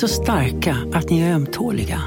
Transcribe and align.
Så 0.00 0.08
starka 0.08 0.76
att 0.94 1.10
ni 1.10 1.20
är 1.20 1.34
ömtåliga. 1.34 2.00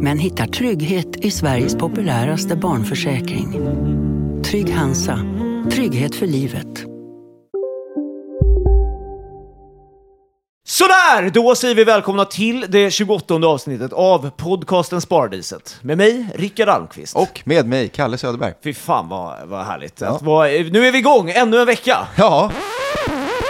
Men 0.00 0.18
hittar 0.18 0.46
trygghet 0.46 1.16
i 1.16 1.30
Sveriges 1.30 1.76
populäraste 1.76 2.56
barnförsäkring. 2.56 3.52
Trygg 4.44 4.74
Hansa. 4.74 5.18
Trygghet 5.72 6.14
för 6.14 6.26
livet. 6.26 6.66
Sådär! 10.64 11.30
Då 11.34 11.54
säger 11.54 11.74
vi 11.74 11.84
välkomna 11.84 12.24
till 12.24 12.66
det 12.68 12.90
28 12.90 13.34
avsnittet 13.34 13.92
av 13.92 14.30
podcasten 14.30 15.00
Sparadiset. 15.00 15.78
Med 15.80 15.98
mig, 15.98 16.26
Rickard 16.34 16.68
Almqvist. 16.68 17.16
Och 17.16 17.40
med 17.44 17.66
mig, 17.66 17.88
Kalle 17.88 18.18
Söderberg. 18.18 18.54
Fy 18.64 18.74
fan 18.74 19.08
vad, 19.08 19.48
vad 19.48 19.64
härligt. 19.64 20.02
Att 20.02 20.22
vara, 20.22 20.48
nu 20.48 20.86
är 20.86 20.92
vi 20.92 20.98
igång, 20.98 21.30
ännu 21.30 21.60
en 21.60 21.66
vecka! 21.66 22.06
Ja, 22.16 22.50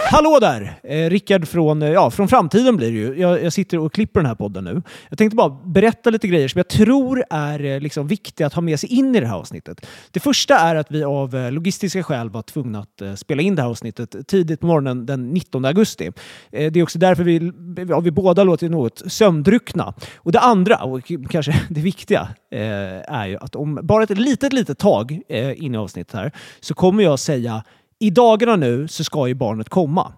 Hallå 0.05 0.37
där! 0.41 0.79
Eh, 0.83 1.09
Rickard 1.09 1.47
från, 1.47 1.81
eh, 1.81 1.89
ja, 1.89 2.11
från 2.11 2.27
framtiden 2.27 2.77
blir 2.77 2.91
det 2.91 2.97
ju. 2.97 3.21
Jag, 3.21 3.43
jag 3.43 3.53
sitter 3.53 3.79
och 3.79 3.93
klipper 3.93 4.19
den 4.19 4.27
här 4.27 4.35
podden 4.35 4.63
nu. 4.63 4.81
Jag 5.09 5.17
tänkte 5.17 5.35
bara 5.35 5.49
berätta 5.49 6.09
lite 6.09 6.27
grejer 6.27 6.47
som 6.47 6.59
jag 6.59 6.67
tror 6.67 7.23
är 7.29 7.63
eh, 7.63 7.79
liksom, 7.79 8.07
viktiga 8.07 8.47
att 8.47 8.53
ha 8.53 8.61
med 8.61 8.79
sig 8.79 8.89
in 8.89 9.15
i 9.15 9.19
det 9.19 9.27
här 9.27 9.35
avsnittet. 9.35 9.85
Det 10.11 10.19
första 10.19 10.55
är 10.59 10.75
att 10.75 10.91
vi 10.91 11.03
av 11.03 11.35
eh, 11.35 11.51
logistiska 11.51 12.03
skäl 12.03 12.29
var 12.29 12.41
tvungna 12.41 12.79
att 12.79 13.01
eh, 13.01 13.13
spela 13.13 13.41
in 13.41 13.55
det 13.55 13.61
här 13.61 13.69
avsnittet 13.69 14.27
tidigt 14.27 14.59
på 14.59 14.67
morgonen 14.67 15.05
den 15.05 15.29
19 15.29 15.65
augusti. 15.65 16.11
Eh, 16.51 16.71
det 16.71 16.79
är 16.79 16.83
också 16.83 16.99
därför 16.99 17.23
vi, 17.23 17.51
ja, 17.89 17.99
vi 17.99 18.11
båda 18.11 18.43
låter 18.43 18.69
något 18.69 19.01
sömndruckna. 19.07 19.93
Och 20.15 20.31
det 20.31 20.39
andra, 20.39 20.83
och 20.83 21.11
kanske 21.29 21.61
det 21.69 21.81
viktiga, 21.81 22.27
eh, 22.51 23.13
är 23.15 23.25
ju 23.25 23.37
att 23.37 23.55
om 23.55 23.79
bara 23.83 24.03
ett 24.03 24.17
litet, 24.17 24.53
litet 24.53 24.79
tag 24.79 25.21
eh, 25.29 25.63
in 25.63 25.75
i 25.75 25.77
avsnittet 25.77 26.13
här 26.13 26.31
så 26.59 26.73
kommer 26.73 27.03
jag 27.03 27.19
säga 27.19 27.63
i 28.03 28.09
dagarna 28.09 28.55
nu 28.55 28.87
så 28.87 29.03
ska 29.03 29.27
ju 29.27 29.33
barnet 29.33 29.69
komma. 29.69 30.13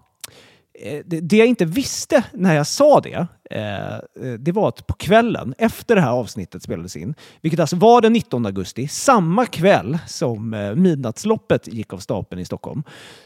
Eh, 0.78 1.02
det, 1.04 1.36
jag 1.36 1.46
inte 1.46 1.64
visste 1.64 2.24
när 2.32 2.54
jag 2.54 2.66
sa 2.66 3.00
det, 3.00 3.26
eh, 3.50 3.94
eh, 3.94 4.32
det 4.38 4.52
var 4.52 4.68
att 4.68 4.86
på 4.86 4.94
kvällen 4.94 5.54
efter 5.58 5.94
det 5.94 6.00
här 6.00 6.10
avsnittet 6.10 6.62
spelades 6.62 6.96
in, 6.96 7.14
vilket 7.40 7.60
alltså 7.60 7.76
var 7.76 8.00
den 8.00 8.12
19 8.12 8.46
augusti, 8.46 8.88
samma 8.88 9.46
kväll 9.46 9.98
som 10.06 10.50
midnattsloppet 10.76 11.68
gick 11.68 11.92
av 11.92 11.98
stapeln 11.98 12.40
i 12.40 12.44
Stockholm, 12.44 12.82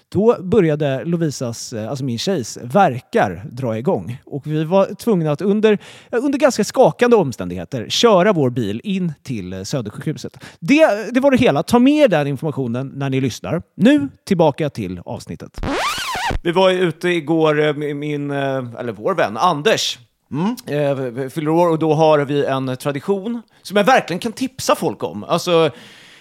då 0.08 0.36
började 0.42 1.04
Lovisas, 1.04 1.72
alltså 1.72 2.04
min 2.04 2.18
tjejs, 2.18 2.58
verkar 2.62 3.44
dra 3.50 3.78
igång. 3.78 4.22
Och 4.26 4.46
vi 4.46 4.64
var 4.64 4.94
tvungna 4.94 5.32
att 5.32 5.40
under, 5.40 5.78
under 6.10 6.38
ganska 6.38 6.64
skakande 6.64 7.16
omständigheter 7.16 7.88
köra 7.88 8.32
vår 8.32 8.50
bil 8.50 8.80
in 8.84 9.12
till 9.22 9.66
Södersjukhuset. 9.66 10.44
Det, 10.60 11.12
det 11.12 11.20
var 11.20 11.30
det 11.30 11.36
hela. 11.36 11.62
Ta 11.62 11.78
med 11.78 12.04
er 12.04 12.08
den 12.08 12.26
informationen 12.26 12.92
när 12.94 13.10
ni 13.10 13.20
lyssnar. 13.20 13.62
Nu 13.74 14.08
tillbaka 14.24 14.70
till 14.70 15.00
avsnittet. 15.04 15.60
Vi 16.42 16.52
var 16.52 16.70
ju 16.70 16.78
ute 16.78 17.08
igår 17.08 17.60
eh, 17.60 17.74
min, 17.74 18.30
eh, 18.30 18.64
eller 18.78 18.92
vår 18.92 19.14
vän, 19.14 19.36
Anders. 19.36 19.98
Eh, 20.66 21.28
fyller 21.28 21.48
år 21.48 21.68
och 21.68 21.78
då 21.78 21.94
har 21.94 22.18
vi 22.18 22.44
en 22.44 22.76
tradition 22.76 23.42
som 23.62 23.76
jag 23.76 23.84
verkligen 23.84 24.20
kan 24.20 24.32
tipsa 24.32 24.74
folk 24.74 25.04
om. 25.04 25.24
Alltså, 25.24 25.70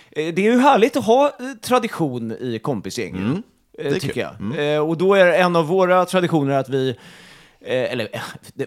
det 0.09 0.38
är 0.38 0.52
ju 0.52 0.59
härligt 0.59 0.97
att 0.97 1.06
ha 1.06 1.31
tradition 1.62 2.31
i 2.31 2.59
kompisgäng. 2.59 3.44
är 3.78 4.00
tycker 4.00 4.22
jag. 4.22 4.75
Eh, 4.75 4.88
och 4.88 4.97
då 4.97 5.14
är 5.14 5.25
en 5.25 5.56
av 5.56 5.68
våra 5.68 6.06
traditioner 6.06 6.53
att 6.58 6.70
vi 6.70 6.96
eller 7.66 8.08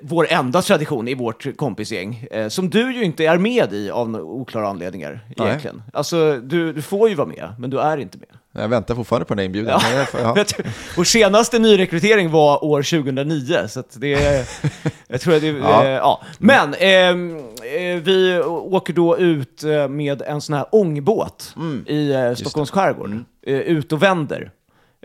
vår 0.02 0.26
enda 0.30 0.62
tradition 0.62 1.08
i 1.08 1.14
vårt 1.14 1.56
kompisgäng, 1.56 2.26
som 2.48 2.70
du 2.70 2.94
ju 2.94 3.04
inte 3.04 3.24
är 3.24 3.38
med 3.38 3.72
i 3.72 3.90
av 3.90 4.16
oklara 4.16 4.68
anledningar 4.68 5.20
Nej. 5.36 5.48
egentligen. 5.48 5.82
Alltså, 5.92 6.40
du, 6.42 6.72
du 6.72 6.82
får 6.82 7.08
ju 7.08 7.14
vara 7.14 7.28
med, 7.28 7.54
men 7.58 7.70
du 7.70 7.80
är 7.80 7.98
inte 7.98 8.18
med. 8.18 8.28
Jag 8.52 8.68
väntar 8.68 8.94
fortfarande 8.94 9.24
på 9.24 9.34
den 9.34 9.44
inbjudan. 9.44 9.80
Ja. 9.94 10.06
Ja. 10.36 10.44
Vår 10.96 11.04
senaste 11.04 11.58
nyrekrytering 11.58 12.30
var 12.30 12.64
år 12.64 12.82
2009, 12.82 13.68
så 13.68 13.82
det. 13.94 14.46
Jag 15.08 15.20
tror 15.20 15.34
att 15.34 15.40
det 15.40 15.46
Ja. 15.48 15.84
ja. 15.84 15.90
ja. 15.90 16.22
Men 16.38 16.74
ehm, 16.78 17.36
eh, 17.76 18.02
vi 18.02 18.40
åker 18.46 18.92
då 18.92 19.18
ut 19.18 19.64
eh, 19.64 19.88
med 19.88 20.22
en 20.22 20.40
sån 20.40 20.54
här 20.56 20.66
ångbåt 20.72 21.54
i 21.86 22.12
eh, 22.12 22.34
Stockholms 22.34 22.70
skärgård. 22.70 23.10
Eh, 23.46 23.54
ut 23.58 23.92
och 23.92 24.02
vänder. 24.02 24.50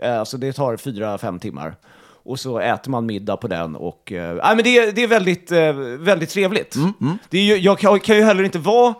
Eh, 0.02 0.18
alltså 0.20 0.36
det 0.36 0.52
tar 0.52 0.76
fyra, 0.76 1.18
fem 1.18 1.38
timmar. 1.38 1.74
Och 2.24 2.40
så 2.40 2.58
äter 2.58 2.90
man 2.90 3.06
middag 3.06 3.36
på 3.36 3.48
den 3.48 3.76
och... 3.76 4.12
Eh, 4.12 4.36
men 4.56 4.64
det, 4.64 4.78
är- 4.78 4.92
det 4.92 5.02
är 5.02 5.06
väldigt, 5.08 5.52
eh, 5.52 5.72
väldigt 5.98 6.30
trevligt. 6.30 6.74
Det 7.30 7.38
är 7.38 7.42
ju, 7.42 7.56
jag 7.56 7.78
kan, 7.78 8.00
kan 8.00 8.16
ju 8.16 8.22
heller 8.22 8.42
inte 8.44 8.58
vara... 8.58 8.94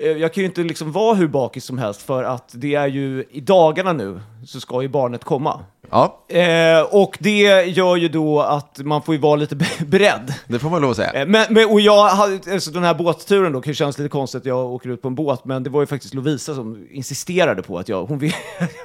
Eh, 0.00 0.10
jag 0.10 0.34
kan 0.34 0.42
ju 0.42 0.46
inte 0.48 0.62
liksom 0.62 0.92
vara 0.92 1.14
hur 1.14 1.28
bakis 1.28 1.64
som 1.64 1.78
helst 1.78 2.02
för 2.02 2.24
att 2.24 2.52
det 2.54 2.74
är 2.74 2.86
ju 2.86 3.24
i 3.30 3.40
dagarna 3.40 3.92
nu 3.92 4.20
så 4.46 4.60
ska 4.60 4.82
ju 4.82 4.88
barnet 4.88 5.24
komma 5.24 5.64
ja, 5.90 6.14
Eh, 6.28 6.80
och 6.90 7.16
det 7.20 7.64
gör 7.66 7.96
ju 7.96 8.08
då 8.08 8.40
att 8.40 8.78
man 8.78 9.02
får 9.02 9.14
ju 9.14 9.20
vara 9.20 9.36
lite 9.36 9.56
be- 9.56 9.66
beredd. 9.86 10.34
det 10.46 10.58
får 10.58 10.70
man 10.70 10.82
lov 10.82 10.90
att 10.90 10.96
säga. 10.96 11.12
Eh, 11.12 11.26
men, 11.26 11.46
men, 11.50 11.66
och 11.70 11.80
jag 11.80 12.08
hade, 12.08 12.52
alltså 12.52 12.70
den 12.70 12.82
här 12.84 12.94
båtturen 12.94 13.52
då, 13.52 13.60
kan 13.60 13.70
ju 13.70 13.74
kännas 13.74 13.98
lite 13.98 14.08
konstigt 14.08 14.40
att 14.40 14.46
jag 14.46 14.66
åker 14.72 14.88
ut 14.90 15.02
på 15.02 15.08
en 15.08 15.14
båt, 15.14 15.44
men 15.44 15.62
det 15.62 15.70
var 15.70 15.80
ju 15.80 15.86
faktiskt 15.86 16.14
Lovisa 16.14 16.54
som 16.54 16.86
insisterade 16.90 17.62
på 17.62 17.78
att 17.78 17.88
jag, 17.88 18.04
hon 18.04 18.18
vill, 18.18 18.32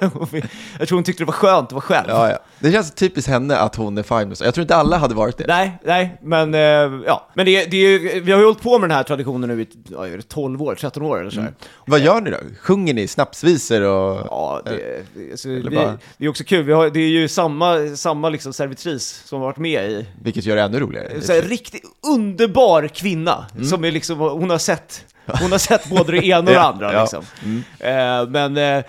hon 0.12 0.28
vill, 0.32 0.46
jag 0.78 0.88
tror 0.88 0.96
hon 0.96 1.04
tyckte 1.04 1.22
det 1.22 1.26
var 1.26 1.32
skönt 1.32 1.66
att 1.66 1.72
vara 1.72 1.82
själv. 1.82 2.06
Ja, 2.08 2.30
ja. 2.30 2.38
Det 2.58 2.72
känns 2.72 2.90
typiskt 2.94 3.30
henne 3.30 3.56
att 3.56 3.76
hon 3.76 3.98
är 3.98 4.02
fine 4.02 4.28
med 4.28 4.38
så. 4.38 4.44
Jag 4.44 4.54
tror 4.54 4.62
inte 4.62 4.76
alla 4.76 4.96
hade 4.98 5.14
varit 5.14 5.38
det. 5.38 5.44
Nej, 5.48 5.78
nej, 5.84 6.18
men 6.22 6.54
eh, 6.54 6.60
ja. 7.06 7.28
Men 7.34 7.46
det, 7.46 7.64
det 7.64 7.76
är, 7.76 8.20
vi 8.20 8.32
har 8.32 8.38
ju 8.38 8.44
hållit 8.44 8.62
på 8.62 8.78
med 8.78 8.88
den 8.90 8.96
här 8.96 9.04
traditionen 9.04 9.48
nu 9.56 9.62
i 9.62 9.68
ja, 9.90 10.06
är 10.06 10.16
det 10.16 10.28
12 10.28 10.62
år, 10.62 10.74
13 10.74 11.02
år 11.02 11.20
eller 11.20 11.30
så 11.30 11.40
här. 11.40 11.52
Vad 11.86 12.00
gör 12.00 12.20
ni 12.20 12.30
då? 12.30 12.36
Sjunger 12.60 12.94
ni 12.94 13.06
snapsvisor 13.08 13.82
och... 13.82 14.26
Ja, 14.30 14.62
det, 14.64 14.70
det, 15.14 15.30
alltså, 15.30 15.48
vi, 15.48 15.62
bara- 15.70 15.98
det 16.18 16.24
är 16.24 16.28
också 16.28 16.44
kul. 16.44 16.64
Vi 16.64 16.72
har, 16.72 16.83
det 16.90 17.00
är 17.00 17.08
ju 17.08 17.28
samma, 17.28 17.96
samma 17.96 18.28
liksom 18.28 18.52
servitris 18.52 19.22
som 19.24 19.38
har 19.40 19.46
varit 19.46 19.56
med 19.58 19.90
i. 19.90 20.06
Vilket 20.22 20.44
gör 20.44 20.56
det 20.56 20.62
ännu 20.62 20.80
roligare. 20.80 21.20
Så 21.20 21.32
här, 21.32 21.42
riktigt 21.42 21.82
underbar 22.06 22.88
kvinna 22.88 23.46
Mm. 23.54 23.64
som 23.66 23.84
är 23.84 23.90
liksom, 23.90 24.18
hon 24.18 24.50
har 24.50 24.58
sett, 24.58 25.04
hon 25.40 25.52
har 25.52 25.58
sett 25.58 25.90
både 25.90 26.12
det 26.12 26.26
ena 26.26 26.38
och 26.38 26.44
det 26.44 26.60
andra 26.60 26.92
ja. 26.92 27.00
liksom. 27.00 27.24
Eh, 27.78 28.28
men, 28.28 28.56
eh, 28.56 28.84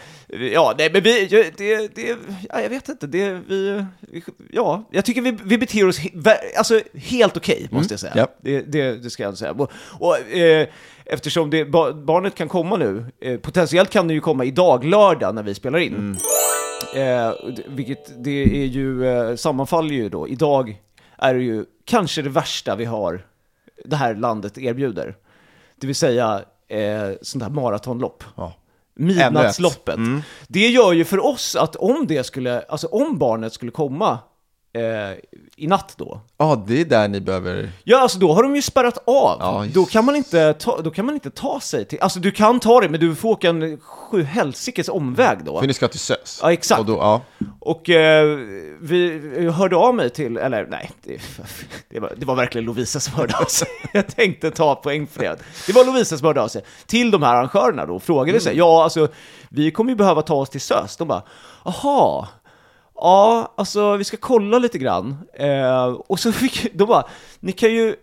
ja, 0.53 0.73
nej, 0.77 0.89
men 0.93 1.03
vi, 1.03 1.25
det, 1.25 1.57
det, 1.95 2.17
ja, 2.49 2.61
jag 2.61 2.69
vet 2.69 2.89
inte, 2.89 3.07
det, 3.07 3.39
vi, 3.47 3.85
ja, 4.51 4.83
jag 4.91 5.05
tycker 5.05 5.21
vi, 5.21 5.37
vi 5.43 5.57
beter 5.57 5.87
oss 5.87 5.99
he, 5.99 6.09
alltså, 6.57 6.81
helt 6.93 7.37
okej, 7.37 7.67
måste 7.71 7.93
jag 7.93 7.99
säga. 7.99 8.13
Mm. 8.13 8.25
ja. 8.25 8.35
Det, 8.41 8.61
det, 8.61 9.03
det 9.03 9.09
ska 9.09 9.23
jag 9.23 9.37
säga. 9.37 9.51
Och, 9.51 9.71
och, 9.99 10.33
eh, 10.33 10.67
eftersom 11.05 11.49
det, 11.49 11.65
ba, 11.65 11.93
barnet 11.93 12.35
kan 12.35 12.47
komma 12.49 12.77
nu, 12.77 13.05
eh, 13.21 13.37
potentiellt 13.37 13.89
kan 13.89 14.07
det 14.07 14.13
ju 14.13 14.21
komma 14.21 14.45
idag, 14.45 14.83
lördag, 14.83 15.35
när 15.35 15.43
vi 15.43 15.55
spelar 15.55 15.79
in. 15.79 15.93
Mm. 15.93 16.17
Eh, 16.95 17.33
vilket 17.67 18.23
det 18.23 18.63
är 18.63 18.65
ju, 18.65 19.07
eh, 19.07 19.35
sammanfaller 19.35 19.95
ju 19.95 20.09
då. 20.09 20.27
Idag 20.27 20.81
är 21.17 21.33
det 21.33 21.43
ju 21.43 21.65
kanske 21.85 22.21
det 22.21 22.29
värsta 22.29 22.75
vi 22.75 22.85
har, 22.85 23.25
det 23.85 23.95
här 23.95 24.15
landet 24.15 24.57
erbjuder. 24.57 25.15
Det 25.75 25.87
vill 25.87 25.95
säga 25.95 26.41
eh, 26.67 27.11
sånt 27.21 27.43
här 27.43 27.51
maratonlopp. 27.51 28.23
Ja. 28.35 28.53
Midnattsloppet. 28.93 29.95
Mm. 29.95 30.21
Det 30.47 30.67
gör 30.67 30.93
ju 30.93 31.05
för 31.05 31.25
oss 31.25 31.55
att 31.55 31.75
om 31.75 32.07
det 32.07 32.23
skulle, 32.23 32.61
alltså 32.61 32.87
om 32.87 33.17
barnet 33.17 33.53
skulle 33.53 33.71
komma 33.71 34.19
eh, 34.75 35.17
i 35.57 35.67
natt 35.67 35.93
då, 35.97 36.21
Ja, 36.37 36.63
det 36.67 36.81
är 36.81 36.85
där 36.85 37.07
ni 37.07 37.21
behöver... 37.21 37.69
Ja, 37.83 37.99
alltså 37.99 38.19
då 38.19 38.33
har 38.33 38.43
de 38.43 38.55
ju 38.55 38.61
spärrat 38.61 38.97
av. 39.05 39.37
Ja, 39.39 39.65
då, 39.73 39.85
kan 39.85 40.05
man 40.05 40.15
inte 40.15 40.53
ta, 40.53 40.81
då 40.81 40.91
kan 40.91 41.05
man 41.05 41.15
inte 41.15 41.29
ta 41.29 41.59
sig 41.59 41.85
till... 41.85 41.99
Alltså 42.01 42.19
du 42.19 42.31
kan 42.31 42.59
ta 42.59 42.81
det, 42.81 42.89
men 42.89 42.99
du 42.99 43.15
får 43.15 43.29
åka 43.29 43.49
en 43.49 43.77
sju 43.77 44.23
helsikes 44.23 44.89
omväg 44.89 45.37
då. 45.45 45.59
För 45.59 45.67
ni 45.67 45.73
ska 45.73 45.87
till 45.87 45.99
SÖS. 45.99 46.39
Ja, 46.41 46.53
exakt. 46.53 46.79
Och 46.79 46.85
då, 46.85 46.93
ja. 46.93 47.21
Och 47.59 47.89
eh, 47.89 48.37
vi 48.81 49.21
jag 49.43 49.51
hörde 49.51 49.75
av 49.75 49.95
mig 49.95 50.09
till, 50.09 50.37
eller 50.37 50.65
nej, 50.65 50.91
det, 51.03 51.21
det, 51.89 51.99
var, 51.99 52.13
det 52.17 52.25
var 52.25 52.35
verkligen 52.35 52.65
Lovisa 52.65 52.99
som 52.99 53.13
hörde 53.13 53.37
av 53.37 53.45
sig. 53.45 53.67
Jag 53.93 54.07
tänkte 54.07 54.51
ta 54.51 54.75
poäng 54.75 55.07
för 55.07 55.23
det. 55.23 55.37
Det 55.67 55.73
var 55.73 55.85
Lovisa 55.85 56.17
som 56.17 56.27
hörde 56.27 56.41
av 56.41 56.47
sig 56.47 56.61
till 56.85 57.11
de 57.11 57.23
här 57.23 57.35
arrangörerna 57.35 57.85
då 57.85 57.95
och 57.95 58.03
frågade 58.03 58.39
sig, 58.39 58.57
ja 58.57 58.83
alltså, 58.83 59.07
vi 59.49 59.71
kommer 59.71 59.91
ju 59.91 59.95
behöva 59.95 60.21
ta 60.21 60.35
oss 60.35 60.49
till 60.49 60.61
SÖS. 60.61 60.97
De 60.97 61.07
bara, 61.07 61.23
aha, 61.63 62.27
ja, 62.95 63.53
alltså 63.57 63.97
vi 63.97 64.03
ska 64.03 64.17
kolla 64.17 64.59
lite 64.59 64.77
grann. 64.77 65.17
Eh, 65.33 65.85
och 65.85 66.19
så 66.19 66.31
fick 66.31 66.73
de 66.73 66.87
bara, 66.87 67.03
ni 67.39 67.51
kan 67.51 67.73
ju, 67.73 67.95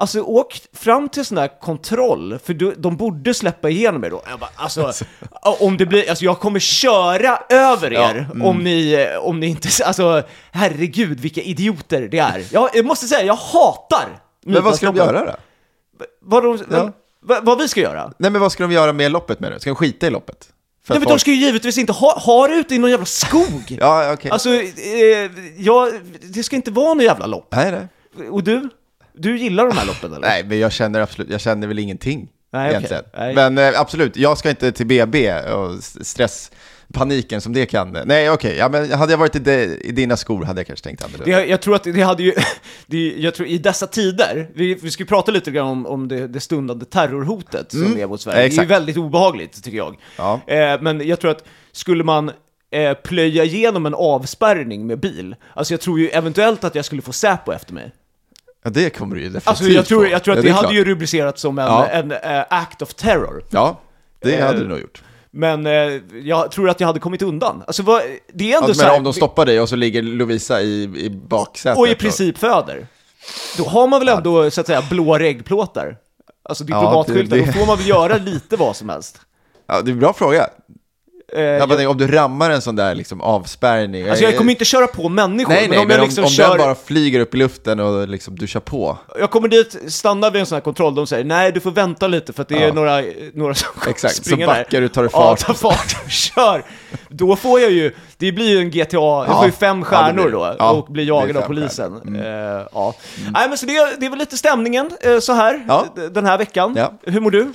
Alltså 0.00 0.20
åk 0.20 0.60
fram 0.72 1.08
till 1.08 1.24
sån 1.24 1.38
här 1.38 1.60
kontroll, 1.60 2.38
för 2.44 2.54
du, 2.54 2.74
de 2.76 2.96
borde 2.96 3.34
släppa 3.34 3.70
igenom 3.70 4.04
er 4.04 4.10
då. 4.10 4.22
Jag 4.30 4.38
bara, 4.38 4.50
alltså, 4.56 4.92
om 5.60 5.76
det 5.76 5.86
blir, 5.86 6.10
alltså 6.10 6.24
jag 6.24 6.40
kommer 6.40 6.60
köra 6.60 7.38
över 7.48 7.90
Ja, 7.90 8.10
er 8.10 8.14
mm. 8.16 8.46
om 8.46 8.58
ni, 8.58 9.06
om 9.20 9.40
ni 9.40 9.46
inte, 9.46 9.68
alltså 9.84 10.22
herregud 10.52 11.20
vilka 11.20 11.40
idioter 11.40 12.08
det 12.10 12.18
är. 12.18 12.44
Jag, 12.52 12.70
jag 12.74 12.86
måste 12.86 13.06
säga, 13.06 13.26
jag 13.26 13.34
hatar 13.34 14.20
Men 14.44 14.64
vad 14.64 14.76
ska 14.76 14.86
de 14.86 14.96
göra 14.96 15.24
då? 15.24 15.36
Vad, 16.20 16.42
de, 16.42 16.58
Ja. 16.70 16.92
vad, 17.20 17.44
vad 17.44 17.58
vi 17.58 17.68
ska 17.68 17.80
göra? 17.80 18.12
Nej 18.18 18.30
men 18.30 18.40
vad 18.40 18.52
ska 18.52 18.62
de 18.62 18.72
göra 18.72 18.92
med 18.92 19.10
loppet 19.12 19.40
med 19.40 19.52
det? 19.52 19.60
Ska 19.60 19.70
de 19.70 19.76
skita 19.76 20.06
i 20.06 20.10
loppet? 20.10 20.48
För 20.88 20.94
Nej 20.94 21.00
men 21.00 21.08
de 21.08 21.18
ska 21.18 21.30
ju 21.30 21.36
givetvis 21.36 21.78
inte 21.78 21.92
ha, 21.92 22.18
ha 22.18 22.48
det 22.48 22.54
ute 22.54 22.74
i 22.74 22.78
någon 22.78 22.90
jävla 22.90 23.06
skog! 23.06 23.76
Ja, 23.80 24.12
okej. 24.12 24.30
Alltså, 24.30 24.48
eh, 24.48 25.30
jag, 25.56 25.92
det 26.22 26.42
ska 26.42 26.56
inte 26.56 26.70
vara 26.70 26.94
något 26.94 27.04
jävla 27.04 27.26
lopp. 27.26 27.48
Nej, 27.52 27.72
nej. 27.72 28.28
Och 28.28 28.44
du? 28.44 28.68
Du 29.14 29.38
gillar 29.38 29.66
de 29.66 29.76
här 29.76 29.86
loppen 29.92 30.12
eller? 30.12 30.28
Nej, 30.28 30.44
men 30.44 30.58
jag 30.58 30.72
känner 30.72 31.00
absolut, 31.00 31.30
jag 31.30 31.40
känner 31.40 31.66
väl 31.66 31.78
ingenting 31.78 32.28
Nej, 32.52 32.70
egentligen. 32.70 33.04
Nej. 33.16 33.34
Men 33.34 33.58
eh, 33.58 33.80
absolut, 33.80 34.16
jag 34.16 34.38
ska 34.38 34.50
inte 34.50 34.72
till 34.72 34.86
BB 34.86 35.40
och 35.40 35.82
stress, 35.82 36.50
paniken 36.92 37.40
som 37.40 37.52
det 37.52 37.66
kan. 37.66 37.98
Nej, 38.04 38.30
okej, 38.30 38.56
ja, 38.56 38.68
men 38.68 38.92
hade 38.92 39.12
jag 39.12 39.18
varit 39.18 39.36
i, 39.36 39.38
de, 39.38 39.64
i 39.84 39.92
dina 39.92 40.16
skor 40.16 40.44
hade 40.44 40.60
jag 40.60 40.66
kanske 40.66 40.84
tänkt 40.84 41.04
annorlunda. 41.04 41.36
Det, 41.36 41.46
jag 41.46 41.60
tror 41.62 41.74
att 41.74 41.84
det 41.84 42.02
hade 42.02 42.22
ju, 42.22 42.32
det, 42.86 43.14
jag 43.18 43.34
tror 43.34 43.48
i 43.48 43.58
dessa 43.58 43.86
tider, 43.86 44.50
vi, 44.54 44.74
vi 44.74 44.90
ska 44.90 45.02
ju 45.02 45.06
prata 45.06 45.32
lite 45.32 45.50
grann 45.50 45.66
om, 45.66 45.86
om 45.86 46.08
det, 46.08 46.26
det 46.28 46.40
stundande 46.40 46.84
terrorhotet 46.84 47.70
som 47.72 47.98
är 47.98 48.06
mot 48.06 48.20
Sverige. 48.20 48.48
Det 48.48 48.56
är 48.56 48.60
ju 48.62 48.66
väldigt 48.68 48.96
obehagligt 48.96 49.64
tycker 49.64 49.76
jag. 49.78 49.96
Ja. 50.16 50.40
Eh, 50.46 50.80
men 50.80 51.06
jag 51.08 51.20
tror 51.20 51.30
att 51.30 51.44
skulle 51.72 52.04
man 52.04 52.30
eh, 52.70 52.92
plöja 52.94 53.44
igenom 53.44 53.86
en 53.86 53.94
avspärrning 53.94 54.86
med 54.86 55.00
bil, 55.00 55.36
alltså 55.54 55.74
jag 55.74 55.80
tror 55.80 56.00
ju 56.00 56.08
eventuellt 56.08 56.64
att 56.64 56.74
jag 56.74 56.84
skulle 56.84 57.02
få 57.02 57.12
Säpo 57.12 57.52
efter 57.52 57.74
mig. 57.74 57.92
Ja, 58.64 58.70
det 58.70 58.90
kommer 58.90 59.16
du 59.16 59.22
ju 59.22 59.28
definitivt 59.28 59.48
Alltså 59.48 59.64
jag 59.64 59.86
tror, 59.86 60.08
jag 60.08 60.24
tror 60.24 60.36
Ja, 60.36 60.38
att 60.38 60.42
det 60.44 60.48
det, 60.48 60.52
är 60.52 60.54
hade 60.54 60.68
klart. 60.68 60.74
ju 60.76 60.84
rubricerats 60.84 61.40
som 61.42 61.58
en, 61.58 61.64
Ja. 61.66 61.86
en 61.86 62.12
eh, 62.12 62.44
act 62.50 62.82
of 62.82 62.94
terror. 62.94 63.44
Ja, 63.50 63.80
det 64.22 64.34
Eh, 64.36 64.46
hade 64.46 64.58
du 64.58 64.68
nog 64.68 64.80
gjort. 64.80 65.02
Men 65.38 65.66
eh, 65.66 65.72
jag 66.22 66.50
tror 66.50 66.70
att 66.70 66.80
jag 66.80 66.86
hade 66.86 67.00
kommit 67.00 67.22
undan. 67.22 67.62
Alltså 67.66 67.82
vad, 67.82 68.02
det 68.32 68.52
är 68.52 68.56
ändå 68.56 68.68
Ja, 68.70 68.74
så 68.74 68.80
men 68.82 68.90
här, 68.90 68.96
om 68.98 69.04
de 69.04 69.12
stoppar 69.12 69.46
dig 69.46 69.60
och 69.60 69.68
så 69.68 69.76
ligger 69.76 70.02
Lovisa 70.02 70.60
i, 70.62 70.82
i 70.82 71.10
baksätet. 71.10 71.78
och 71.78 71.88
i 71.88 71.94
princip 71.94 72.38
föder. 72.38 72.86
Då 73.56 73.64
har 73.64 73.86
man 73.86 74.00
väl 74.00 74.08
ändå, 74.08 74.50
så 74.50 74.60
att 74.60 74.66
säga, 74.66 74.82
blå 74.90 75.18
reggplåtar? 75.18 75.96
Alltså 76.42 76.64
diplomatskyltar, 76.64 77.36
det- 77.36 77.42
det- 77.42 77.46
då 77.46 77.52
får 77.58 77.66
man 77.66 77.76
väl 77.78 77.86
göra 77.88 78.16
lite 78.16 78.56
vad 78.56 78.76
som 78.76 78.88
helst. 78.88 79.20
Ja, 79.70 79.82
det 79.82 79.90
är 79.90 79.92
en 79.92 79.98
bra 79.98 80.12
fråga. 80.12 80.48
Eh, 81.32 81.42
Jag 81.42 81.60
jag, 81.60 81.68
bara 81.68 81.76
tänker, 81.76 81.90
om 81.90 81.96
du 81.98 82.06
rammar 82.06 82.50
en 82.50 82.62
sån 82.62 82.76
där 82.76 82.94
liksom 82.94 83.20
avspärrning. 83.20 84.08
alltså 84.08 84.24
jag 84.24 84.36
kommer 84.36 84.52
inte 84.52 84.64
köra 84.64 84.86
på 84.86 85.08
människor, 85.08 85.52
Nej, 85.52 85.68
nej, 85.68 85.68
men 85.68 85.78
om 85.78 85.86
men 85.88 85.94
jag 85.96 86.00
om, 86.02 86.06
liksom 86.06 86.24
om 86.24 86.30
kör... 86.30 86.48
den 86.48 86.58
bara 86.58 86.74
flyger 86.74 87.20
upp 87.20 87.34
i 87.34 87.36
luften 87.36 87.80
och 87.80 88.08
liksom 88.08 88.36
du 88.36 88.46
kör 88.46 88.60
på. 88.60 88.98
Jag 89.20 89.30
kommer 89.30 89.48
dit, 89.48 89.76
stannar 89.88 90.30
vid 90.30 90.40
en 90.40 90.46
sån 90.46 90.56
här 90.56 90.60
kontroll, 90.60 90.94
de 90.94 91.06
säger 91.06 91.24
nej 91.24 91.52
du 91.52 91.60
får 91.60 91.70
vänta 91.70 92.06
lite 92.06 92.32
för 92.32 92.42
att 92.42 92.48
det 92.48 92.56
är 92.62 92.66
Ja. 92.68 92.72
några, 92.74 93.02
några 93.34 93.54
som 93.54 93.68
Exakt, 93.88 94.16
så 94.16 94.22
springer 94.24 94.46
backar 94.46 94.64
där. 94.70 94.80
du, 94.80 94.88
tar 94.88 95.02
du 95.02 95.08
Ja, 95.12 95.36
fart. 95.36 95.46
tar 95.46 95.54
fart 95.54 95.96
och 96.04 96.10
kör. 96.10 96.62
Då 97.08 97.36
får 97.36 97.60
jag 97.60 97.70
ju, 97.70 97.94
det 98.16 98.32
blir 98.32 98.48
ju 98.48 98.58
en 98.58 98.70
GTA, 98.70 98.96
jag 99.26 99.36
får 99.36 99.46
ju 99.46 99.52
fem 99.52 99.78
Ja, 99.78 99.84
stjärnor 99.84 100.24
det. 100.24 100.30
då 100.30 100.54
Ja, 100.58 100.70
och 100.70 100.92
blir 100.92 101.04
jagad 101.04 101.36
av 101.36 101.40
polisen. 101.42 102.00
Mm. 102.06 102.20
Eh, 102.22 102.66
ja. 102.74 102.94
Nej 103.32 103.48
men 103.48 103.58
så 103.58 103.66
det, 103.66 103.72
det 104.00 104.06
är 104.06 104.10
väl 104.10 104.18
lite 104.18 104.36
stämningen 104.36 104.90
eh, 105.00 105.18
så 105.18 105.32
här, 105.32 105.64
Ja. 105.68 105.84
den 106.10 106.26
här 106.26 106.38
veckan. 106.38 106.74
Ja. 106.76 106.92
Hur 107.02 107.20
mår 107.20 107.30
du? 107.30 107.52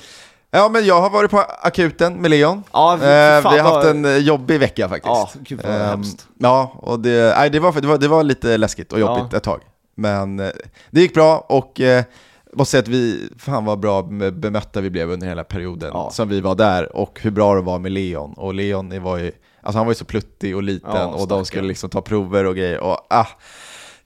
Ja, 0.54 0.68
men 0.68 0.86
jag 0.86 1.00
har 1.00 1.10
varit 1.10 1.30
på 1.30 1.38
akuten 1.62 2.14
med 2.22 2.30
Leon. 2.30 2.62
Ja, 2.72 2.94
Eh, 2.94 2.98
för 3.00 3.42
fan 3.42 3.54
vi 3.54 3.58
har 3.60 3.74
haft 3.74 3.86
en 3.86 4.04
eh, 4.04 4.16
jobbig 4.16 4.60
vecka 4.60 4.88
faktiskt. 4.88 5.06
Ja, 5.14 5.30
gud 5.40 5.60
vad 5.64 5.72
Ehm, 5.74 5.80
hemskt. 5.86 6.26
Ja, 6.38 6.72
och 6.76 7.00
det, 7.00 7.34
nej, 7.36 7.50
det, 7.50 7.60
var, 7.60 7.72
det, 7.80 7.86
var, 7.86 7.98
det 7.98 8.08
var 8.08 8.22
lite 8.22 8.56
läskigt 8.56 8.92
och 8.92 9.00
jobbigt 9.00 9.24
Ja. 9.30 9.36
ett 9.36 9.42
tag. 9.42 9.60
Men 9.94 10.40
eh, 10.40 10.48
det 10.90 11.00
gick 11.00 11.14
bra 11.14 11.38
och 11.48 11.80
eh, 11.80 12.04
måste 12.52 12.70
säga 12.70 12.80
att 12.82 12.88
vi, 12.88 13.28
fan 13.38 13.64
vad 13.64 13.78
bra 13.78 14.02
bemötta 14.32 14.80
vi 14.80 14.90
blev 14.90 15.10
under 15.10 15.26
hela 15.26 15.44
perioden 15.44 15.90
Ja. 15.94 16.10
som 16.10 16.28
vi 16.28 16.40
var 16.40 16.54
där 16.54 16.96
och 16.96 17.18
hur 17.22 17.30
bra 17.30 17.54
det 17.54 17.60
var 17.60 17.78
med 17.78 17.92
Leon. 17.92 18.32
Och 18.36 18.54
Leon 18.54 19.02
var 19.02 19.18
ju, 19.18 19.32
alltså 19.62 19.78
han 19.78 19.86
var 19.86 19.90
ju 19.92 19.96
så 19.98 20.04
pluttig 20.04 20.56
och 20.56 20.62
liten 20.62 20.90
Ja, 20.94 21.06
och 21.06 21.28
de 21.28 21.44
skulle 21.44 21.68
liksom 21.68 21.90
ta 21.90 22.00
prover 22.00 22.44
och 22.44 22.56
grejer. 22.56 22.80
Och, 22.80 22.98
ah, 23.10 23.26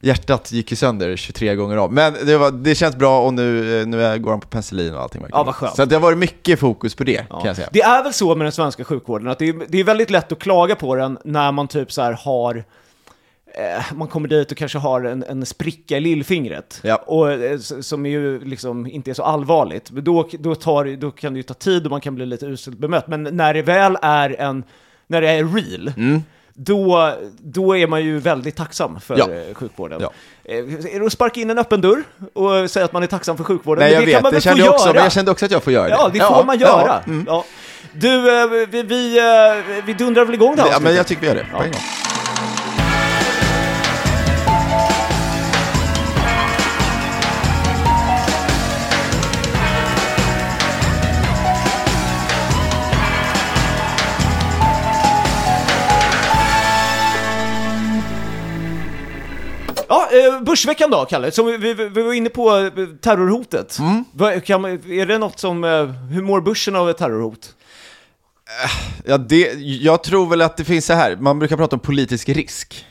Hjärtat 0.01 0.53
gick 0.53 0.71
ju 0.71 0.77
sönder 0.77 1.17
23 1.17 1.55
gånger 1.55 1.77
om. 1.77 1.95
Men 1.95 2.15
det, 2.27 2.39
var, 2.39 2.51
det 2.51 2.75
känns 2.75 2.97
bra 2.97 3.21
och 3.27 3.35
nu, 3.35 3.85
nu 3.87 4.03
är- 4.03 4.19
går 4.19 4.31
han 4.31 4.41
på 4.41 4.49
penicillin 4.49 4.95
och 4.95 5.03
allting. 5.03 5.23
Ja, 5.33 5.43
vad 5.45 5.55
skönt. 5.55 5.77
Så 5.77 5.85
det 5.85 5.95
har 5.95 6.01
varit 6.03 6.19
mycket 6.19 6.59
fokus 6.61 6.95
på 6.95 7.05
det, 7.05 7.27
Ja. 7.31 7.37
kan 7.41 7.47
jag 7.47 7.57
säga. 7.57 7.69
Det 7.73 7.83
är 7.83 8.03
väl 8.05 8.13
så 8.13 8.35
med 8.35 8.45
den 8.45 8.53
svenska 8.53 8.85
sjukvården, 8.85 9.29
att 9.29 9.39
det 9.39 9.49
är, 9.49 9.55
det 9.69 9.79
är 9.81 9.85
väldigt 9.85 10.11
lätt 10.11 10.33
att 10.33 10.39
klaga 10.39 10.77
på 10.77 10.95
den 10.95 11.19
när 11.25 11.53
man 11.53 11.69
typ 11.69 11.93
så 11.93 12.03
här 12.03 12.13
har 12.13 12.65
eh, 13.55 13.85
man 13.95 14.09
kommer 14.09 14.29
dit 14.29 14.51
och 14.53 14.57
kanske 14.59 14.79
har 14.79 15.05
en, 15.05 15.23
en 15.29 15.47
spricka 15.47 15.97
i 15.97 16.01
lillfingret, 16.01 16.81
Ja. 16.83 16.97
och, 16.97 17.33
eh, 17.33 17.59
som 17.59 18.07
ju 18.07 18.45
liksom 18.45 18.87
inte 18.87 19.11
är 19.11 19.15
så 19.15 19.23
allvarligt. 19.23 19.91
Då, 19.91 20.29
då, 20.39 20.55
tar, 20.55 20.97
då 20.97 21.11
kan 21.11 21.33
det 21.33 21.37
ju 21.39 21.43
ta 21.43 21.55
tid 21.55 21.85
och 21.85 21.91
man 21.91 22.01
kan 22.01 22.15
bli 22.15 22.27
lite 22.27 22.47
uselt 22.47 22.79
bemött. 22.79 23.07
Men 23.09 23.23
när 23.23 23.55
det 23.55 23.63
väl 23.63 23.99
är 24.03 24.41
en, 24.41 24.65
när 25.07 25.21
det 25.21 25.29
är 25.31 25.45
real, 25.45 25.93
Mm. 25.97 26.23
Då, 26.61 27.15
då 27.43 27.77
är 27.77 27.87
man 27.87 28.05
ju 28.05 28.19
väldigt 28.19 28.57
tacksam 28.57 29.01
för 29.01 29.19
Ja. 29.19 29.31
eh, 29.31 29.55
sjukvården. 29.55 30.01
Ja. 30.01 30.11
Eh, 30.45 30.57
Är 30.59 31.01
det 31.01 31.07
att 31.07 31.13
sparka 31.13 31.41
in 31.41 31.51
en 31.51 31.59
öppen 31.59 31.81
dörr 31.81 32.03
och 32.35 32.71
säga 32.71 32.85
att 32.85 32.93
man 32.93 33.03
är 33.03 33.07
tacksam 33.07 33.37
för 33.37 33.45
sjukvården? 33.45 33.85
Nej, 33.85 33.93
jag 33.93 34.03
det 34.03 34.07
kan 34.07 34.15
vet, 34.15 34.23
man 34.23 34.33
det 34.33 34.41
kände 34.41 34.63
jag 34.65 34.75
också, 34.75 34.87
göra? 34.87 34.95
men 34.95 35.03
jag 35.03 35.13
kände 35.13 35.31
också 35.31 35.45
att 35.45 35.51
jag 35.51 35.63
får 35.63 35.73
göra 35.73 35.85
det. 35.89 35.91
Ja, 35.91 36.11
det 36.13 36.21
får 36.21 36.45
man 36.45 36.59
ja, 36.59 36.67
göra. 36.83 37.01
mm. 37.07 37.25
Ja. 37.29 37.45
Du, 37.93 38.41
eh, 38.43 38.47
vi, 38.71 38.83
vi, 38.83 39.21
vi 39.87 39.93
dundrar 39.93 40.25
väl 40.25 40.35
igång 40.35 40.57
det 40.57 40.63
här 40.63 40.71
Ja, 40.71 40.79
men 40.81 40.95
jag 40.95 41.07
tycker 41.07 41.21
vi 41.23 41.29
gör 41.29 41.35
det. 41.35 41.47
På 41.53 41.63
en 41.63 41.71
gång. 41.71 41.81
Börsveckan 60.41 60.91
då, 60.91 61.05
Kalle. 61.05 61.31
Som 61.31 61.47
vi, 61.47 61.75
vi, 61.75 61.89
var 61.89 62.13
inne 62.13 62.31
på 62.31 62.57
eh, 62.57 62.87
terrorhotet. 63.01 63.79
Mm. 63.79 64.05
Är 64.21 65.07
det 65.07 65.19
något 65.19 65.39
som, 65.39 65.65
eh, 65.65 65.85
hur 65.87 66.23
mår 66.23 66.41
börsen 66.41 66.77
av 66.77 66.91
ett 66.91 66.99
terrorhot? 66.99 67.55
Ja, 69.05 69.19
det, 69.19 69.53
jag 69.59 70.03
tror 70.03 70.27
väl 70.27 70.43
att 70.43 70.57
det 70.57 70.65
finns 70.65 70.87
så 70.87 70.93
här, 70.93 71.17
man 71.17 71.39
brukar 71.39 71.57
prata 71.57 71.77
om 71.77 71.81
politisk 71.81 72.29
risk. 72.29 72.87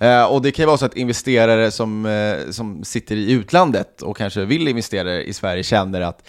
Eh, 0.00 0.24
och 0.24 0.42
det 0.42 0.50
kan 0.50 0.62
ju 0.62 0.66
vara 0.66 0.78
så 0.78 0.86
att 0.86 0.96
investerare 0.96 1.70
som, 1.70 2.06
eh, 2.06 2.50
som 2.50 2.84
sitter 2.84 3.16
i 3.16 3.32
utlandet 3.32 4.02
och 4.02 4.16
kanske 4.16 4.44
vill 4.44 4.68
investera 4.68 5.22
i 5.22 5.32
Sverige 5.32 5.62
känner 5.62 6.00
att 6.00 6.28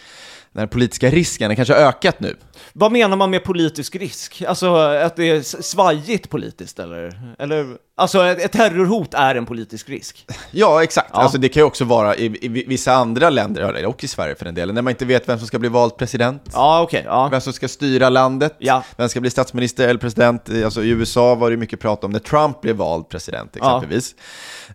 den 0.58 0.68
politiska 0.68 1.10
risken 1.10 1.52
har 1.52 1.56
kanske 1.56 1.74
ökat 1.74 2.20
nu. 2.20 2.36
Vad 2.74 2.92
menar 2.92 3.18
man 3.18 3.30
med 3.30 3.44
politisk 3.44 3.96
risk? 3.96 4.44
Alltså 4.48 4.76
att 4.76 5.16
det 5.16 5.30
är 5.30 5.42
svajigt 5.42 6.30
politiskt 6.30 6.80
eller? 6.80 7.36
eller 7.40 7.78
alltså 7.98 8.24
ett, 8.26 8.52
terrorhot 8.52 9.14
är 9.14 9.36
en 9.36 9.46
politisk 9.46 9.90
risk? 9.90 10.26
Ja, 10.52 10.84
exakt. 10.84 11.10
Ja. 11.14 11.20
Alltså, 11.20 11.38
det 11.38 11.50
kan 11.50 11.62
ju 11.62 11.66
också 11.66 11.86
vara 11.86 12.16
i, 12.16 12.26
i 12.42 12.48
vissa 12.48 12.94
andra 12.94 13.30
länder, 13.30 13.86
och 13.86 14.04
i 14.04 14.08
Sverige 14.08 14.36
för 14.36 14.46
den 14.46 14.56
delen, 14.56 14.76
när 14.76 14.82
man 14.82 14.92
inte 14.92 15.06
vet 15.06 15.30
vem 15.30 15.38
som 15.38 15.48
ska 15.48 15.60
bli 15.60 15.70
vald 15.70 15.98
president. 15.98 16.42
Ja, 16.54 16.82
okej. 16.82 17.04
ja. 17.06 17.28
Vem 17.32 17.42
som 17.42 17.54
ska 17.54 17.68
styra 17.68 18.10
landet, 18.10 18.56
Ja. 18.58 18.84
vem 18.98 19.10
ska 19.10 19.22
bli 19.22 19.30
statsminister 19.30 19.88
eller 19.88 20.00
president. 20.00 20.50
Alltså, 20.66 20.84
I 20.84 20.90
USA 20.90 21.36
var 21.36 21.52
det 21.52 21.58
mycket 21.58 21.80
prat 21.80 22.04
om 22.04 22.12
när 22.12 22.20
Trump 22.20 22.62
blev 22.62 22.76
vald 22.76 23.10
president 23.10 23.56
exempelvis. 23.56 24.16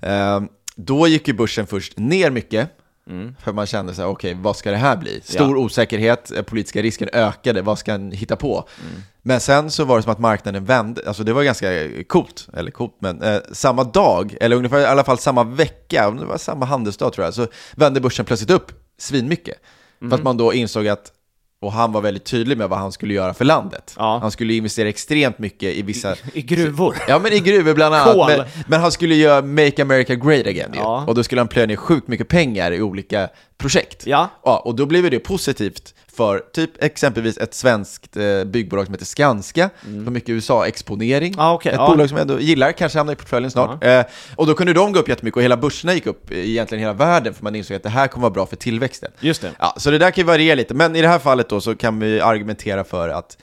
Ehm, 0.03 0.49
då 0.77 1.09
gick 1.09 1.29
ju 1.29 1.35
börsen 1.35 1.67
först 1.67 1.99
ner 1.99 2.31
mycket, 2.31 2.71
Mm. 3.09 3.37
för 3.43 3.53
man 3.53 3.67
kände 3.67 3.95
så 3.95 4.03
här, 4.03 4.09
okej, 4.09 4.35
vad 4.41 4.57
ska 4.57 4.71
det 4.71 4.77
här 4.77 4.97
bli? 4.97 5.21
Stor 5.25 5.57
osäkerhet, 5.57 6.31
eh, 6.31 6.43
politiska 6.43 6.83
risken 6.83 7.09
ökade, 7.13 7.63
vad 7.63 7.79
ska 7.79 7.93
han 7.93 8.11
hitta 8.13 8.37
på? 8.37 8.69
Mm. 8.81 9.03
Men 9.23 9.41
sen 9.41 9.71
så 9.71 9.85
var 9.85 9.97
det 9.97 10.03
som 10.03 10.13
att 10.13 10.19
marknaden 10.19 10.65
vände, 10.65 11.03
alltså 11.07 11.25
det 11.25 11.33
var 11.33 11.43
ganska 11.43 11.69
coolt, 12.09 12.49
eller 12.55 12.71
coolt, 12.71 12.97
men 12.99 13.23
eh, 13.23 13.41
samma 13.53 13.85
dag, 13.85 14.37
eller 14.41 14.57
ungefär 14.57 14.79
i 14.81 14.85
alla 14.85 15.05
fall 15.05 15.19
samma 15.19 15.45
vecka, 15.45 16.11
det 16.11 16.25
var 16.25 16.39
samma 16.39 16.67
handelsdag 16.67 17.13
tror 17.13 17.25
jag, 17.25 17.35
så 17.35 17.47
vände 17.77 18.01
börsen 18.01 18.25
plötsligt 18.25 18.51
upp 18.51 18.73
svinmycket. 18.99 19.59
För 19.99 20.07
Mm. 20.07 20.13
att 20.19 20.23
man 20.23 20.37
då 20.37 20.55
insåg 20.55 20.89
att 20.89 21.13
och 21.62 21.73
han 21.73 21.92
var 21.92 22.00
väldigt 22.00 22.25
tydlig 22.25 22.59
med 22.59 22.69
vad 22.69 22.78
han 22.78 22.92
skulle 22.92 23.14
göra 23.14 23.35
för 23.35 23.45
landet. 23.45 23.95
Ja. 23.99 24.19
Han 24.23 24.31
skulle 24.31 24.54
investera 24.54 24.88
extremt 24.88 25.38
mycket 25.38 25.75
i 25.75 25.83
vissa... 25.83 26.16
I 26.35 26.42
gruvor. 26.42 26.97
Ja, 27.09 27.19
men 27.19 27.33
i 27.33 27.40
gruvor 27.40 27.75
bland 27.75 27.95
annat. 27.95 28.14
Kol. 28.14 28.26
Men, 28.28 28.47
men 28.66 28.81
han 28.81 28.92
skulle 28.92 29.14
göra 29.14 29.42
Make 29.42 29.83
America 29.83 30.14
Great 30.14 30.47
Again 30.47 30.71
ju. 30.75 30.78
Ja. 30.81 31.04
Och 31.07 31.14
då 31.14 31.25
skulle 31.25 31.40
han 31.40 31.49
plöja 31.49 31.66
ner 31.66 31.76
sjukt 31.76 32.09
mycket 32.09 32.28
pengar 32.28 32.73
i 32.73 32.83
olika 32.83 33.28
projekt. 33.59 34.07
Ja. 34.07 34.31
ja 34.45 34.59
och 34.59 34.75
då 34.75 34.87
blev 34.87 35.11
det 35.11 35.19
positivt 35.19 35.95
för 36.16 36.38
typ 36.52 36.83
exempelvis 36.83 37.38
ett 37.38 37.54
svenskt 37.54 38.16
eh, 38.16 38.45
byggbolag 38.45 38.87
som 38.87 38.95
heter 38.95 39.07
Skanska, 39.07 39.71
som 39.83 40.04
har 40.04 40.11
mycket 40.11 40.28
USA-exponering. 40.28 41.35
Ja, 41.37 41.54
okej, 41.54 41.73
ett 41.73 41.78
ja. 41.78 41.88
bolag 41.88 42.09
som 42.09 42.19
jag 42.19 42.23
ändå 42.23 42.40
gillar, 42.40 42.73
kanske 42.73 42.99
hamnar 42.99 43.12
i 43.12 43.16
portföljen 43.16 43.50
snart. 43.50 43.85
Eh, 43.85 44.02
och 44.37 44.47
då 44.47 44.54
kunde 44.54 44.73
de 44.73 44.92
gå 44.92 45.00
upp 45.00 45.09
jättemycket 45.09 45.37
och 45.37 45.42
hela 45.42 45.57
börserna 45.57 45.95
gick 45.95 46.07
upp 46.07 46.31
i 46.31 46.50
egentligen 46.50 46.81
hela 46.81 46.92
världen, 46.92 47.35
för 47.35 47.45
man 47.45 47.54
insåg 47.54 47.76
att 47.76 47.83
det 47.83 47.88
här 47.88 48.07
kommer 48.07 48.23
vara 48.23 48.35
bra 48.35 48.47
för 48.47 48.57
tillväxten. 48.57 49.11
Just 49.21 49.42
det. 49.42 49.50
Ja, 49.59 49.75
så 49.76 49.90
det 49.90 49.99
där 49.99 50.11
kan 50.11 50.23
ju 50.23 50.26
variera 50.26 50.54
lite, 50.54 50.75
men 50.75 50.97
i 50.97 51.02
det 51.02 51.09
här 51.09 51.19
fallet 51.19 51.49
då 51.49 51.61
så 51.61 51.75
kan 51.75 52.00
vi 52.00 52.21
argumentera 52.21 52.85
för 52.85 53.09
att 53.09 53.37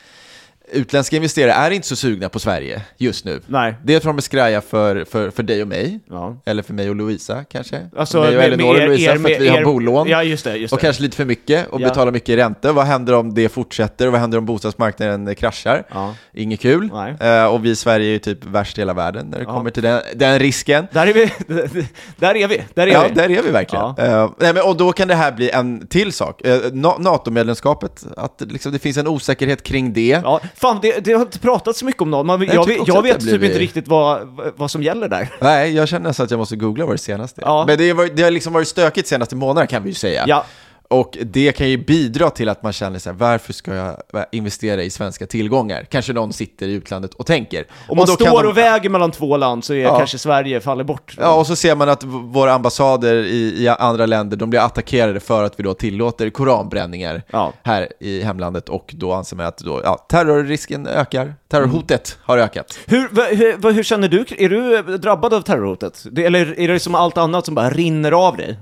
utländska 0.72 1.16
investerare 1.16 1.52
är 1.54 1.72
inte 1.72 1.88
så 1.88 1.96
sugna 1.96 2.30
på 2.30 2.40
Sverige 2.40 2.82
just 2.98 3.26
nu. 3.26 3.42
Nej. 3.48 3.76
För 3.88 3.96
att 3.98 4.04
de 4.04 4.18
är 4.18 4.22
skraja 4.22 4.62
för, 4.62 5.06
för, 5.06 5.30
för 5.30 5.44
dig 5.44 5.62
och 5.62 5.68
mig, 5.68 6.00
Ja. 6.10 6.42
eller 6.46 6.64
för 6.64 6.74
mig 6.74 6.90
och 6.90 6.96
Lovisa 6.96 7.44
kanske. 7.44 7.90
Alltså, 7.98 8.22
mig 8.22 8.38
och 8.38 8.44
Elinor 8.44 8.70
och 8.70 8.76
er- 8.82 8.88
Lovisa 8.88 9.12
er- 9.12 9.18
för 9.18 9.32
att 9.32 9.42
vi 9.42 9.44
med 9.44 9.52
har 9.52 9.60
er- 9.60 9.64
bolån. 9.66 10.08
Ja, 10.10 10.24
just 10.24 10.44
det. 10.44 10.56
Just 10.56 10.74
Och 10.74 10.80
det. 10.80 10.86
kanske 10.86 11.04
lite 11.04 11.18
för 11.18 11.26
mycket 11.26 11.68
och 11.68 11.82
Ja. 11.82 11.88
betalar 11.90 12.12
mycket 12.12 12.30
i 12.30 12.38
räntor. 12.38 12.74
Vad 12.74 12.86
händer 12.86 13.14
om 13.14 13.34
det 13.34 13.50
fortsätter? 13.50 14.06
Och 14.08 14.12
vad 14.12 14.22
händer 14.22 14.38
om 14.38 14.46
bostadsmarknaden 14.46 15.36
kraschar? 15.36 15.84
Ja. 15.94 16.16
Inget 16.34 16.60
kul. 16.60 16.90
Eh, 17.20 17.46
och 17.46 17.66
vi 17.66 17.70
i 17.70 17.76
Sverige 17.76 18.08
är 18.08 18.12
ju 18.12 18.20
typ 18.20 18.46
värst 18.46 18.78
i 18.78 18.82
hela 18.82 18.94
världen 18.94 19.28
när 19.28 19.40
det 19.40 19.46
kommer 19.46 19.70
till 19.72 19.84
den, 19.84 20.02
den 20.16 20.40
risken. 20.40 20.88
Där 20.92 21.08
är 21.08 21.14
vi. 21.14 21.32
Där 22.18 22.36
är 22.36 22.48
vi. 22.48 22.62
Där 22.74 22.88
är 22.88 22.92
Ja, 22.92 23.06
vi. 23.10 23.16
där 23.16 23.32
är 23.32 23.42
vi 23.44 23.52
verkligen. 23.52 23.86
Eh, 23.86 24.30
nej, 24.40 24.54
men, 24.54 24.64
och 24.64 24.78
då 24.78 24.92
kan 24.92 25.08
det 25.08 25.16
här 25.16 25.32
bli 25.32 25.50
en 25.50 25.88
till 25.88 26.14
sak. 26.14 26.42
Uh, 26.48 26.74
NATO-medlemskapet, 27.00 28.06
att 28.18 28.42
liksom, 28.48 28.72
det 28.72 28.80
finns 28.80 28.98
en 28.98 29.08
osäkerhet 29.08 29.64
kring 29.64 29.94
det. 29.94 30.22
Fan, 30.60 30.80
det, 30.82 31.00
det 31.00 31.14
har 31.14 31.22
inte 31.22 31.40
pratats 31.40 31.80
så 31.80 31.86
mycket 31.86 32.02
om. 32.02 32.10
Man, 32.10 32.42
jag, 32.42 32.56
Jag 32.56 32.82
också 32.82 32.94
jag 32.94 33.02
vet 33.02 33.20
typ 33.20 33.44
inte 33.44 33.60
riktigt 33.60 33.88
vad, 33.88 34.38
vad 34.56 34.72
som 34.72 34.84
gäller 34.84 35.08
där. 35.10 35.30
Nej, 35.42 35.76
jag 35.76 35.88
känner 35.88 36.10
nästan 36.10 36.24
att 36.24 36.32
jag 36.32 36.38
måste 36.38 36.56
googla 36.56 36.86
vad 36.86 36.94
det 36.94 37.00
senaste 37.00 37.42
är. 37.42 37.46
Ja. 37.46 37.64
Men 37.68 37.78
det, 37.78 38.16
det 38.16 38.24
har 38.24 38.32
liksom 38.32 38.54
varit 38.54 38.68
stökigt 38.68 39.08
senaste 39.08 39.36
månaderna 39.36 39.68
kan 39.68 39.84
vi 39.84 39.90
ju 39.90 39.96
säga. 39.96 40.24
Ja, 40.28 40.46
Och 40.92 41.18
det 41.22 41.52
kan 41.52 41.70
ju 41.70 41.78
bidra 41.78 42.30
till 42.30 42.50
att 42.50 42.64
man 42.64 42.74
känner 42.74 43.00
så 43.00 43.10
här, 43.10 43.18
varför 43.18 43.54
ska 43.54 43.76
jag 43.76 43.96
investera 44.32 44.84
i 44.84 44.90
svenska 44.90 45.26
tillgångar? 45.28 45.84
Kanske 45.90 46.14
någon 46.14 46.34
sitter 46.34 46.68
i 46.68 46.72
utlandet 46.74 47.14
och 47.14 47.26
tänker. 47.26 47.66
om 47.90 47.98
man 47.98 48.06
kan 48.06 48.16
står 48.16 48.44
de- 48.44 48.50
och 48.50 48.58
väger 48.58 48.90
mellan 48.90 49.12
två 49.12 49.38
land 49.38 49.64
så 49.64 49.74
är 49.74 49.78
Ja. 49.78 49.98
kanske 49.98 50.18
Sverige 50.18 50.60
faller 50.62 50.84
bort. 50.84 51.16
Ja, 51.20 51.36
och 51.36 51.48
så 51.48 51.56
ser 51.56 51.76
man 51.76 51.90
att 51.90 52.04
våra 52.04 52.54
ambassader 52.54 53.16
i, 53.16 53.64
i 53.64 53.68
andra 53.68 54.06
länder, 54.06 54.38
de 54.38 54.50
blir 54.50 54.60
attackerade 54.60 55.20
för 55.20 55.44
att 55.44 55.60
vi 55.60 55.64
då 55.64 55.74
tillåter 55.74 56.30
koranbränningar 56.30 57.24
Ja. 57.32 57.54
här 57.64 57.88
i 58.00 58.22
hemlandet 58.22 58.70
och 58.70 58.94
då 58.98 59.14
anser 59.14 59.36
man 59.36 59.46
att 59.46 59.58
då, 59.58 59.82
ja, 59.84 60.06
terrorrisken 60.10 60.88
ökar, 60.88 61.34
terrorhotet 61.48 62.18
har 62.22 62.38
ökat. 62.38 62.80
Hur, 62.86 63.36
hur, 63.36 63.74
hur 63.74 63.84
känner 63.84 64.08
du? 64.08 64.26
Är 64.38 64.50
du 64.50 64.82
drabbad 64.98 65.34
av 65.34 65.42
terrorhotet? 65.42 66.06
Det, 66.12 66.26
eller 66.26 66.60
är 66.60 66.68
det 66.68 66.80
som 66.80 66.96
allt 66.96 67.18
annat 67.18 67.46
som 67.46 67.56
bara 67.56 67.70
rinner 67.70 68.12
av 68.12 68.38
dig? 68.38 68.58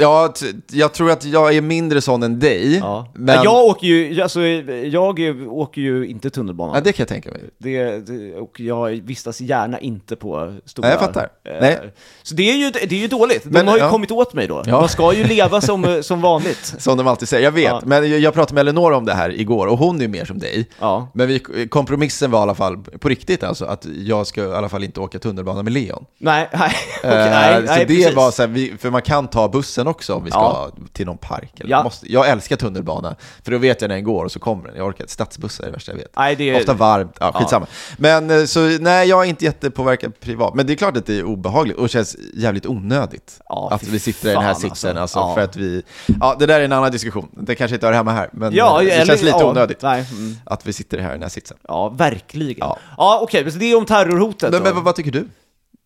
Ja, 0.00 0.32
jag 0.70 0.92
tror 0.92 1.10
att 1.10 1.24
jag 1.24 1.56
är 1.56 1.60
mindre 1.60 2.00
sån 2.00 2.22
än 2.22 2.38
dig, 2.40 2.76
Ja. 2.76 3.08
men 3.14 3.44
Jag 3.44 3.64
åker 3.64 3.86
ju, 3.86 4.22
alltså, 4.22 4.40
jag 4.42 5.18
åker 5.48 5.80
ju 5.80 6.06
inte 6.06 6.30
tunnelbana. 6.30 6.74
ja, 6.74 6.80
det 6.80 6.92
kan 6.92 7.02
jag 7.02 7.08
tänka 7.08 7.30
mig. 7.30 7.40
Det, 7.58 8.06
det, 8.06 8.34
och 8.34 8.60
jag 8.60 8.88
vistas 8.90 9.40
gärna 9.40 9.80
inte 9.80 10.16
på 10.16 10.54
stora... 10.64 10.88
Nej, 10.88 10.96
jag 11.00 11.00
fattar. 11.00 11.22
eh, 11.44 11.52
Nej. 11.60 11.78
Så 12.22 12.34
det 12.34 12.50
är 12.50 12.54
ju, 12.56 12.70
det 12.70 12.92
är 12.96 13.00
ju 13.00 13.06
dåligt. 13.08 13.44
De 13.44 13.50
Men, 13.50 13.68
har 13.68 13.76
ju 13.76 13.82
ja. 13.82 13.90
kommit 13.90 14.10
åt 14.10 14.34
mig 14.34 14.46
då. 14.46 14.62
Ja. 14.66 14.80
Man 14.80 14.88
ska 14.88 15.12
ju 15.14 15.24
leva 15.24 15.60
som, 15.60 15.98
som 16.02 16.20
vanligt. 16.20 16.74
Som 16.78 16.96
de 16.96 17.06
alltid 17.06 17.28
säger, 17.28 17.44
jag 17.44 17.52
vet. 17.52 17.64
Ja. 17.64 17.80
Men 17.84 18.20
jag 18.20 18.34
pratade 18.34 18.54
med 18.54 18.60
Elinor 18.60 18.92
om 18.92 19.04
det 19.04 19.14
här 19.14 19.40
igår 19.40 19.66
och 19.66 19.78
hon 19.78 19.96
är 19.96 20.02
ju 20.02 20.08
mer 20.08 20.24
som 20.24 20.38
dig. 20.38 20.66
Ja. 20.80 21.08
Men 21.14 21.28
vi, 21.28 21.38
kompromissen 21.68 22.30
var 22.30 22.38
i 22.38 22.42
alla 22.42 22.54
fall 22.54 22.76
på 22.78 23.08
riktigt 23.08 23.42
alltså, 23.42 23.64
att 23.64 23.86
jag 24.04 24.26
ska 24.26 24.42
i 24.44 24.54
alla 24.54 24.68
fall 24.68 24.84
inte 24.84 25.00
åka 25.00 25.18
tunnelbana 25.18 25.62
med 25.62 25.72
Leon. 25.72 26.04
Nej, 26.18 26.48
nej. 26.52 26.70
Eh, 27.02 27.08
Okej, 27.10 27.30
nej, 27.30 27.56
så 27.66 27.72
nej, 27.72 27.84
det 27.88 27.94
precis. 27.94 28.14
var 28.16 28.30
så 28.30 28.42
här, 28.42 28.48
vi, 28.48 28.74
för 28.78 28.90
man 28.90 29.02
kan 29.02 29.28
ta 29.28 29.48
bussen 29.48 29.87
också 29.88 30.14
om 30.14 30.24
vi 30.24 30.30
ska 30.30 30.38
Ja. 30.40 30.70
till 30.92 31.06
någon 31.06 31.18
park. 31.18 31.60
Eller 31.60 31.70
Ja. 31.70 31.82
måste, 31.82 32.12
jag 32.12 32.28
älskar 32.28 32.56
tunnelbana, 32.56 33.16
för 33.44 33.50
då 33.52 33.58
vet 33.58 33.80
jag 33.80 33.88
när 33.88 33.94
den 33.94 34.04
går 34.04 34.24
och 34.24 34.32
så 34.32 34.38
kommer 34.38 34.68
den. 34.68 34.76
Jag 34.76 34.86
orkar 34.86 35.04
inte, 35.04 35.12
stadsbussar 35.12 35.64
är 35.64 35.66
det 35.68 35.72
värsta 35.72 35.92
jag 35.92 35.96
vet. 35.98 36.12
Nej, 36.16 36.36
det 36.36 36.50
är... 36.50 36.60
Ofta 36.60 36.74
varmt, 36.74 37.16
ja, 37.20 37.30
Ja. 37.34 37.40
skitsamma. 37.40 37.66
Men 37.98 38.30
eh, 38.30 38.44
så 38.44 38.60
nej, 38.60 39.08
jag 39.08 39.24
är 39.24 39.28
inte 39.28 39.44
jättepåverkad 39.44 40.20
privat. 40.20 40.54
Men 40.54 40.66
det 40.66 40.72
är 40.72 40.74
klart 40.74 40.96
att 40.96 41.06
det 41.06 41.18
är 41.18 41.24
obehagligt 41.24 41.76
och 41.76 41.88
känns 41.90 42.16
jävligt 42.34 42.66
onödigt. 42.66 43.40
Ja, 43.48 43.68
att 43.72 43.82
vi 43.82 43.98
sitter 43.98 44.28
i 44.30 44.32
den 44.32 44.42
här 44.42 44.54
sitsen, 44.54 44.98
alltså. 44.98 45.18
alltså, 45.18 45.18
Ja. 45.18 45.34
för 45.34 45.40
att 45.40 45.56
vi... 45.56 45.82
Ja, 46.20 46.36
det 46.38 46.46
där 46.46 46.60
är 46.60 46.64
en 46.64 46.72
annan 46.72 46.92
diskussion. 46.92 47.28
Det 47.32 47.54
kanske 47.54 47.74
inte 47.74 47.86
hör 47.86 47.92
hemma 47.94 48.12
här, 48.12 48.28
men 48.32 48.54
Ja, 48.54 48.80
eh, 48.80 48.84
det 48.86 48.90
eller- 48.92 49.06
känns 49.06 49.22
lite 49.22 49.38
ja, 49.38 49.50
onödigt. 49.50 49.82
Mm. 49.82 50.36
Att 50.44 50.66
vi 50.66 50.72
sitter 50.72 50.98
här 50.98 51.10
i 51.10 51.12
den 51.12 51.22
här 51.22 51.28
sitsen. 51.28 51.56
Ja, 51.68 51.88
verkligen. 51.88 52.58
Ja, 52.58 52.78
Ja. 52.96 53.18
okej, 53.22 53.42
men 53.42 53.52
så 53.52 53.58
det 53.58 53.64
är 53.72 53.76
om 53.76 53.84
terrorhotet 53.86 54.50
Men, 54.52 54.62
men 54.62 54.74
vad, 54.74 54.84
vad 54.84 54.94
tycker 54.94 55.10
du? 55.10 55.28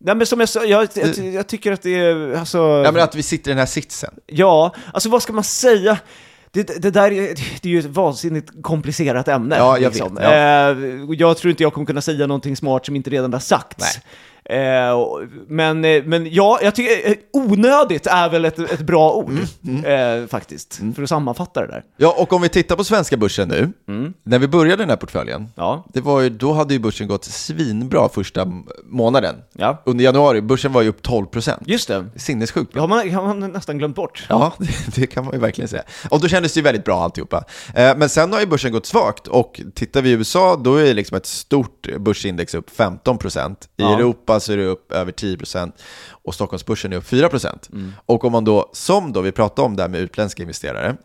Nej, 0.05 0.15
men 0.15 0.27
som 0.27 0.39
jag 0.39 0.49
sa, 0.49 0.63
jag, 0.65 0.87
jag, 0.93 1.17
jag 1.17 1.47
tycker 1.47 1.71
att 1.71 1.81
det 1.81 1.95
är, 1.99 2.33
alltså... 2.37 2.57
Ja, 2.57 2.91
men 2.91 3.03
att 3.03 3.15
vi 3.15 3.23
sitter 3.23 3.51
i 3.51 3.53
den 3.53 3.59
här 3.59 3.65
sitsen. 3.65 4.13
Ja, 4.27 4.75
alltså 4.93 5.09
vad 5.09 5.23
ska 5.23 5.33
man 5.33 5.43
säga? 5.43 5.97
Det, 6.51 6.81
det 6.81 6.89
där 6.91 7.11
är, 7.11 7.35
det 7.61 7.65
är 7.69 7.71
ju 7.71 7.79
ett 7.79 7.85
vansinnigt 7.85 8.51
komplicerat 8.61 9.27
ämne. 9.27 9.55
Ja, 9.57 9.77
jag 9.77 9.89
liksom. 9.93 10.15
vet, 10.15 10.23
ja. 10.23 10.31
Eh, 10.71 10.77
jag 11.17 11.37
tror 11.37 11.51
inte 11.51 11.63
jag 11.63 11.73
kommer 11.73 11.85
kunna 11.87 12.01
säga 12.01 12.27
någonting 12.27 12.55
smart 12.55 12.85
som 12.85 12.95
inte 12.95 13.09
redan 13.09 13.33
har 13.33 13.39
sagts. 13.39 13.95
Eh, 13.95 14.01
och- 14.01 14.32
men, 15.47 15.85
eh, 15.85 16.03
men 16.03 16.33
ja, 16.33 16.59
jag 16.61 16.75
tycker 16.75 17.09
eh, 17.09 17.15
onödigt 17.33 18.07
är 18.07 18.29
väl 18.29 18.45
ett, 18.45 18.59
ett 18.59 18.81
bra 18.81 19.11
ord, 19.13 19.31
Mm, 19.67 19.85
Eh, 20.23 20.27
faktiskt, 20.27 20.81
för 20.95 21.03
att 21.03 21.09
sammanfatta 21.09 21.61
det 21.61 21.67
där. 21.67 21.83
Ja, 21.97 22.15
och 22.17 22.33
om 22.33 22.41
vi 22.41 22.49
tittar 22.49 22.75
på 22.75 22.83
svenska 22.83 23.17
börsen 23.17 23.47
nu, 23.47 23.73
när 24.23 24.39
vi 24.39 24.47
började 24.47 24.81
den 24.83 24.89
här 24.89 24.95
portföljen, 24.97 25.47
Ja, 25.55 25.85
det 25.93 26.01
var 26.01 26.21
ju, 26.21 26.29
då 26.29 26.53
hade 26.53 26.73
ju 26.73 26.79
börsen 26.79 27.07
gått 27.07 27.25
svinbra 27.25 28.09
första 28.09 28.47
månaden. 28.85 29.35
ja. 29.53 29.81
Under 29.85 30.03
januari, 30.03 30.41
börsen 30.41 30.73
var 30.73 30.81
ju 30.81 30.89
upp 30.89 31.01
12%. 31.07 31.57
just 31.65 31.87
det. 31.87 32.05
Sinnessjukt 32.15 32.73
bra. 32.73 32.81
har 32.81 32.87
man, 32.87 33.09
har 33.11 33.23
man 33.23 33.39
nästan 33.51 33.77
glömt 33.77 33.95
bort. 33.95 34.25
Ja, 34.29 34.53
det, 34.57 34.95
det 35.01 35.07
kan 35.07 35.25
man 35.25 35.33
ju 35.33 35.39
verkligen 35.39 35.67
säga. 35.67 35.83
Och 36.09 36.19
då 36.21 36.27
kändes 36.27 36.53
det 36.53 36.57
ju 36.57 36.63
väldigt 36.63 36.85
bra 36.85 37.03
alltihopa. 37.03 37.43
Eh, 37.75 37.97
men 37.97 38.09
sen 38.09 38.33
har 38.33 38.39
ju 38.39 38.45
börsen 38.45 38.71
gått 38.71 38.85
svagt 38.85 39.27
och 39.27 39.61
tittar 39.75 40.01
vi 40.01 40.09
i 40.09 40.13
USA, 40.13 40.55
då 40.63 40.75
är 40.75 40.93
liksom 40.93 41.17
ett 41.17 41.25
stort 41.25 41.87
börsindex 41.99 42.53
upp 42.55 42.69
15%. 42.77 43.51
I 43.51 43.55
Ja. 43.75 43.97
Europa 43.97 44.32
så 44.39 44.53
är 44.53 44.57
det 44.57 44.65
upp 44.65 44.91
över 44.91 45.11
10% 45.11 45.71
och 46.23 46.33
Stockholmsbörsen 46.33 46.93
är 46.93 46.97
upp 46.97 47.03
4%. 47.11 47.71
Mm. 47.73 47.93
Och 48.05 48.25
om 48.25 48.31
man 48.31 48.43
då, 48.45 48.69
som 48.73 49.13
då 49.13 49.21
vi 49.21 49.31
pratade 49.31 49.65
om 49.65 49.75
där 49.75 49.87
med 49.87 49.99
utländska 50.01 50.41
investerare, 50.43 50.95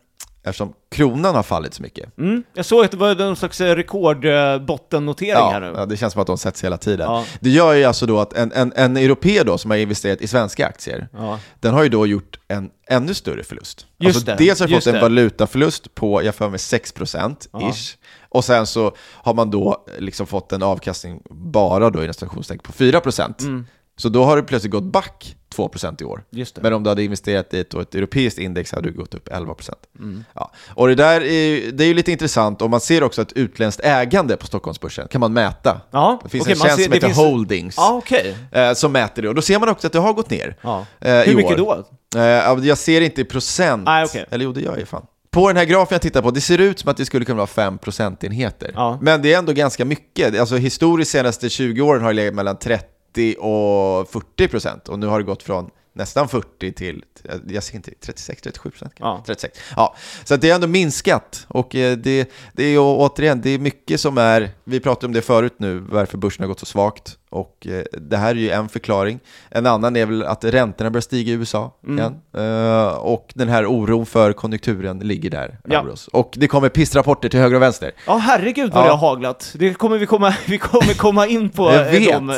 eftersom 0.43 0.73
kronan 0.91 1.35
har 1.35 1.43
fallit 1.43 1.75
så 1.75 1.83
mycket, 1.83 2.19
Mm. 2.19 2.43
Jag 2.55 2.65
såg 2.65 2.85
att 2.85 2.91
det 2.91 2.97
var 2.97 3.15
någon 3.15 3.37
slags 3.37 3.61
eh, 3.61 3.75
rekordbottennotering 3.77 5.35
här 5.53 5.61
nu. 5.61 5.73
Ja, 5.77 5.87
det 5.87 5.97
känns 5.97 6.13
som 6.13 6.21
att 6.23 6.27
de 6.27 6.39
sätts 6.39 6.65
hela 6.65 6.77
tiden. 6.77 7.07
Ja. 7.11 7.25
Det 7.41 7.51
gör 7.51 7.73
ju 7.75 7.85
alltså 7.85 8.07
då 8.07 8.21
att 8.21 8.33
en, 8.33 8.53
en, 8.53 8.73
en 8.77 8.97
europé 8.97 9.43
då 9.43 9.59
som 9.59 9.71
har 9.71 9.79
investerat 9.79 10.21
i 10.21 10.27
svenska 10.29 10.67
aktier, 10.67 11.09
Ja. 11.13 11.39
den 11.61 11.75
har 11.75 11.83
ju 11.83 11.89
då 11.89 12.07
gjort 12.07 12.39
en 12.49 12.71
ännu 12.91 13.15
större 13.15 13.43
förlust. 13.45 13.87
Just 13.99 14.17
alltså, 14.17 14.31
det, 14.31 14.37
dels 14.45 14.61
har 14.61 14.67
just 14.69 14.85
fått 14.85 14.87
en 14.87 14.95
det. 14.95 15.01
valutaförlust 15.01 15.95
på, 15.95 16.23
jag 16.23 16.35
för 16.35 16.49
mig 16.49 16.59
6% 16.59 17.49
Ja. 17.53 17.71
ish. 17.71 17.97
Och 18.39 18.45
sen 18.45 18.67
så 18.67 18.93
har 19.13 19.35
man 19.35 19.51
då 19.51 19.85
liksom 19.99 20.27
fått 20.27 20.53
en 20.53 20.63
avkastning 20.63 21.23
bara 21.31 21.91
då 21.91 22.05
i 22.05 22.13
stationstecken 22.13 22.63
på 22.63 22.73
4%. 22.73 23.43
Mm. 23.43 23.67
Så 23.97 24.09
då 24.09 24.25
har 24.25 24.37
det 24.37 24.43
plötsligt 24.43 24.73
gått 24.73 24.83
back 24.85 25.37
2% 25.55 26.03
i 26.03 26.05
år. 26.05 26.25
Men 26.61 26.73
om 26.73 26.83
du 26.83 26.91
hade 26.91 27.05
investerat 27.05 27.55
i 27.55 27.61
ett, 27.61 27.75
ett 27.75 27.95
europeiskt 27.95 28.39
index 28.39 28.73
hade 28.73 28.91
du 28.91 28.97
gått 28.97 29.15
upp 29.15 29.29
11%. 29.29 29.71
Mm. 29.99 30.25
Ja. 30.35 30.53
Och 30.75 30.89
det 30.89 30.95
där 30.95 31.21
är, 31.21 31.73
det 31.73 31.85
är 31.85 31.89
ju 31.89 31.95
lite 31.95 32.13
intressant, 32.13 32.63
och 32.63 32.71
man 32.71 32.81
ser 32.81 33.03
också 33.03 33.23
ett 33.23 33.33
utländskt 33.33 33.81
ägande 33.85 34.37
på 34.37 34.47
Stockholmsbörsen, 34.47 35.09
kan 35.09 35.21
man 35.21 35.33
mäta. 35.33 35.81
Ja, 35.91 36.21
Det 36.23 36.29
finns 36.29 36.43
okej, 36.43 36.53
en 36.53 36.59
tjänst 36.59 36.77
ser- 36.77 36.85
som 36.85 36.93
heter 36.93 37.07
finns- 37.07 37.19
Holdings 37.19 37.75
Ja, 37.77 37.93
okej. 37.95 38.37
eh, 38.53 38.73
som 38.73 38.93
mäter 38.93 39.23
det, 39.23 39.29
och 39.29 39.35
då 39.35 39.43
ser 39.43 39.59
man 39.59 39.69
också 39.69 39.87
att 39.87 39.93
det 39.93 39.99
har 39.99 40.13
gått 40.13 40.31
ner. 40.31 40.57
Ja. 40.63 40.87
eh, 41.01 41.15
Hur 41.15 41.35
mycket 41.37 41.61
år. 41.61 41.85
då? 42.13 42.19
Eh, 42.21 42.25
ja, 42.27 42.59
jag 42.63 42.79
ser 42.79 43.01
inte 43.01 43.21
i 43.21 43.25
procent, 43.25 43.85
Nej, 43.85 44.05
okej. 44.05 44.27
eller 44.31 44.45
jo 44.45 44.53
det 44.53 44.61
gör 44.61 44.71
jag 44.71 44.79
ju 44.79 44.87
fan. 44.87 45.07
På 45.39 45.49
den 45.49 45.57
här 45.57 45.65
grafen 45.65 45.95
jag 45.95 46.03
tittar 46.03 46.23
på, 46.23 46.31
det 46.31 46.41
ser 46.41 46.59
ut 46.59 46.79
som 46.79 46.91
att 46.91 46.97
det 46.97 47.05
skulle 47.05 47.25
kunna 47.25 47.37
vara 47.37 47.47
5 47.47 47.79
procentenheter. 47.79 48.73
Ja. 48.75 48.99
Men 49.03 49.23
det 49.23 49.33
är 49.33 49.39
ändå 49.39 49.53
ganska 49.53 49.85
mycket. 49.85 50.41
Alltså 50.41 50.57
historiskt 50.57 51.11
senaste 51.11 51.49
20 51.49 51.81
åren 51.81 52.03
har 52.03 52.09
det 52.09 52.15
legat 52.15 52.35
mellan 52.35 52.59
30 52.59 53.37
och 53.39 54.11
40 54.11 54.49
procent. 54.49 54.89
Och 54.89 54.99
nu 54.99 55.07
har 55.07 55.19
det 55.19 55.25
gått 55.25 55.43
från 55.43 55.71
nästan 55.93 56.29
40 56.29 56.73
till, 56.73 57.05
jag 57.49 57.63
ser 57.63 57.77
inte, 57.77 57.91
36-37 57.91 58.59
procent. 58.71 58.93
Ja. 58.99 59.23
36. 59.27 59.59
Ja, 59.77 59.95
så 60.25 60.37
det 60.37 60.49
har 60.49 60.55
ändå 60.55 60.67
minskat. 60.67 61.47
Och 61.49 61.75
eh, 61.75 61.97
det, 61.97 62.31
det 62.53 62.65
är 62.65 62.77
återigen, 62.81 63.41
det 63.41 63.51
är 63.51 63.59
mycket 63.59 64.01
som 64.01 64.19
är, 64.19 64.51
vi 64.65 64.81
pratade 64.81 65.07
om 65.07 65.13
det 65.13 65.23
förut 65.23 65.55
nu, 65.57 65.79
varför 65.79 66.19
börsen 66.19 66.43
har 66.43 66.49
gått 66.49 66.61
så 66.61 66.67
svagt. 66.67 67.15
Och 67.31 67.67
eh, 67.67 67.83
det 67.93 68.17
här 68.17 68.31
är 68.31 68.35
ju 68.35 68.51
en 68.51 68.69
förklaring. 68.69 69.21
En 69.51 69.67
annan 69.67 69.97
är 69.97 70.07
väl 70.07 70.23
att 70.23 70.45
räntorna 70.45 70.91
börjar 70.91 71.01
stiga 71.03 71.33
i 71.33 71.35
USA 71.37 71.75
Mm. 71.85 71.99
igen. 71.99 72.21
Eh, 72.37 72.89
och 72.89 73.33
den 73.35 73.49
här 73.49 73.67
oron 73.67 74.07
för 74.07 74.33
konjunkturen 74.33 74.99
ligger 74.99 75.31
där 75.31 75.59
Ja. 75.65 75.81
över 75.81 75.93
oss. 75.93 76.09
Och 76.09 76.35
det 76.37 76.47
kommer 76.49 76.69
pissrapporter 76.69 77.29
till 77.29 77.41
höger 77.41 77.57
och 77.57 77.63
vänster. 77.63 77.93
Ja, 78.07 78.17
herregud 78.17 78.73
vad 78.73 78.83
Ja. 78.83 78.87
det 78.87 78.91
har 78.93 79.09
haglat. 79.09 79.53
Det 79.59 79.75
kommer 79.75 79.99
vi 79.99 80.07
komma, 80.07 80.35
vi 80.47 80.59
kommer 80.59 80.95
komma 80.95 81.27
in 81.27 81.51
på 81.51 81.71
de 81.71 82.33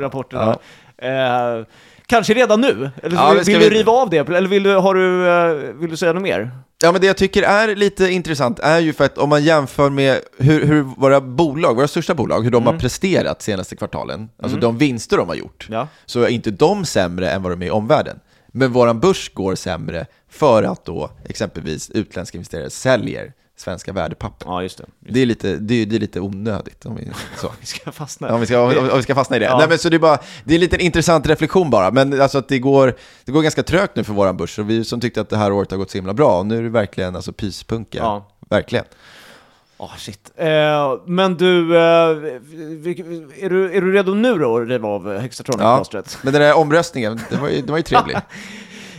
rapporterna. 0.00 0.58
Eh, 0.98 1.64
kanske 2.12 2.34
redan 2.34 2.60
nu? 2.60 2.90
Eller 3.02 3.16
Ja, 3.16 3.30
vill, 3.46 3.58
vi- 3.58 3.68
du 3.68 3.74
riva 3.74 3.92
av 3.92 4.10
det? 4.10 4.28
Eller 4.28 4.48
vill 4.48 4.62
du, 4.62 4.74
har 4.74 4.94
du, 4.94 5.28
eh, 5.28 5.74
vill 5.80 5.90
du 5.90 5.96
säga 5.96 6.12
något 6.12 6.22
mer? 6.22 6.50
Ja, 6.82 6.92
men 6.92 7.00
det 7.00 7.06
jag 7.06 7.16
tycker 7.16 7.42
är 7.42 7.76
lite 7.76 8.08
intressant 8.10 8.58
är 8.58 8.78
ju 8.78 8.92
för 8.92 9.04
att 9.04 9.18
om 9.18 9.28
man 9.28 9.44
jämför 9.44 9.90
med 9.90 10.18
hur, 10.38 10.66
hur 10.66 10.82
våra 10.82 11.20
bolag, 11.20 11.74
våra 11.76 11.88
största 11.88 12.14
bolag, 12.14 12.42
hur 12.44 12.50
de 12.50 12.66
har 12.66 12.78
presterat 12.78 13.42
senaste 13.42 13.76
kvartalen, 13.76 14.28
alltså 14.42 14.58
de 14.58 14.78
vinster 14.78 15.16
de 15.16 15.28
har 15.28 15.34
gjort, 15.36 15.66
Ja. 15.70 15.88
så 16.06 16.20
är 16.22 16.28
inte 16.28 16.50
de 16.50 16.84
sämre 16.84 17.30
än 17.30 17.42
vad 17.42 17.52
de 17.52 17.62
är 17.62 17.66
i 17.66 17.70
omvärlden. 17.70 18.20
Men 18.52 18.72
våran 18.72 19.00
börs 19.00 19.30
går 19.34 19.54
sämre 19.54 20.06
för 20.30 20.62
att 20.62 20.84
då 20.84 21.10
exempelvis 21.28 21.90
utländska 21.90 22.38
investerare 22.38 22.70
säljer 22.70 23.32
svenska 23.62 23.92
värdepapper. 23.92 24.46
Ja, 24.46 24.62
just 24.62 24.78
det. 24.78 24.84
Det 24.98 25.22
är 25.22 25.26
lite, 25.26 25.56
det 25.56 25.74
är, 25.74 25.86
det 25.86 25.96
är 25.96 26.00
lite 26.00 26.20
onödigt. 26.20 26.86
Om 26.86 26.96
vi, 26.96 27.08
så. 27.40 27.52
Vi 27.60 27.66
ska 27.66 27.92
fastna. 27.92 28.34
Om 28.34 28.40
vi, 28.40 28.46
ska, 28.46 28.60
om 28.62 28.96
vi 28.96 29.02
ska 29.02 29.14
fastna 29.14 29.36
i 29.36 29.38
det. 29.38 29.44
Ja. 29.44 29.58
Nej, 29.58 29.68
men 29.68 29.78
så 29.78 29.88
det, 29.88 29.96
är 29.96 29.98
bara, 29.98 30.18
det 30.44 30.52
är 30.52 30.56
en 30.56 30.60
liten 30.60 30.80
intressant 30.80 31.26
reflektion 31.26 31.70
bara, 31.70 31.90
men 31.90 32.20
alltså 32.20 32.38
att 32.38 32.48
det 32.48 32.58
går, 32.58 32.96
det 33.24 33.32
går 33.32 33.42
ganska 33.42 33.62
trögt 33.62 33.96
nu 33.96 34.04
för 34.04 34.12
våran 34.12 34.36
börs. 34.36 34.58
Och 34.58 34.70
vi 34.70 34.84
som 34.84 35.00
tyckte 35.00 35.20
att 35.20 35.28
det 35.28 35.36
här 35.36 35.52
året 35.52 35.70
har 35.70 35.78
gått 35.78 35.90
så 35.90 35.98
himla 35.98 36.14
bra, 36.14 36.38
och 36.38 36.46
nu 36.46 36.58
är 36.58 36.62
det 36.62 36.68
verkligen 36.68 37.16
alltså 37.16 37.32
pyspunka. 37.32 37.98
Ja. 37.98 38.28
Verkligen. 38.48 38.84
Ah, 39.76 39.88
shit. 39.98 40.32
Eh, 40.36 40.46
men 41.06 41.34
du, 41.36 41.76
eh, 41.76 41.82
är 41.82 43.48
du, 43.48 43.76
är 43.76 43.80
du 43.80 43.92
redo 43.92 44.14
nu 44.14 44.38
då 44.38 44.58
att 44.58 44.68
riva 44.68 44.88
av 44.88 45.12
Ja, 45.12 45.18
Hexatronic-plåstret? 45.18 46.18
men 46.22 46.32
den 46.32 46.42
där 46.42 46.56
omröstningen, 46.56 47.20
det 47.30 47.36
var 47.36 47.48
ju, 47.48 47.62
det 47.62 47.70
var 47.70 47.78
ju 47.78 47.82
trevlig. 47.82 48.16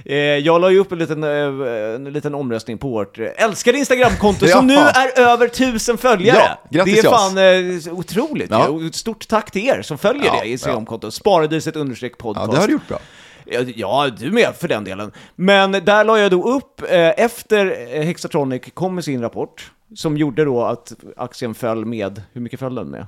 Eh, 0.05 0.15
jag 0.17 0.62
la 0.62 0.72
ju 0.72 0.79
upp 0.79 0.91
en 0.91 1.00
liten, 1.00 1.24
eh, 1.24 1.95
en 1.95 2.03
liten 2.03 2.36
omröstning 2.36 2.77
på 2.77 2.89
vårt 2.89 3.19
eh, 3.19 3.27
älskade 3.38 3.77
Instagramkonto 3.77 4.45
Ja. 4.50 4.55
som 4.57 4.67
nu 4.67 4.75
är 4.75 5.19
över 5.19 5.48
tusen 5.48 5.98
följare. 5.98 6.57
Ja, 6.69 6.83
det 6.86 7.00
är 7.00 7.03
fan 7.03 7.38
eh, 7.88 7.93
otroligt. 8.00 8.51
Ja. 8.51 8.79
Stort 8.91 9.27
tack 9.27 9.51
till 9.51 9.65
er 9.67 9.81
som 9.81 9.98
följer 9.98 10.25
Ja, 10.25 10.39
det 10.41 10.50
Instagramkontot. 10.50 11.13
Sparadiset 11.13 11.75
understreck 11.75 12.17
podcast. 12.17 12.48
Ja, 12.48 12.53
det 12.53 12.60
har 12.60 12.67
du 12.67 12.74
gjort 12.74 12.88
bra. 12.88 13.00
Ja, 13.75 14.10
du 14.17 14.31
med 14.31 14.55
för 14.55 14.67
den 14.67 14.83
delen. 14.83 15.12
Men 15.36 15.72
där 15.72 16.03
la 16.03 16.19
jag 16.19 16.31
då 16.31 16.50
upp, 16.55 16.81
eh, 16.81 17.10
efter 17.19 17.88
Hexatronic 18.03 18.62
kom 18.74 18.95
med 18.95 19.03
sin 19.03 19.22
rapport, 19.22 19.72
som 19.95 20.17
gjorde 20.17 20.45
då 20.45 20.63
att 20.65 20.93
aktien 21.17 21.53
föll 21.55 21.86
med, 21.86 22.22
hur 22.33 22.41
mycket 22.41 22.60
föll 22.60 22.75
den 22.75 22.88
med? 22.88 23.05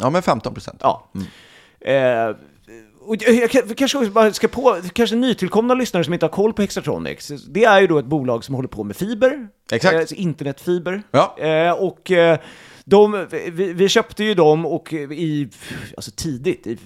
Ja, 0.00 0.10
men 0.10 0.22
15 0.22 0.54
procent. 0.54 0.78
Ja. 0.82 1.08
Eh, 1.80 2.36
och 3.08 3.16
jag, 3.20 3.34
jag, 3.34 3.50
kan- 3.50 3.74
kanske 3.74 4.06
bara 4.10 4.32
ska 4.32 4.48
på, 4.48 4.76
kanske 4.92 5.16
nytillkomna 5.16 5.74
lyssnare 5.74 6.04
som 6.04 6.14
inte 6.14 6.26
har 6.26 6.30
koll 6.30 6.52
på 6.52 6.62
Hexatronics. 6.62 7.28
Det 7.28 7.64
är 7.64 7.80
ju 7.80 7.86
då 7.86 7.98
ett 7.98 8.04
bolag 8.06 8.44
som 8.44 8.54
håller 8.54 8.68
på 8.68 8.84
med 8.84 8.96
fiber. 8.96 9.48
Exakt. 9.72 9.94
Eh, 9.94 10.00
alltså 10.00 10.14
internetfiber. 10.14 11.02
Ja. 11.10 11.36
Eh, 11.38 11.70
och 11.72 12.10
eh, 12.10 12.38
de, 12.84 13.26
vi, 13.30 13.72
vi 13.72 13.88
köpte 13.88 14.24
ju 14.24 14.34
dem 14.34 14.66
och 14.66 14.92
i, 14.92 15.48
alltså 15.96 16.10
tidigt, 16.16 16.66
i 16.66 16.78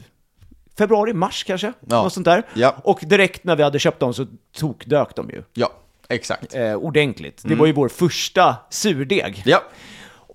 februari, 0.79 1.12
mars 1.12 1.45
kanske? 1.45 1.73
Ja. 1.88 2.02
Något 2.02 2.12
sånt 2.12 2.25
där. 2.25 2.43
Ja. 2.55 2.76
Och 2.85 3.00
direkt 3.02 3.45
när 3.45 3.57
vi 3.57 3.62
hade 3.62 3.79
köpt 3.79 4.00
dem 4.00 4.14
så 4.14 4.26
tokdök 4.57 5.17
de 5.17 5.31
ju. 5.31 5.43
Ja, 5.55 5.71
exakt. 6.09 6.55
Eh, 6.55 6.75
ordentligt. 6.75 7.45
Mm. 7.45 7.57
Det 7.57 7.61
var 7.61 7.67
ju 7.67 7.73
vår 7.73 7.88
första 7.88 8.57
surdeg. 8.71 9.43
Ja, 9.47 9.62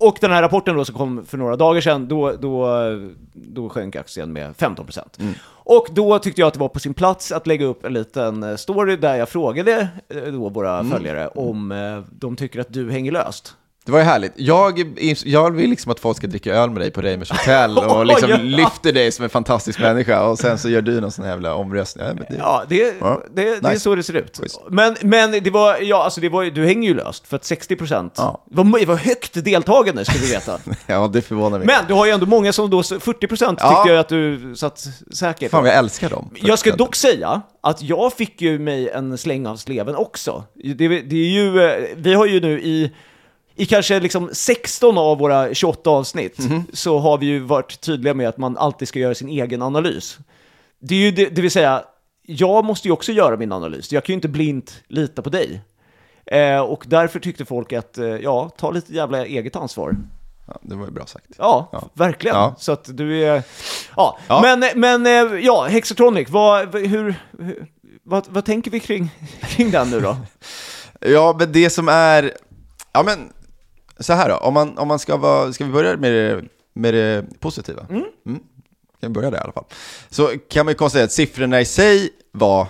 Och 0.00 0.18
den 0.20 0.30
här 0.30 0.42
rapporten 0.42 0.76
då 0.76 0.84
som 0.84 0.94
kom 0.94 1.26
för 1.26 1.38
några 1.38 1.56
dagar 1.56 1.80
sedan, 1.80 2.08
då, 2.08 2.32
då, 2.32 2.68
då 3.32 3.68
sjönk 3.68 3.96
aktien 3.96 4.32
med 4.32 4.54
15%. 4.54 5.00
Mm. 5.20 5.34
Och 5.70 5.86
då 5.90 6.18
tyckte 6.18 6.40
jag 6.40 6.48
att 6.48 6.54
det 6.54 6.60
var 6.60 6.68
på 6.68 6.80
sin 6.80 6.94
plats 6.94 7.32
att 7.32 7.46
lägga 7.46 7.66
upp 7.66 7.84
en 7.84 7.92
liten 7.92 8.42
eh, 8.42 8.56
story 8.56 8.96
där 8.96 9.14
jag 9.16 9.28
frågade 9.28 9.88
eh, 10.08 10.22
då 10.22 10.48
våra 10.48 10.78
Mm. 10.78 10.90
följare 10.92 11.28
om 11.28 11.72
eh, 11.72 12.00
de 12.10 12.36
tycker 12.36 12.60
att 12.60 12.72
du 12.72 12.90
hänger 12.90 13.12
löst. 13.12 13.54
Det 13.88 13.92
var 13.92 13.98
ju 13.98 14.04
härligt. 14.04 14.32
Jag, 14.36 14.96
jag 15.24 15.50
vill 15.50 15.70
liksom 15.70 15.92
att 15.92 16.00
folk 16.00 16.16
ska 16.16 16.26
dricka 16.26 16.54
öl 16.54 16.70
med 16.70 16.82
dig 16.82 16.90
på 16.90 17.00
Reimers 17.00 17.30
Hotel 17.30 17.78
och 17.90 18.06
liksom 18.06 18.30
Ja. 18.30 18.36
lyfter 18.36 18.92
dig 18.92 19.12
som 19.12 19.22
en 19.24 19.30
fantastisk 19.30 19.78
människa 19.80 20.22
och 20.22 20.38
sen 20.38 20.58
så 20.58 20.68
gör 20.68 20.82
du 20.82 21.00
någon 21.00 21.10
sån 21.12 21.24
här 21.24 21.30
jävla 21.32 21.54
omröstning. 21.54 22.06
Ja, 22.06 22.12
det, 22.28 22.36
Ja, 22.38 22.64
det, 22.68 22.94
Ja. 23.00 23.22
det, 23.34 23.60
det 23.62 23.68
är 23.68 23.78
så 23.78 23.94
det 23.94 24.02
ser 24.02 24.14
ut. 24.16 24.40
Men, 24.70 24.96
men 25.02 25.30
det 25.30 25.50
var, 25.50 25.76
ja 25.80 26.04
alltså 26.04 26.20
det 26.20 26.28
var, 26.28 26.44
du 26.44 26.66
hänger 26.66 26.88
ju 26.88 26.94
löst 26.94 27.26
för 27.26 27.36
att 27.36 27.42
60% 27.42 28.10
Ja. 28.16 28.44
det, 28.50 28.56
var, 28.62 28.78
det 28.80 28.86
var 28.86 28.96
högt 28.96 29.44
deltagande 29.44 30.04
ska 30.04 30.18
du 30.18 30.26
veta. 30.26 30.58
ja, 30.86 31.10
det 31.12 31.22
förvånar 31.22 31.58
mig. 31.58 31.66
Men 31.66 31.84
du 31.88 31.94
har 31.94 32.06
ju 32.06 32.12
ändå 32.12 32.26
många 32.26 32.52
som 32.52 32.70
då, 32.70 32.80
40% 32.82 33.20
tyckte 33.20 33.56
Ja. 33.60 33.84
jag 33.88 33.98
att 33.98 34.08
du 34.08 34.54
satt 34.56 34.84
säkert. 35.12 35.50
Fan 35.50 35.64
jag 35.64 35.74
älskar 35.74 36.10
dem. 36.10 36.30
Jag 36.34 36.58
ska 36.58 36.76
dock 36.76 36.94
säga 36.96 37.42
att 37.60 37.82
jag 37.82 38.12
fick 38.12 38.40
ju 38.42 38.58
mig 38.58 38.88
en 38.88 39.18
släng 39.18 39.46
av 39.46 39.56
sleven 39.56 39.94
också. 39.96 40.44
Det, 40.76 40.88
det 40.88 41.16
är 41.16 41.30
ju, 41.30 41.62
eh, 41.62 41.84
vi 41.96 42.14
har 42.14 42.26
ju 42.26 42.40
nu 42.40 42.60
i, 42.60 42.92
i 43.58 43.66
kanske 43.66 44.00
liksom 44.00 44.30
16 44.32 44.98
av 44.98 45.18
våra 45.18 45.54
28 45.54 45.90
avsnitt 45.90 46.38
Mhm. 46.38 46.62
så 46.72 46.98
har 46.98 47.18
vi 47.18 47.26
ju 47.26 47.38
varit 47.40 47.80
tydliga 47.80 48.14
med 48.14 48.28
att 48.28 48.38
man 48.38 48.56
alltid 48.56 48.88
ska 48.88 48.98
göra 48.98 49.14
sin 49.14 49.28
egen 49.28 49.62
analys. 49.62 50.18
Det 50.78 50.94
är 50.94 50.98
ju 50.98 51.10
det, 51.10 51.26
det 51.28 51.42
vill 51.42 51.50
säga, 51.50 51.82
jag 52.22 52.64
måste 52.64 52.88
ju 52.88 52.92
också 52.92 53.12
göra 53.12 53.36
min 53.36 53.52
analys. 53.52 53.92
Jag 53.92 54.04
kan 54.04 54.12
ju 54.12 54.14
inte 54.14 54.28
blint 54.28 54.82
lita 54.88 55.22
på 55.22 55.30
dig. 55.30 55.60
Eh, 56.26 56.60
och 56.60 56.84
därför 56.86 57.20
tyckte 57.20 57.44
folk 57.44 57.72
att, 57.72 57.98
eh, 57.98 58.04
ja, 58.06 58.50
ta 58.58 58.70
lite 58.70 58.92
jävla 58.94 59.26
eget 59.26 59.56
ansvar. 59.56 59.96
Ja, 60.46 60.54
det 60.62 60.74
var 60.74 60.84
ju 60.86 60.90
bra 60.92 61.06
sagt. 61.06 61.26
Ja, 61.38 61.68
Ja. 61.72 61.88
verkligen. 61.94 62.36
Ja. 62.36 62.54
Så 62.58 62.72
att 62.72 62.96
du 62.96 63.24
är... 63.24 63.42
Ja, 63.96 64.18
men, 64.28 64.64
men 64.80 65.06
eh, 65.06 65.40
ja, 65.44 65.64
Hexatronic, 65.70 66.28
vad, 66.30 66.74
hur, 66.74 67.14
hur, 67.38 67.66
vad, 68.02 68.24
vad 68.28 68.44
tänker 68.44 68.70
vi 68.70 68.80
kring, 68.80 69.10
kring 69.40 69.70
den 69.70 69.90
nu 69.90 70.00
då? 70.00 70.16
Ja, 71.00 71.36
men 71.38 71.52
det 71.52 71.70
som 71.70 71.88
är... 71.88 72.32
Ja, 72.92 73.02
men 73.02 73.32
så 74.00 74.12
här 74.12 74.28
då. 74.28 74.36
Om 74.36 74.54
man, 74.54 74.78
om 74.78 74.88
man 74.88 74.98
ska 74.98 75.16
vara... 75.16 75.52
Ska 75.52 75.64
vi 75.64 75.72
börja 75.72 75.96
med 75.96 76.12
det, 76.12 76.44
med 76.72 76.94
det 76.94 77.24
positiva? 77.40 77.86
Mm. 77.90 78.04
Kan 79.00 79.10
vi 79.12 79.14
börja 79.14 79.30
där 79.30 79.38
i 79.38 79.40
alla 79.40 79.52
fall. 79.52 79.64
Så 80.10 80.30
kan 80.50 80.66
man 80.66 80.72
ju 80.72 80.76
konstatera 80.76 81.04
att 81.04 81.12
siffrorna 81.12 81.60
i 81.60 81.64
sig 81.64 82.10
var... 82.32 82.66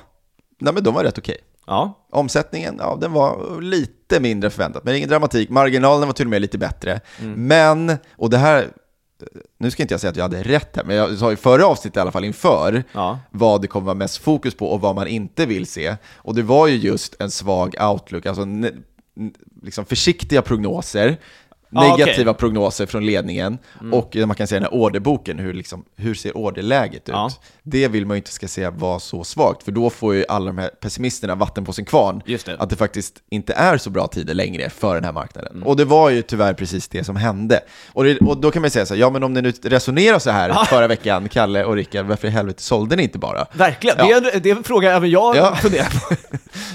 Nej, 0.58 0.74
men 0.74 0.82
de 0.84 0.94
var 0.94 1.04
rätt 1.04 1.18
okej. 1.18 1.36
Ja, 1.66 2.06
Omsättningen, 2.10 2.76
ja, 2.78 2.98
den 3.00 3.12
var 3.12 3.60
lite 3.60 4.20
mindre 4.20 4.50
förväntat, 4.50 4.84
men 4.84 4.94
ingen 4.94 5.08
dramatik. 5.08 5.50
Marginalen 5.50 6.08
var 6.08 6.12
till 6.12 6.26
och 6.26 6.30
med 6.30 6.42
lite 6.42 6.58
bättre. 6.58 7.00
Men, 7.36 7.96
och 8.16 8.30
det 8.30 8.38
här, 8.38 8.68
nu 9.58 9.70
ska 9.70 9.82
inte 9.82 9.94
jag 9.94 10.00
säga 10.00 10.10
att 10.10 10.16
jag 10.16 10.22
hade 10.24 10.42
rätt 10.42 10.76
här, 10.76 10.84
men 10.84 10.96
jag 10.96 11.18
sa 11.18 11.32
i 11.32 11.36
förra 11.36 11.66
avsnittet 11.66 11.96
i 11.96 12.00
alla 12.00 12.12
fall 12.12 12.24
inför, 12.24 12.84
Ja. 12.92 13.18
vad 13.30 13.62
det 13.62 13.66
kommer 13.68 13.84
vara 13.86 13.94
mest 13.94 14.16
fokus 14.16 14.54
på 14.54 14.66
och 14.68 14.80
vad 14.80 14.94
man 14.94 15.06
inte 15.06 15.46
vill 15.46 15.66
se. 15.66 15.96
Och 16.16 16.34
det 16.34 16.42
var 16.42 16.66
ju 16.66 16.76
just 16.76 17.16
en 17.18 17.30
svag 17.30 17.74
outlook, 17.80 18.26
alltså 18.26 18.44
liksom 19.62 19.84
försiktiga 19.84 20.42
prognoser, 20.42 21.16
Ja, 21.70 21.96
negativa 21.96 22.34
prognoser 22.34 22.86
från 22.86 23.06
ledningen 23.06 23.58
och 23.92 24.16
man 24.16 24.34
kan 24.36 24.46
säga 24.46 24.60
den 24.60 24.68
här 24.72 24.78
orderboken, 24.80 25.38
hur, 25.38 25.52
liksom, 25.54 25.84
hur 25.96 26.14
ser 26.14 26.36
orderläget 26.36 27.08
ut? 27.08 27.08
Ja. 27.08 27.30
Det 27.62 27.88
vill 27.88 28.06
man 28.06 28.14
ju 28.14 28.18
inte 28.18 28.30
ska 28.32 28.48
säga 28.48 28.70
vara 28.70 29.00
så 29.00 29.24
svagt, 29.24 29.62
för 29.62 29.72
då 29.72 29.90
får 29.90 30.14
ju 30.14 30.24
alla 30.28 30.46
de 30.46 30.58
här 30.58 30.68
pessimisterna 30.68 31.34
vatten 31.34 31.64
på 31.64 31.72
sin 31.72 31.84
kvarn. 31.84 32.22
Det. 32.26 32.48
Att 32.58 32.70
det 32.70 32.76
faktiskt 32.76 33.14
inte 33.30 33.52
är 33.52 33.78
så 33.78 33.90
bra 33.90 34.06
tider 34.06 34.34
längre 34.34 34.70
för 34.70 34.94
den 34.94 35.04
här 35.04 35.12
marknaden. 35.12 35.52
Mm. 35.54 35.66
Och 35.68 35.76
det 35.76 35.84
var 35.84 36.10
ju 36.10 36.22
tyvärr 36.22 36.54
precis 36.54 36.88
det 36.88 37.04
som 37.04 37.16
hände. 37.16 37.60
Och, 37.92 38.04
det, 38.04 38.18
och 38.18 38.40
då 38.40 38.50
kan 38.50 38.62
man 38.62 38.70
säga 38.70 38.86
så 38.86 38.94
här, 38.94 39.00
ja 39.00 39.10
men 39.10 39.22
om 39.22 39.32
ni 39.34 39.42
nu 39.42 39.50
resonerar 39.62 40.18
så 40.18 40.30
här 40.30 40.64
förra 40.64 40.86
veckan, 40.86 41.28
Kalle 41.28 41.64
och 41.64 41.74
Rickard, 41.74 42.06
varför 42.06 42.28
i 42.28 42.30
helvete 42.30 42.62
sålde 42.62 42.96
ni 42.96 43.02
inte 43.02 43.18
bara? 43.18 43.46
verkligen. 43.52 43.96
Ja. 43.98 44.04
Det, 44.20 44.28
är 44.28 44.34
en, 44.36 44.42
det 44.42 44.50
är 44.50 44.56
en 44.56 44.62
fråga 44.64 44.96
även 44.96 45.10
jag 45.10 45.36
Ja. 45.36 45.56
funderar 45.56 46.08
på. 46.08 46.14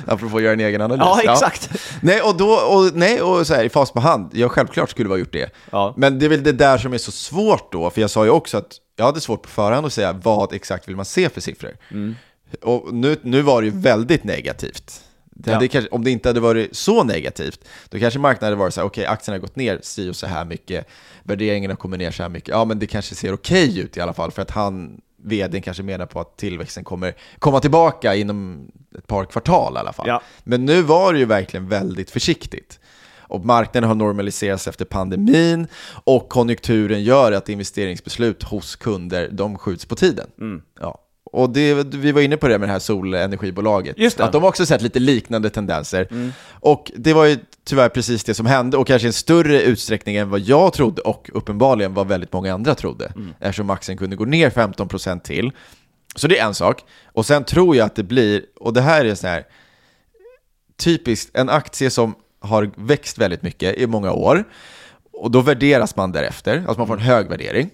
Apropå 0.13 0.38
att 0.38 0.43
göra 0.43 0.53
en 0.53 0.60
egen 0.60 0.82
analys. 0.82 1.23
Ja, 1.25 1.34
exakt. 1.34 1.69
Nej, 2.01 2.21
och 2.21 2.38
då, 2.38 2.49
och, 2.53 2.91
nej, 2.93 3.21
och 3.21 3.47
så 3.47 3.53
här, 3.53 3.63
i 3.63 3.69
fas 3.69 3.91
på 3.91 3.99
hand, 3.99 4.29
jag 4.34 4.51
självklart 4.51 4.83
skulle 4.89 5.10
vi 5.10 5.13
ha 5.13 5.19
gjort 5.19 5.34
det. 5.34 5.50
Ja. 5.72 5.93
Men 5.98 6.19
det 6.19 6.26
är 6.26 6.30
väl 6.30 6.43
det 6.43 6.52
där 6.52 6.78
som 6.78 6.93
är 6.93 6.98
så 6.98 7.12
svårt 7.12 7.72
då, 7.72 7.89
för 7.89 8.02
jag 8.02 8.10
sa 8.10 8.26
ju 8.26 8.32
också 8.32 8.58
att 8.58 8.80
jag 8.96 9.06
hade 9.06 9.22
svårt 9.22 9.41
på 9.41 9.50
förhand 9.50 9.86
att 9.86 9.93
säga 9.93 10.13
vad 10.13 10.54
exakt 10.54 10.88
vill 10.88 10.96
man 10.96 11.06
se 11.06 11.30
för 11.30 11.41
siffror. 11.41 11.78
Mm. 11.91 12.15
Och 12.62 12.93
nu, 12.93 13.17
nu 13.22 13.41
var 13.41 13.62
det 13.62 13.65
ju 13.65 13.74
väldigt 13.76 14.24
negativt. 14.24 15.02
Det 15.36 15.52
Ja. 15.52 15.60
kanske, 15.60 15.89
om 15.89 16.04
det 16.04 16.12
inte 16.12 16.30
hade 16.30 16.39
varit 16.39 16.76
så 16.76 17.04
negativt, 17.04 17.60
då 17.89 18.00
kanske 18.00 18.19
marknaden 18.19 18.54
hade 18.54 18.60
varit 18.60 18.74
så 18.74 18.82
här, 18.82 18.88
okej, 18.88 19.06
aktien 19.06 19.34
har 19.34 19.39
gått 19.39 19.56
ner 19.56 19.80
si 19.84 20.10
och 20.10 20.15
så 20.15 20.28
här 20.28 20.46
mycket, 20.46 20.88
värderingarna 21.24 21.76
kommer 21.76 21.98
ner 21.98 22.12
så 22.12 22.24
här 22.24 22.30
mycket, 22.30 22.50
ja 22.50 22.65
men 22.65 22.80
det 22.80 22.88
kanske 22.88 23.15
ser 23.15 23.34
okej 23.34 23.80
ut 23.80 23.98
i 23.98 24.02
alla 24.02 24.13
fall, 24.13 24.32
för 24.32 24.41
att 24.41 24.52
han, 24.52 25.02
vdn 25.24 25.62
kanske 25.62 25.84
menar 25.84 26.06
på 26.06 26.19
att 26.19 26.38
tillväxten 26.38 26.84
kommer 26.84 27.15
komma 27.39 27.60
tillbaka 27.60 28.15
inom 28.15 28.67
ett 28.98 29.08
par 29.08 29.26
kvartal 29.26 29.74
i 29.76 29.80
alla 29.80 29.93
fall. 29.93 30.08
Ja. 30.08 30.22
Men 30.43 30.65
nu 30.65 30.82
var 30.82 31.13
det 31.13 31.19
ju 31.19 31.26
verkligen 31.26 31.69
väldigt 31.69 32.12
försiktigt. 32.12 32.80
Och 33.34 33.46
marknaden 33.46 33.88
har 33.88 33.96
normaliserats 33.96 34.67
efter 34.67 34.86
pandemin 34.86 35.67
och 36.04 36.30
konjunkturen 36.30 37.04
gör 37.04 37.32
att 37.32 37.50
investeringsbeslut 37.50 38.43
hos 38.43 38.76
kunder, 38.76 39.30
de 39.32 39.58
skjuts 39.58 39.86
på 39.86 39.96
tiden. 39.96 40.28
Mm. 40.39 40.62
Ja. 40.80 41.00
Och 41.26 41.50
det, 41.50 41.74
vi 41.96 42.12
var 42.12 42.22
inne 42.22 42.38
på 42.38 42.48
det 42.48 42.60
med 42.60 42.69
det 42.69 42.74
här 42.74 42.80
solenergibolaget, 42.80 43.98
Just 43.98 44.17
det. 44.17 44.24
att 44.24 44.32
de 44.32 44.41
har 44.41 44.50
också 44.50 44.65
sett 44.65 44.82
lite 44.82 45.00
liknande 45.00 45.50
tendenser. 45.50 46.32
Och 46.50 46.91
det 46.96 47.13
var 47.13 47.26
ju 47.26 47.38
tyvärr 47.65 47.89
precis 47.89 48.24
det 48.24 48.34
som 48.34 48.46
hände, 48.46 48.78
och 48.78 48.88
kanske 48.88 49.06
i 49.06 49.10
en 49.10 49.13
större 49.13 49.62
utsträckning 49.62 50.15
än 50.15 50.30
vad 50.30 50.39
jag 50.39 50.74
trodde, 50.74 51.02
och 51.02 51.30
uppenbarligen 51.34 51.93
vad 51.93 52.08
väldigt 52.08 52.34
många 52.34 52.54
andra 52.54 52.76
trodde, 52.76 53.13
eftersom 53.39 53.69
aktien 53.69 53.98
kunde 53.98 54.15
gå 54.15 54.26
ner 54.26 54.50
15% 54.50 55.19
till. 55.19 55.52
Så 56.15 56.28
det 56.28 56.39
är 56.39 56.46
en 56.46 56.54
sak. 56.54 56.84
Och 57.06 57.26
sen 57.26 57.43
tror 57.43 57.76
jag 57.76 57.86
att 57.86 57.96
det 57.96 58.04
blir, 58.04 58.46
och 58.60 58.74
det 58.74 58.82
här 58.82 59.06
är 59.06 59.15
så 59.15 59.28
här, 59.28 59.43
typiskt, 60.78 61.38
en 61.38 61.50
aktie 61.50 61.89
som 61.89 62.15
har 62.43 62.71
växt 62.75 63.17
väldigt 63.17 63.41
mycket 63.41 63.77
i 63.77 63.88
många 63.88 64.12
år, 64.12 64.43
och 65.13 65.32
då 65.32 65.41
värderas 65.41 65.95
man 65.95 66.12
därefter, 66.12 66.58
alltså 66.58 66.77
man 66.77 66.88
får 66.88 66.97
en 66.97 67.03
hög 67.03 67.29
värdering. 67.29 67.69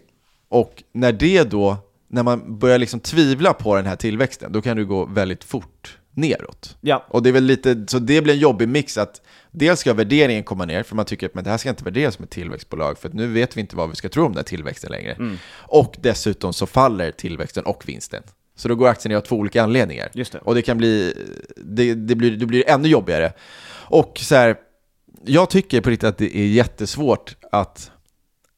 Och 0.49 0.83
när 0.93 1.11
det 1.11 1.43
då, 1.43 1.77
när 2.07 2.23
man 2.23 2.59
börjar 2.59 2.77
liksom 2.77 2.99
tvivla 2.99 3.53
på 3.53 3.75
den 3.75 3.85
här 3.85 3.95
tillväxten, 3.95 4.51
då 4.51 4.61
kan 4.61 4.77
det 4.77 4.83
gå 4.83 5.05
väldigt 5.05 5.43
fort 5.43 5.97
neråt. 6.13 6.77
Ja. 6.81 7.05
Och 7.09 7.23
det 7.23 7.29
är 7.29 7.33
väl 7.33 7.43
lite, 7.43 7.85
så 7.87 7.99
det 7.99 8.21
blir 8.21 8.33
en 8.33 8.39
jobbig 8.39 8.67
mix 8.69 8.97
att 8.97 9.21
dels 9.51 9.79
ska 9.79 9.93
värderingen 9.93 10.43
komma 10.43 10.65
ner, 10.65 10.83
för 10.83 10.95
man 10.95 11.05
tycker 11.05 11.25
att 11.25 11.35
men 11.35 11.43
det 11.43 11.49
här 11.49 11.57
ska 11.57 11.69
inte 11.69 11.83
värderas 11.83 12.15
som 12.15 12.23
ett 12.23 12.31
tillväxtbolag, 12.31 12.97
för 12.97 13.07
att 13.07 13.13
nu 13.13 13.27
vet 13.27 13.57
vi 13.57 13.61
inte 13.61 13.75
vad 13.75 13.89
vi 13.89 13.95
ska 13.95 14.09
tro 14.09 14.25
om 14.25 14.31
den 14.31 14.37
här 14.37 14.43
tillväxten 14.43 14.91
längre. 14.91 15.11
Mm. 15.11 15.37
Och 15.51 15.95
dessutom 16.01 16.53
så 16.53 16.65
faller 16.65 17.11
tillväxten 17.11 17.63
och 17.65 17.83
vinsten. 17.87 18.23
Så 18.55 18.67
då 18.67 18.75
går 18.75 18.87
aktien 18.87 19.09
ner 19.09 19.17
av 19.17 19.21
två 19.21 19.35
olika 19.35 19.63
anledningar. 19.63 20.09
Just 20.13 20.31
det. 20.31 20.39
Och 20.39 20.55
det 20.55 20.61
kan 20.61 20.77
bli, 20.77 21.13
det, 21.55 21.93
det 21.93 22.15
blir, 22.15 22.31
det 22.31 22.45
blir 22.45 22.69
ännu 22.69 22.87
jobbigare. 22.87 23.33
Och 23.89 24.19
så 24.19 24.35
här, 24.35 24.55
jag 25.25 25.49
tycker 25.49 25.81
på 25.81 25.89
riktigt 25.89 26.09
att 26.09 26.17
det 26.17 26.37
är 26.37 26.47
jättesvårt 26.47 27.35
att 27.51 27.91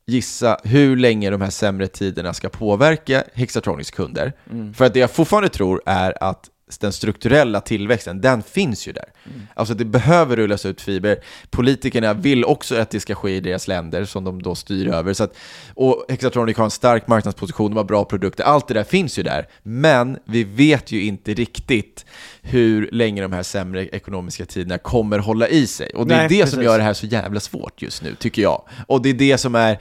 gissa 0.06 0.58
hur 0.64 0.96
länge 0.98 1.30
de 1.30 1.42
här 1.42 1.50
sämre 1.50 1.88
tiderna 1.88 2.34
ska 2.34 2.50
påverka 2.50 3.24
Hexatronics 3.34 3.92
kunder. 3.92 4.34
För 4.76 4.86
att 4.86 4.94
det 4.94 5.00
jag 5.00 5.12
fortfarande 5.12 5.50
tror 5.50 5.82
är 5.86 6.24
att 6.24 6.50
den 6.78 6.94
strukturella 6.94 7.62
tillväxten, 7.62 8.22
den 8.22 8.44
finns 8.44 8.88
ju 8.88 8.92
där. 8.92 9.06
Alltså 9.54 9.74
det 9.74 9.86
behöver 9.86 10.36
rullas 10.36 10.66
ut 10.66 10.82
fiber. 10.82 11.18
Politikerna 11.50 12.14
vill 12.14 12.46
också 12.46 12.76
att 12.76 12.90
det 12.90 13.00
ska 13.00 13.16
ske 13.16 13.36
i 13.36 13.40
deras 13.40 13.68
länder 13.68 14.06
som 14.06 14.24
de 14.24 14.42
då 14.42 14.56
styr 14.56 14.88
över. 14.88 15.14
Så 15.14 15.24
att, 15.24 15.36
och 15.74 16.06
Hexatronic 16.10 16.58
har 16.58 16.66
en 16.66 16.72
stark 16.72 17.08
marknadsposition, 17.08 17.72
de 17.72 17.78
har 17.78 17.84
bra 17.84 18.06
produkter, 18.06 18.44
allt 18.44 18.68
det 18.68 18.74
där 18.74 18.84
finns 18.84 19.20
ju 19.20 19.24
där. 19.24 19.48
Men 19.64 20.18
vi 20.26 20.44
vet 20.44 20.92
ju 20.92 21.04
inte 21.04 21.34
riktigt 21.34 22.06
hur 22.42 22.90
länge 22.92 23.22
de 23.22 23.34
här 23.34 23.44
sämre 23.44 23.88
ekonomiska 23.88 24.46
tiderna 24.46 24.78
kommer 24.78 25.20
hålla 25.20 25.48
i 25.48 25.68
sig. 25.68 25.90
Och 25.90 26.08
det 26.08 26.14
är 26.14 26.18
Nej, 26.18 26.28
det 26.30 26.36
precis. 26.36 26.54
som 26.54 26.64
gör 26.64 26.78
det 26.78 26.84
här 26.84 26.94
så 26.94 27.06
jävla 27.06 27.40
svårt 27.40 27.82
just 27.82 28.04
nu, 28.04 28.16
tycker 28.16 28.42
jag. 28.42 28.64
Och 28.88 29.02
det 29.02 29.10
är 29.10 29.14
det 29.14 29.38
som 29.38 29.56
är 29.56 29.80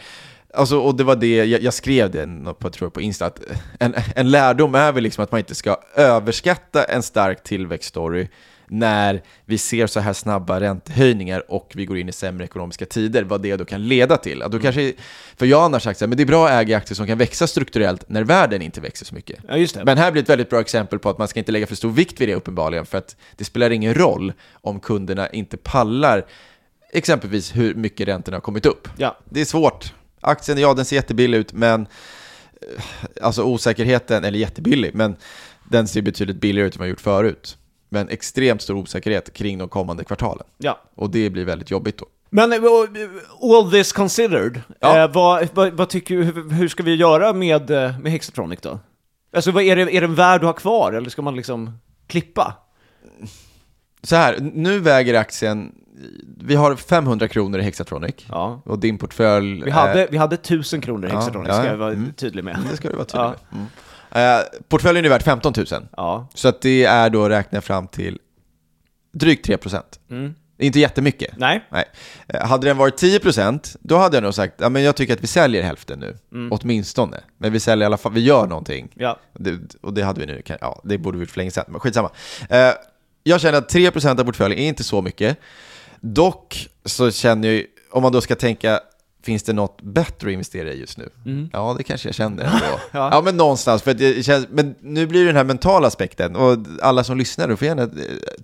Alltså, 0.55 0.79
och 0.79 0.97
det 0.97 1.05
var 1.05 1.17
det, 1.17 1.45
jag, 1.45 1.63
jag 1.63 1.75
skrev 1.75 2.11
det 2.11 2.27
på, 2.45 2.57
jag 2.61 2.73
tror 2.73 2.91
på 2.91 3.01
Insta, 3.01 3.27
att 3.27 3.41
en, 3.79 3.95
en 4.17 4.31
lärdom 4.31 4.75
är 4.75 4.93
väl 4.93 5.03
liksom 5.03 5.25
att 5.25 5.33
man 5.33 5.39
inte 5.39 5.55
ska 5.55 5.77
överskatta 5.95 6.85
en 6.85 7.03
stark 7.03 7.43
tillväxtstory 7.43 8.29
när 8.71 9.23
vi 9.45 9.59
ser 9.59 9.87
så 9.87 10.01
här 10.01 10.13
snabba 10.13 10.61
räntehöjningar 10.61 11.45
och 11.49 11.73
vi 11.75 11.87
går 11.87 11.99
in 11.99 12.09
i 12.09 12.13
sämre 12.13 12.45
ekonomiska 12.45 12.87
tider, 12.87 13.23
vad 13.23 13.43
det 13.43 13.57
då 13.57 13.65
kan 13.65 13.89
leda 13.89 14.17
till. 14.17 14.43
Att 14.43 14.53
då 14.53 14.59
kanske, 14.59 14.93
för 15.37 15.47
jag 15.47 15.59
har 15.59 15.65
annars 15.65 15.83
sagt 15.83 16.01
men 16.01 16.11
det 16.11 16.23
är 16.23 16.27
bra 16.27 16.49
att 16.49 16.53
äga 16.53 16.77
aktier 16.77 16.97
som 16.97 17.07
kan 17.07 17.19
växa 17.19 17.47
strukturellt 17.47 18.09
när 18.09 18.25
världen 18.25 18.63
inte 18.63 18.81
växer 18.81 19.07
så 19.07 19.15
mycket. 19.15 19.39
Ja. 19.49 19.83
Men 19.85 19.99
här 19.99 20.13
blir 20.13 20.23
ett 20.23 20.29
väldigt 20.29 20.51
bra 20.51 20.61
exempel 20.61 20.99
på 20.99 21.11
att 21.11 21.19
man 21.19 21.29
ska 21.29 21.39
inte 21.39 21.53
lägga 21.53 21.67
för 21.67 21.75
stor 21.75 21.91
vikt 21.91 22.21
vid 22.21 22.29
det 22.29 22.35
uppenbarligen, 22.35 22.87
för 22.87 22.99
att 22.99 23.17
det 23.37 23.45
spelar 23.45 23.71
ingen 23.71 23.95
roll 23.95 24.33
om 24.53 24.81
kunderna 24.81 25.29
inte 25.29 25.57
pallar 25.57 26.27
exempelvis 26.93 27.57
hur 27.57 27.75
mycket 27.75 28.09
räntorna 28.09 28.37
har 28.37 28.43
kommit 28.43 28.67
upp. 28.67 28.89
Ja. 28.97 29.19
Det 29.25 29.41
är 29.41 29.45
svårt. 29.45 29.93
Aktien, 30.21 30.59
ja 30.59 30.75
den 30.75 30.85
ser 30.85 30.97
jättebillig 30.97 31.39
ut, 31.39 31.53
men 31.53 31.87
eh, 32.63 32.83
alltså 33.23 33.43
osäkerheten, 33.43 34.25
eller 34.25 34.39
jättebillig, 34.39 34.95
men 34.95 35.17
den 35.69 35.89
ser 35.89 36.03
betydligt 36.03 36.37
billigare 36.37 36.69
ut 36.69 36.75
än 36.75 36.79
vad 36.79 36.87
jag 36.89 36.91
gjort 36.91 37.01
förut. 37.01 37.57
Men 37.89 38.09
extremt 38.09 38.63
stor 38.63 38.77
osäkerhet 38.77 39.33
kring 39.33 39.59
de 39.59 39.69
kommande 39.69 40.05
kvartalen. 40.05 40.47
Ja. 40.59 40.81
Och 40.95 41.11
det 41.11 41.31
blir 41.31 41.45
väldigt 41.45 41.71
jobbigt 41.71 41.99
då. 41.99 42.07
Men 42.31 42.53
eh, 42.53 42.59
all 43.43 43.71
this 43.71 43.93
considered, 43.93 44.63
Ja. 44.81 44.99
eh, 45.05 45.13
vad, 45.13 45.49
vad, 45.55 45.73
vad 45.73 45.89
tycker 45.89 46.17
du, 46.17 46.25
hur, 46.25 46.51
hur 46.51 46.69
ska 46.69 46.83
vi 46.83 46.95
göra 46.95 47.33
med, 47.33 47.71
eh, 47.71 47.99
med 47.99 48.13
Hexatronic 48.13 48.61
då? 48.61 48.79
Alltså 49.33 49.51
vad, 49.51 49.63
är, 49.63 49.77
det, 49.77 49.97
är 49.97 50.01
den 50.01 50.15
värd 50.15 50.41
att 50.41 50.47
ha 50.47 50.53
kvar, 50.53 50.93
eller 50.93 51.11
ska 51.11 51.23
man 51.23 51.37
liksom 51.37 51.79
klippa? 52.07 52.55
Så 54.03 54.17
här, 54.17 54.39
nu 54.55 54.79
väger 54.79 55.15
aktien, 55.15 55.73
vi 56.39 56.55
har 56.55 56.77
500 56.77 57.29
kronor 57.29 57.61
i 57.61 57.63
Hexatronic. 57.63 58.15
Ja. 58.29 58.63
Och 58.65 58.79
din 58.79 58.99
portfölj... 58.99 59.63
Vi 59.65 59.71
hade, 59.71 60.03
är- 60.03 60.09
vi 60.11 60.17
hade 60.17 60.35
1000 60.35 60.81
kronor 60.81 61.09
i 61.09 61.13
Hexatronic, 61.13 61.49
ja, 61.49 61.55
ska 61.55 61.65
ja. 61.65 61.71
jag 61.71 61.77
vara 61.79 61.93
Mm. 61.93 62.13
tydlig 62.13 62.45
med. 62.45 62.59
Det 62.71 62.77
ska 62.77 62.89
du 62.89 62.95
vara 62.95 63.05
tydlig 63.05 63.25
Ja. 63.25 63.35
med. 63.51 63.67
Mm. 64.13 64.39
Eh, 64.39 64.45
portföljen 64.69 65.05
är 65.05 65.09
värd 65.09 65.23
15 65.23 65.53
000. 65.57 65.67
Ja. 65.97 66.29
Så 66.35 66.49
att 66.49 66.61
det 66.63 66.85
är 66.85 67.11
då 67.11 67.29
räkna 67.29 67.61
fram 67.61 67.87
till 67.89 68.19
drygt 69.13 69.47
3%. 69.49 69.83
Mm. 70.11 70.35
Inte 70.59 70.81
jättemycket. 70.81 71.31
Nej. 71.37 71.65
Nej. 71.71 71.85
Eh, 72.29 72.47
Hade 72.47 72.67
den 72.67 72.77
varit 72.77 73.03
10% 73.03 73.77
då 73.81 73.97
hade 73.97 74.17
jag 74.17 74.23
nog 74.25 74.35
sagt 74.35 74.55
ja, 74.59 74.69
men 74.69 74.83
jag 74.83 74.97
tycker 74.97 75.13
att 75.15 75.23
vi 75.23 75.27
säljer 75.27 75.63
hälften 75.63 75.99
nu, 75.99 76.17
Mm. 76.33 76.53
åtminstone. 76.53 77.21
Men 77.39 77.53
vi 77.53 77.61
säljer 77.61 77.83
i 77.83 77.87
alla 77.87 77.97
fall, 77.97 78.13
vi 78.13 78.21
gör 78.21 78.47
någonting. 78.47 78.89
Ja. 78.95 79.19
Det, 79.33 79.59
och 79.81 79.95
det 79.95 80.03
hade 80.03 80.21
vi 80.21 80.27
nu, 80.27 80.43
ja, 80.61 80.81
det 80.85 80.99
borde 80.99 81.19
vi 81.19 81.23
gjort 81.23 81.31
för 81.31 81.39
länge 81.39 81.51
sedan, 81.51 81.65
men 81.69 81.81
skitsamma. 81.81 82.11
Eh, 82.49 82.71
jag 83.23 83.41
känner 83.41 83.59
att 83.59 83.69
3% 83.73 84.21
av 84.21 84.25
portföljen 84.25 84.59
är 84.61 84.69
inte 84.69 84.85
så 84.85 85.03
mycket. 85.03 85.39
Dock 86.01 86.69
så 86.85 87.11
känner 87.11 87.49
jag, 87.49 87.57
ju- 87.57 87.67
om 87.91 88.03
man 88.03 88.13
då 88.13 88.21
ska 88.21 88.35
tänka, 88.35 88.81
finns 89.23 89.43
det 89.43 89.53
något 89.53 89.83
bättre 89.83 90.29
att 90.29 90.33
investera 90.33 90.73
i 90.73 90.81
just 90.81 90.99
nu? 90.99 91.11
Ja, 91.53 91.75
det 91.79 91.85
kanske 91.85 92.09
jag 92.09 92.15
känner 92.15 92.45
ändå. 92.45 92.59
ja. 92.93 93.11
Ja. 93.13 93.23
men 93.25 93.37
någonstans, 93.37 93.83
för 93.83 93.95
det 93.95 94.23
känns, 94.25 94.47
men 94.51 94.75
nu 94.81 95.07
blir 95.07 95.21
det 95.21 95.27
den 95.27 95.37
här 95.37 95.45
mentala 95.45 95.87
aspekten, 95.89 96.37
och 96.37 96.59
alla 96.83 97.05
som 97.05 97.19
lyssnar, 97.19 97.49
då 97.49 97.57
får 97.57 97.67
gärna 97.69 97.83
eh, 97.83 97.89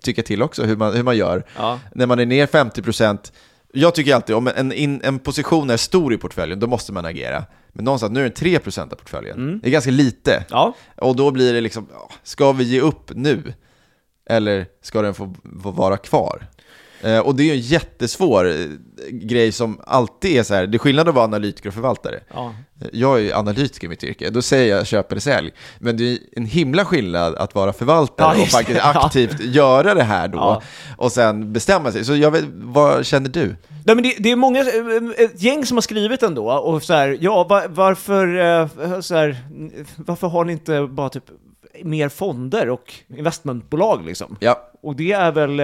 tycka 0.01 0.23
till 0.23 0.41
också 0.41 0.63
hur 0.63 0.75
man, 0.75 0.93
hur 0.95 1.03
man 1.03 1.17
gör. 1.17 1.43
Ja. 1.57 1.79
När 1.95 2.05
man 2.05 2.19
är 2.19 2.25
ner 2.25 2.47
50%, 2.47 3.31
jag 3.73 3.95
tycker 3.95 4.15
alltid 4.15 4.35
om 4.35 4.47
en, 4.55 4.71
in, 4.71 5.01
en 5.03 5.19
position 5.19 5.69
är 5.69 5.77
stor 5.77 6.13
i 6.13 6.17
portföljen, 6.17 6.59
då 6.59 6.67
måste 6.67 6.93
man 6.93 7.05
agera. 7.05 7.43
Men 7.73 7.85
någonstans, 7.85 8.13
nu 8.13 8.19
är 8.19 8.23
den 8.23 8.33
3% 8.33 8.81
av 8.81 8.95
portföljen. 8.95 9.59
Det 9.63 9.67
är 9.69 9.71
ganska 9.71 9.91
lite. 9.91 10.45
Ja. 10.49 10.73
Och 10.95 11.15
då 11.15 11.31
blir 11.31 11.53
det 11.53 11.61
liksom, 11.61 11.87
ska 12.23 12.51
vi 12.51 12.63
ge 12.63 12.81
upp 12.81 13.11
nu? 13.15 13.53
Eller 14.29 14.65
ska 14.81 15.01
den 15.01 15.13
få, 15.13 15.33
få 15.63 15.71
vara 15.71 15.97
kvar? 15.97 16.47
Eh, 17.01 17.19
och 17.19 17.35
det 17.35 17.43
är 17.43 17.45
ju 17.45 17.51
en 17.51 17.59
jättesvår 17.59 18.47
eh, 18.49 18.55
grej 19.11 19.51
som 19.51 19.81
alltid 19.85 20.37
är 20.39 20.43
så 20.43 20.53
här, 20.53 20.67
det 20.67 20.75
är 20.75 20.79
skillnad 20.79 21.09
att 21.09 21.15
vara 21.15 21.25
analytiker 21.25 21.69
och 21.69 21.73
förvaltare. 21.73 22.19
Ja. 22.33 22.53
Eh, 22.81 22.87
Jag 22.93 23.17
är 23.17 23.21
ju 23.21 23.33
analytiker 23.33 23.87
i 23.87 23.89
mitt 23.89 24.03
yrke, 24.03 24.29
då 24.29 24.41
säger 24.41 24.75
jag 24.77 24.87
köp 24.87 25.11
eller 25.11 25.21
sälj. 25.21 25.51
Men 25.79 25.97
det 25.97 26.11
är 26.11 26.17
en 26.31 26.45
himla 26.45 26.85
skillnad 26.85 27.35
att 27.35 27.55
vara 27.55 27.73
förvaltare 27.73 28.35
Ja, 28.37 28.41
och 28.41 28.47
faktiskt 28.47 28.79
Ja. 28.83 29.05
aktivt 29.05 29.39
göra 29.39 29.93
det 29.93 30.03
här 30.03 30.27
då. 30.27 30.37
Ja. 30.37 30.61
Och 30.97 31.11
sen 31.11 31.53
bestämma 31.53 31.91
sig. 31.91 32.05
Så 32.05 32.15
jag 32.15 32.31
vet, 32.31 32.43
vad 32.53 33.05
känner 33.05 33.29
du? 33.29 33.55
Nej, 33.85 33.95
men 33.95 34.03
det, 34.03 34.15
det 34.19 34.31
är 34.31 34.35
många, 34.35 34.59
ett 35.17 35.41
gäng 35.43 35.65
som 35.65 35.77
har 35.77 35.81
skrivit 35.81 36.23
ändå, 36.23 36.51
och 36.51 36.83
så 36.83 36.93
här, 36.93 37.17
ja, 37.21 37.43
va- 37.43 37.63
varför, 37.69 39.01
så 39.01 39.15
här, 39.15 39.37
varför 39.95 40.27
har 40.27 40.45
ni 40.45 40.51
inte 40.53 40.87
bara 40.87 41.09
typ 41.09 41.23
mer 41.83 42.09
fonder 42.09 42.69
och 42.69 42.93
investmentbolag 43.17 44.05
liksom? 44.05 44.37
Ja, 44.39 44.69
Och 44.81 44.95
det 44.95 45.11
är 45.11 45.31
väl, 45.31 45.59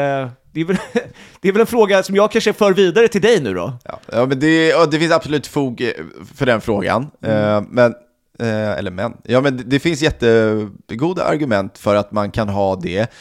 det 0.53 0.61
är 0.61 0.65
väl, 0.65 0.77
det 1.41 1.47
är 1.47 1.51
väl 1.51 1.61
en 1.61 1.67
fråga 1.67 2.03
som 2.03 2.15
jag 2.15 2.31
kanske 2.31 2.53
för 2.53 2.73
vidare 2.73 3.07
till 3.07 3.21
dig 3.21 3.41
nu 3.41 3.53
då? 3.53 3.73
Ja, 3.83 3.99
ja 4.11 4.25
men 4.25 4.39
det, 4.39 4.67
ja, 4.67 4.85
det 4.85 4.99
finns 4.99 5.11
absolut 5.13 5.47
fog 5.47 5.81
eh, 5.81 5.89
för 6.35 6.45
den 6.45 6.61
frågan. 6.61 7.11
Mm. 7.21 7.37
Eh, 7.37 7.63
men, 7.69 7.95
eh, 8.39 8.71
eller 8.71 8.91
men, 8.91 9.17
ja 9.23 9.41
men 9.41 9.57
det, 9.57 9.63
det 9.63 9.79
finns 9.79 10.01
jättegoda 10.01 11.23
argument 11.23 11.77
för 11.77 11.95
att 11.95 12.11
man 12.11 12.31
kan 12.31 12.49
ha 12.49 12.75
det. 12.75 13.11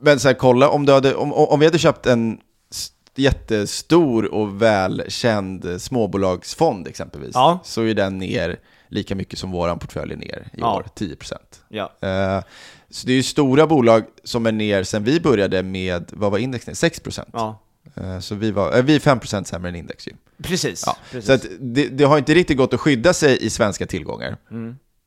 Men 0.00 0.20
så 0.20 0.28
här, 0.28 0.34
kolla 0.34 0.68
om, 0.68 0.86
du 0.86 0.92
hade, 0.92 1.14
om, 1.14 1.32
om 1.32 1.60
vi 1.60 1.66
hade 1.66 1.78
köpt 1.78 2.06
en 2.06 2.38
jättestor 3.16 4.34
och 4.34 4.62
välkänd 4.62 5.66
småbolagsfond 5.82 6.88
exempelvis, 6.88 7.30
Ja. 7.34 7.58
så 7.64 7.82
är 7.82 7.94
den 7.94 8.18
ner 8.18 8.56
lika 8.88 9.14
mycket 9.14 9.38
som 9.38 9.52
våran 9.52 9.78
portfölj 9.78 10.12
är 10.12 10.16
ner 10.16 10.48
i 10.52 10.60
Ja. 10.60 10.76
år, 10.76 10.86
10%. 10.94 11.34
Ja. 11.68 11.92
Så 12.94 13.06
det 13.06 13.12
är 13.12 13.16
ju 13.16 13.22
stora 13.22 13.66
bolag 13.66 14.04
som 14.24 14.46
är 14.46 14.52
ner 14.52 14.82
sen 14.82 15.04
vi 15.04 15.20
började 15.20 15.62
med, 15.62 16.10
vad 16.12 16.30
var 16.30 16.38
index 16.38 16.66
ner? 16.66 16.74
6%. 16.74 17.24
Ja, 17.32 17.60
Eh, 17.96 18.18
så 18.20 18.34
vi, 18.34 18.50
var, 18.50 18.76
eh, 18.76 18.82
vi 18.82 18.94
är 18.94 18.98
5% 19.00 19.44
sämre 19.44 19.68
än 19.68 19.76
index 19.76 20.08
ju. 20.08 20.12
precis. 20.42 20.82
Ja, 20.86 20.96
precis. 21.10 21.42
så 21.42 21.48
det, 21.60 21.88
det 21.88 22.04
har 22.04 22.18
inte 22.18 22.34
riktigt 22.34 22.56
gått 22.56 22.74
att 22.74 22.80
skydda 22.80 23.12
sig 23.12 23.44
i 23.46 23.50
svenska 23.50 23.86
tillgångar. 23.86 24.36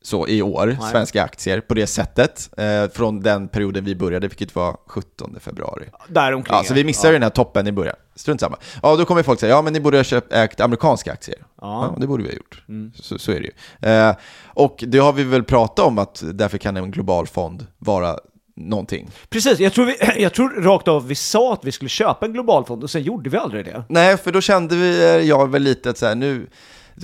Så 0.02 0.28
i 0.28 0.42
år, 0.42 0.62
Mm. 0.62 0.76
Nej. 0.80 0.90
svenska 0.90 1.22
aktier, 1.24 1.60
på 1.60 1.74
det 1.74 1.86
sättet. 1.86 2.50
Eh, 2.56 2.88
från 2.92 3.20
den 3.20 3.48
perioden 3.48 3.84
vi 3.84 3.94
började, 3.94 4.28
vilket 4.28 4.54
var 4.54 4.76
17 4.86 5.36
februari. 5.40 5.84
Däromkring. 6.08 6.56
Ja, 6.56 6.64
så 6.64 6.74
vi 6.74 6.84
missade 6.84 7.12
den 7.12 7.22
här 7.22 7.30
toppen 7.30 7.66
i 7.66 7.72
början. 7.72 7.96
Strunt 8.14 8.40
samma. 8.40 8.56
Ja, 8.82 8.96
då 8.96 9.04
kommer 9.04 9.22
folk 9.22 9.40
säga, 9.40 9.52
ja 9.54 9.62
men 9.62 9.72
ni 9.72 9.80
borde 9.80 9.96
ha 9.96 10.04
köpt, 10.04 10.32
ägt 10.32 10.60
amerikanska 10.60 11.12
aktier. 11.12 11.38
Ja. 11.60 11.78
Mm. 11.84 11.94
Ja, 11.94 12.00
det 12.00 12.06
borde 12.06 12.22
vi 12.22 12.28
ha 12.28 12.36
gjort. 12.36 12.62
Så, 12.94 13.18
så 13.18 13.32
är 13.32 13.40
det 13.40 13.46
ju. 13.46 13.90
Eh, 13.90 14.16
och 14.46 14.84
det 14.86 14.98
har 14.98 15.12
vi 15.12 15.24
väl 15.24 15.44
pratat 15.44 15.86
om, 15.86 15.98
att 15.98 16.22
därför 16.32 16.58
kan 16.58 16.76
en 16.76 16.90
global 16.90 17.26
fond 17.26 17.66
vara 17.78 18.16
någonting. 18.56 19.10
Precis, 19.28 19.60
jag 19.60 19.72
tror, 19.72 19.84
vi, 19.86 19.96
jag 20.22 20.34
tror 20.34 20.62
rakt 20.62 20.88
av 20.88 21.06
vi 21.08 21.14
sa 21.14 21.52
att 21.52 21.64
vi 21.64 21.72
skulle 21.72 21.88
köpa 21.88 22.26
en 22.26 22.32
global 22.32 22.64
fond 22.64 22.82
och 22.82 22.90
sen 22.90 23.02
gjorde 23.02 23.30
vi 23.30 23.36
aldrig 23.36 23.64
det. 23.64 23.82
Nej, 23.88 24.16
för 24.16 24.32
då 24.32 24.40
kände 24.40 24.76
vi, 24.76 25.00
eh, 25.04 25.28
jag 25.28 25.50
väl 25.50 25.62
lite 25.62 25.90
att 25.90 25.98
så 25.98 26.06
här, 26.06 26.14
nu, 26.14 26.46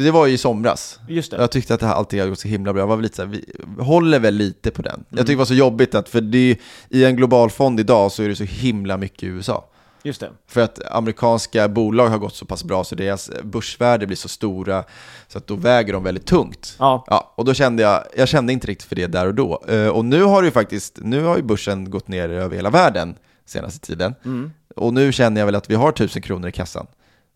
det 0.03 0.11
var 0.11 0.27
ju 0.27 0.33
i 0.33 0.39
somras. 0.39 1.01
Just 1.09 1.31
det. 1.31 1.37
Jag 1.37 1.51
tyckte 1.51 1.75
att 1.75 1.81
det 1.81 1.87
här 1.87 1.95
alltid 1.95 2.19
hade 2.21 2.31
gått 2.31 2.39
så 2.39 2.49
himla 2.49 2.73
bra. 2.73 2.83
Jag 2.83 2.87
var 2.87 2.97
väl 2.97 3.03
lite 3.03 3.17
så 3.17 3.23
här, 3.23 3.29
vi 3.29 3.45
håller 3.83 4.19
väl 4.19 4.35
lite 4.35 4.71
på 4.71 4.83
den. 4.83 4.95
Mm. 4.95 5.05
Jag 5.11 5.19
tycker 5.19 5.33
det 5.33 5.39
var 5.39 5.45
så 5.45 5.55
jobbigt 5.55 5.95
att, 5.95 6.09
för 6.09 6.21
det, 6.21 6.57
i 6.89 7.05
en 7.05 7.17
global 7.17 7.51
fond 7.51 7.81
idag 7.81 8.13
så 8.13 8.23
är 8.23 8.29
det 8.29 8.37
så 8.37 8.45
himla 8.45 8.97
mycket 8.97 9.23
i 9.23 9.27
USA. 9.27 9.69
Just 10.07 10.21
det. 10.21 10.31
För 10.49 10.61
att 10.61 10.93
amerikanska 10.93 11.69
bolag 11.69 12.09
har 12.09 12.19
gått 12.19 12.35
så 12.35 12.47
pass 12.47 12.65
bra 12.65 12.85
så 12.85 12.95
deras 12.95 13.31
börsvärde 13.43 14.07
blir 14.07 14.17
så 14.17 14.29
stora 14.29 14.85
så 15.29 15.39
att 15.39 15.47
då 15.47 15.55
väger 15.55 15.93
de 15.93 16.05
väldigt 16.05 16.27
tungt. 16.27 16.77
Ja. 16.79 17.05
Ja, 17.07 17.33
och 17.37 17.45
då 17.45 17.55
kände 17.55 17.83
jag, 17.83 18.05
jag 18.17 18.29
kände 18.29 18.53
inte 18.53 18.67
riktigt 18.67 18.89
för 18.89 18.97
det 18.97 19.07
där 19.07 19.27
och 19.27 19.35
då. 19.35 19.63
Eh, 19.69 19.89
Och 19.89 20.05
nu 20.05 20.23
har 20.23 20.43
ju 20.43 20.51
faktiskt, 20.51 20.99
nu 21.03 21.23
har 21.25 21.37
ju 21.37 21.43
börsen 21.43 21.91
gått 21.91 22.09
ner 22.09 22.29
över 22.29 22.57
hela 22.57 22.71
världen 22.71 23.15
senaste 23.47 23.87
tiden. 23.87 24.15
Mm. 24.25 24.53
Och 24.77 24.95
nu 24.95 25.13
känner 25.13 25.41
jag 25.41 25.47
väl 25.47 25.55
att 25.55 25.71
vi 25.71 25.75
har 25.75 25.93
tusen 25.93 26.23
kronor 26.23 26.49
i 26.49 26.53
kassan. 26.53 26.87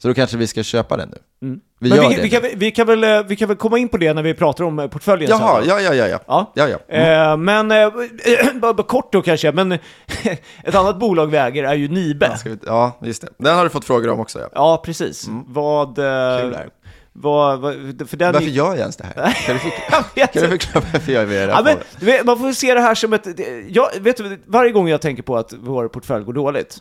Så 0.03 0.09
då 0.09 0.15
kanske 0.15 0.37
vi 0.37 0.47
ska 0.47 0.63
köpa 0.63 0.97
den 0.97 1.09
nu. 1.09 1.17
Vi 1.41 1.47
Mm. 1.49 1.61
Men 1.81 1.91
gör 1.91 2.09
vi, 2.09 2.15
det. 2.17 2.23
vi, 2.23 2.31
kan, 2.31 2.43
vi, 2.57 2.71
kan 2.71 2.87
väl, 2.87 3.05
eh, 3.05 3.23
vi 3.23 3.37
kan 3.37 3.49
väl 3.49 3.57
komma 3.57 3.79
in 3.79 3.89
på 3.89 3.97
det 3.97 4.15
när 4.15 4.23
vi 4.23 4.35
pratar 4.35 4.65
om 4.65 4.79
eh, 4.79 4.87
portföljen 4.89 5.31
sen 5.31 5.41
Jaha, 5.41 5.61
då. 5.61 5.67
ja, 5.67 5.81
ja, 5.81 5.95
ja, 5.95 6.09
ja. 6.09 6.19
Ja. 6.27 6.53
ja, 6.55 6.69
ja. 6.69 6.79
Mm. 6.89 7.31
Eh, 7.31 7.37
men, 7.37 7.71
eh, 7.71 8.53
bara, 8.61 8.83
kort 8.83 9.13
då 9.13 9.23
kanske, 9.23 9.53
men 9.53 9.73
ett 10.65 10.75
annat 10.75 10.99
bolag 10.99 11.27
vi 11.27 11.37
äger 11.37 11.65
är 11.65 11.75
ju 11.75 11.89
Nibe. 11.89 12.39
Ska 12.39 12.49
vi, 12.51 12.59
ja, 12.67 12.99
just 13.03 13.23
det. 13.23 13.29
Den 13.39 13.57
har 13.57 13.65
du 13.65 13.71
fått 13.71 13.85
frågor 13.85 14.09
om 14.11 14.21
också, 14.21 14.39
ja. 14.41 14.49
Ja, 14.55 14.83
precis. 14.85 15.27
Vad... 15.47 15.89
eh, 15.89 16.41
Kul 16.41 16.53
där. 16.53 16.69
vad, 17.13 17.61
vad, 17.61 17.75
för 18.09 18.17
den 18.17 18.33
Varför 18.33 18.47
gör 18.49 18.67
jag 18.69 18.79
ens 18.79 18.97
det 18.97 19.05
här? 19.05 19.33
Kan 19.47 19.55
du, 19.55 19.61
förklara, 19.61 20.27
kan 20.27 20.43
du 20.43 20.49
förklara 20.49 20.85
varför 20.93 21.13
jag 21.13 21.33
gör 21.33 21.47
det 21.47 21.53
Ja, 21.53 21.55
här? 21.55 21.63
men, 21.65 21.77
på? 21.77 21.83
du 22.01 22.07
vet, 22.07 22.25
man 22.27 22.39
får 22.39 22.53
se 22.53 22.75
det 22.75 22.81
här 22.81 22.95
som 22.95 23.13
ett... 23.13 23.27
Jag, 23.69 23.89
vet 24.01 24.17
du, 24.17 24.41
varje 24.47 24.73
gång 24.73 24.89
jag 24.89 25.01
tänker 25.01 25.23
på 25.23 25.37
att 25.37 25.53
vår 25.61 25.89
portfölj 25.89 26.25
går 26.25 26.33
dåligt, 26.33 26.79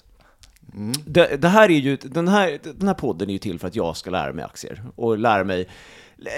Mm. 0.77 0.93
det, 1.05 1.41
det 1.41 1.47
här 1.47 1.71
är 1.71 1.79
ju, 1.79 1.97
den, 2.01 2.27
här, 2.27 2.59
den 2.63 2.87
här 2.87 2.95
podden 2.95 3.29
är 3.29 3.33
ju 3.33 3.39
till 3.39 3.59
för 3.59 3.67
att 3.67 3.75
jag 3.75 3.97
ska 3.97 4.09
lära 4.09 4.33
mig 4.33 4.45
aktier 4.45 4.83
och 4.95 5.17
lära 5.17 5.43
mig, 5.43 5.67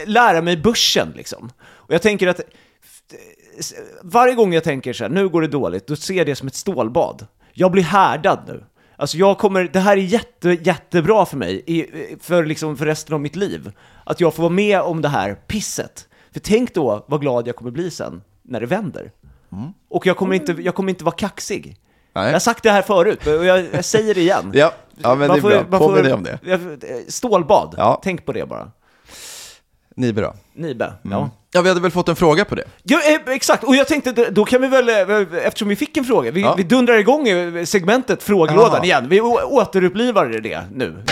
lära 0.06 0.42
mig 0.42 0.58
börsen 0.58 1.14
liksom. 1.16 1.50
Och 1.62 1.94
jag 1.94 2.02
tänker 2.02 2.28
att 2.28 2.42
varje 4.04 4.36
gång 4.36 4.54
jag 4.54 4.64
tänker 4.64 4.94
så 4.94 5.04
här, 5.04 5.12
nu 5.12 5.30
går 5.30 5.42
det 5.42 5.48
dåligt, 5.48 5.88
då 5.88 5.96
ser 5.96 6.14
jag 6.14 6.26
det 6.26 6.36
som 6.36 6.48
ett 6.48 6.56
stålbad. 6.56 7.28
Jag 7.54 7.72
blir 7.72 7.84
härdad 7.84 8.40
nu. 8.48 8.64
Alltså 8.96 9.18
jag 9.18 9.38
kommer, 9.38 9.70
det 9.74 9.80
här 9.80 9.98
är 9.98 10.02
jätte, 10.02 10.50
jättebra 10.50 11.26
för 11.26 11.38
mig, 11.38 11.64
i, 11.66 11.86
för, 12.20 12.46
liksom, 12.46 12.78
för 12.78 12.86
resten 12.86 13.14
av 13.14 13.22
mitt 13.22 13.36
liv. 13.36 13.72
Att 14.04 14.20
jag 14.20 14.34
får 14.34 14.44
vara 14.44 14.54
med 14.54 14.82
om 14.82 15.02
det 15.02 15.10
här 15.10 15.36
pisset. 15.36 16.08
För 16.32 16.40
tänk 16.40 16.74
då 16.74 17.06
vad 17.08 17.22
glad 17.22 17.48
jag 17.48 17.56
kommer 17.56 17.72
bli 17.72 17.92
sen, 17.92 18.22
när 18.44 18.60
det 18.60 18.66
vänder. 18.66 19.12
Och 19.90 20.06
jag 20.06 20.18
kommer, 20.18 20.36
inte, 20.36 20.52
jag 20.52 20.76
kommer 20.76 20.90
inte 20.90 21.04
vara 21.04 21.16
kaxig. 21.16 21.78
Nej. 22.14 22.26
Jag 22.26 22.32
har 22.34 22.40
sagt 22.40 22.64
det 22.64 22.72
här 22.72 22.82
förut, 22.82 23.28
och 23.28 23.46
jag, 23.46 23.66
jag 23.74 23.86
säger 23.86 24.14
det 24.16 24.22
igen. 24.22 24.52
Ja, 24.56 24.72
ja 25.04 25.16
men 25.16 25.30
det 25.30 25.38
är 25.38 25.64
bra. 25.64 25.80
Påminn 25.80 26.04
dig 26.04 26.14
om 26.14 26.24
det. 26.24 26.40
Stålbad, 27.08 27.76
Ja. 27.78 28.00
tänk 28.04 28.26
på 28.26 28.34
det 28.34 28.46
bara. 28.50 28.72
Nibe 29.96 30.22
då? 30.22 30.34
Nibe, 30.56 30.94
ja. 31.04 31.30
Ja, 31.52 31.62
vi 31.62 31.70
hade 31.70 31.82
väl 31.82 31.92
fått 31.92 32.10
en 32.10 32.16
fråga 32.16 32.46
på 32.46 32.56
det? 32.56 32.64
Ja, 32.84 33.00
eh, 33.28 33.34
exakt. 33.34 33.64
Och 33.64 33.76
jag 33.76 33.88
tänkte, 33.88 34.12
då- 34.12 34.46
kan 34.46 34.62
vi 34.62 34.68
väl, 34.68 34.90
eh, 34.90 35.46
eftersom 35.46 35.68
vi 35.68 35.76
fick 35.76 35.98
en 35.98 36.06
fråga, 36.06 36.32
vi, 36.32 36.42
Ja. 36.42 36.56
vi 36.58 36.64
dundrar 36.64 36.98
igång 36.98 37.28
eh, 37.28 37.64
segmentet 37.66 38.24
frågelådan 38.24 38.84
igen. 38.84 39.10
Vi 39.10 39.22
återupplivar 39.22 40.26
det 40.26 40.64
nu. 40.74 41.04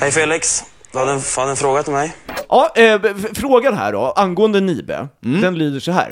Hej 0.00 0.10
Felix, 0.10 0.64
du 0.92 0.98
hade 0.98 1.12
en, 1.12 1.20
hade 1.36 1.50
en 1.50 1.56
fråga 1.56 1.82
till 1.82 1.92
mig. 1.92 2.12
Ja, 2.48 2.72
eh, 2.76 3.00
frågan 3.34 3.76
här 3.76 3.92
då, 3.92 4.12
angående 4.16 4.60
Nibe, 4.60 5.08
den 5.20 5.58
lyder 5.58 5.80
så 5.80 5.92
här. 5.92 6.08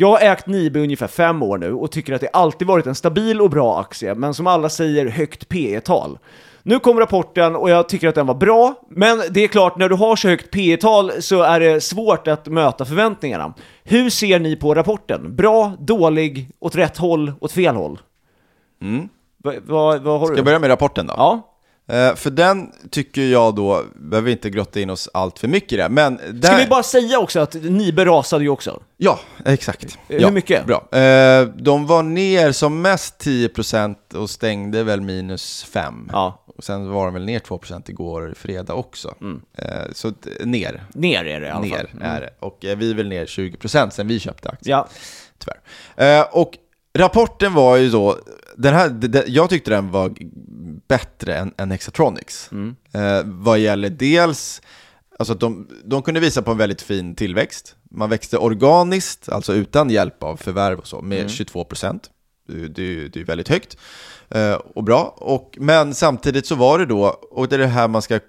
Jag 0.00 0.08
har 0.08 0.20
ägt 0.20 0.46
Nibe 0.46 0.80
ungefär 0.80 1.06
fem 1.06 1.42
år 1.42 1.58
nu 1.58 1.72
och 1.72 1.90
tycker 1.90 2.12
att 2.12 2.20
det 2.20 2.28
alltid 2.32 2.68
varit 2.68 2.86
en 2.86 2.94
stabil 2.94 3.40
och 3.40 3.50
bra 3.50 3.80
aktie, 3.80 4.14
men 4.14 4.34
som 4.34 4.46
alla 4.46 4.68
säger 4.68 5.06
högt 5.06 5.48
P 5.48 5.80
tal 5.80 6.18
Nu 6.62 6.78
kom 6.78 6.98
rapporten 7.00 7.56
och 7.56 7.70
jag 7.70 7.88
tycker 7.88 8.08
att 8.08 8.14
den 8.14 8.26
var 8.26 8.34
bra, 8.34 8.74
men 8.90 9.22
det 9.30 9.44
är 9.44 9.48
klart, 9.48 9.76
när 9.78 9.88
du 9.88 9.94
har 9.94 10.16
så 10.16 10.28
högt 10.28 10.50
P 10.50 10.76
tal 10.76 11.12
så 11.22 11.42
är 11.42 11.60
det 11.60 11.80
svårt 11.80 12.28
att 12.28 12.46
möta 12.46 12.84
förväntningarna. 12.84 13.54
Hur 13.84 14.10
ser 14.10 14.38
ni 14.38 14.56
på 14.56 14.74
rapporten? 14.74 15.36
Bra, 15.36 15.72
dålig, 15.78 16.50
åt 16.58 16.76
rätt 16.76 16.96
håll, 16.98 17.32
åt 17.40 17.52
fel 17.52 17.76
håll? 17.76 17.98
Va, 19.44 19.52
va, 19.66 19.98
vad 19.98 20.20
har 20.20 20.26
Ska 20.26 20.34
du? 20.34 20.38
jag 20.38 20.44
börja 20.44 20.58
med 20.58 20.70
rapporten 20.70 21.06
då? 21.06 21.14
Ja. 21.16 21.47
Eh, 21.88 22.14
för 22.14 22.30
den 22.30 22.72
tycker 22.90 23.22
jag 23.22 23.54
då, 23.54 23.82
behöver 23.94 24.30
inte 24.30 24.50
grotta 24.50 24.80
in 24.80 24.90
oss 24.90 25.08
allt 25.14 25.38
för 25.38 25.48
mycket 25.48 25.72
i 25.72 25.76
det, 25.76 25.88
men 25.88 26.20
där... 26.32 26.48
Ska 26.48 26.56
vi 26.56 26.66
bara 26.66 26.82
säga 26.82 27.18
också 27.18 27.40
att 27.40 27.54
Nibe 27.54 28.04
rasade 28.04 28.44
ju 28.44 28.50
också? 28.50 28.82
Ja, 28.96 29.20
exakt. 29.44 29.84
Eh, 29.84 29.90
hur 30.08 30.20
ja, 30.20 30.30
mycket? 30.30 30.66
Bra. 30.66 30.88
Eh, 30.98 31.42
de 31.42 31.86
var 31.86 32.02
ner 32.02 32.52
som 32.52 32.82
mest 32.82 33.24
10% 33.24 34.14
och 34.14 34.30
stängde 34.30 34.84
väl 34.84 35.00
minus 35.00 35.64
5. 35.64 36.08
Ja. 36.12 36.44
Och 36.56 36.64
sen 36.64 36.90
var 36.90 37.04
de 37.04 37.14
väl 37.14 37.24
ner 37.24 37.38
2% 37.38 37.90
igår 37.90 38.34
fredag 38.36 38.74
också. 38.74 39.14
Mm. 39.20 39.40
Så 39.92 40.12
ner, 40.44 40.82
Ner 40.94 41.24
är 41.24 41.40
det 41.40 41.46
i 41.46 41.50
alla 41.50 41.66
fall. 41.66 41.86
ner 41.92 42.00
är 42.00 42.20
det. 42.20 42.30
Och 42.40 42.58
vi 42.60 42.90
är 42.90 42.94
väl 42.94 43.08
ner 43.08 43.26
20% 43.26 43.90
sen 43.90 44.08
vi 44.08 44.20
köpte 44.20 44.48
aktien. 44.48 44.78
Ja. 44.78 44.88
Tyvärr. 45.38 46.26
Och 46.32 46.52
rapporten 46.98 47.54
var 47.54 47.76
ju 47.76 47.90
då, 47.90 48.18
den 48.58 48.74
här, 48.74 48.88
det- 48.88 49.28
jag 49.28 49.50
tyckte 49.50 49.70
den 49.70 49.90
var 49.90 50.14
bättre 50.88 51.34
än, 51.36 51.52
än 51.58 51.70
Hexatronics. 51.70 52.50
Eh, 52.92 53.22
vad 53.24 53.58
gäller 53.58 53.90
dels, 53.90 54.62
alltså 55.18 55.34
de, 55.34 55.68
de 55.84 56.02
kunde 56.02 56.20
visa 56.20 56.42
på 56.42 56.50
en 56.50 56.58
väldigt 56.58 56.82
fin 56.82 57.14
tillväxt. 57.14 57.74
Man 57.90 58.10
växte 58.10 58.38
organiskt, 58.38 59.28
alltså 59.28 59.54
utan 59.54 59.90
hjälp 59.90 60.22
av 60.22 60.36
förvärv 60.36 60.78
och 60.78 60.86
så, 60.86 61.00
med 61.02 61.26
22%. 61.26 62.00
Det, 62.48 62.68
det, 62.68 63.08
det 63.08 63.20
är 63.20 63.24
väldigt 63.24 63.48
högt 63.48 63.76
eh, 64.30 64.52
och 64.52 64.84
bra. 64.84 65.14
Och, 65.18 65.54
men 65.60 65.94
samtidigt 65.94 66.46
så 66.46 66.54
var 66.54 66.78
det 66.78 66.86
då, 66.86 67.04
och 67.30 67.48
det 67.48 67.56
är 67.56 67.58
det 67.60 67.66
här 67.66 67.88
man 67.88 68.02
ska 68.02 68.14
eh, 68.14 68.20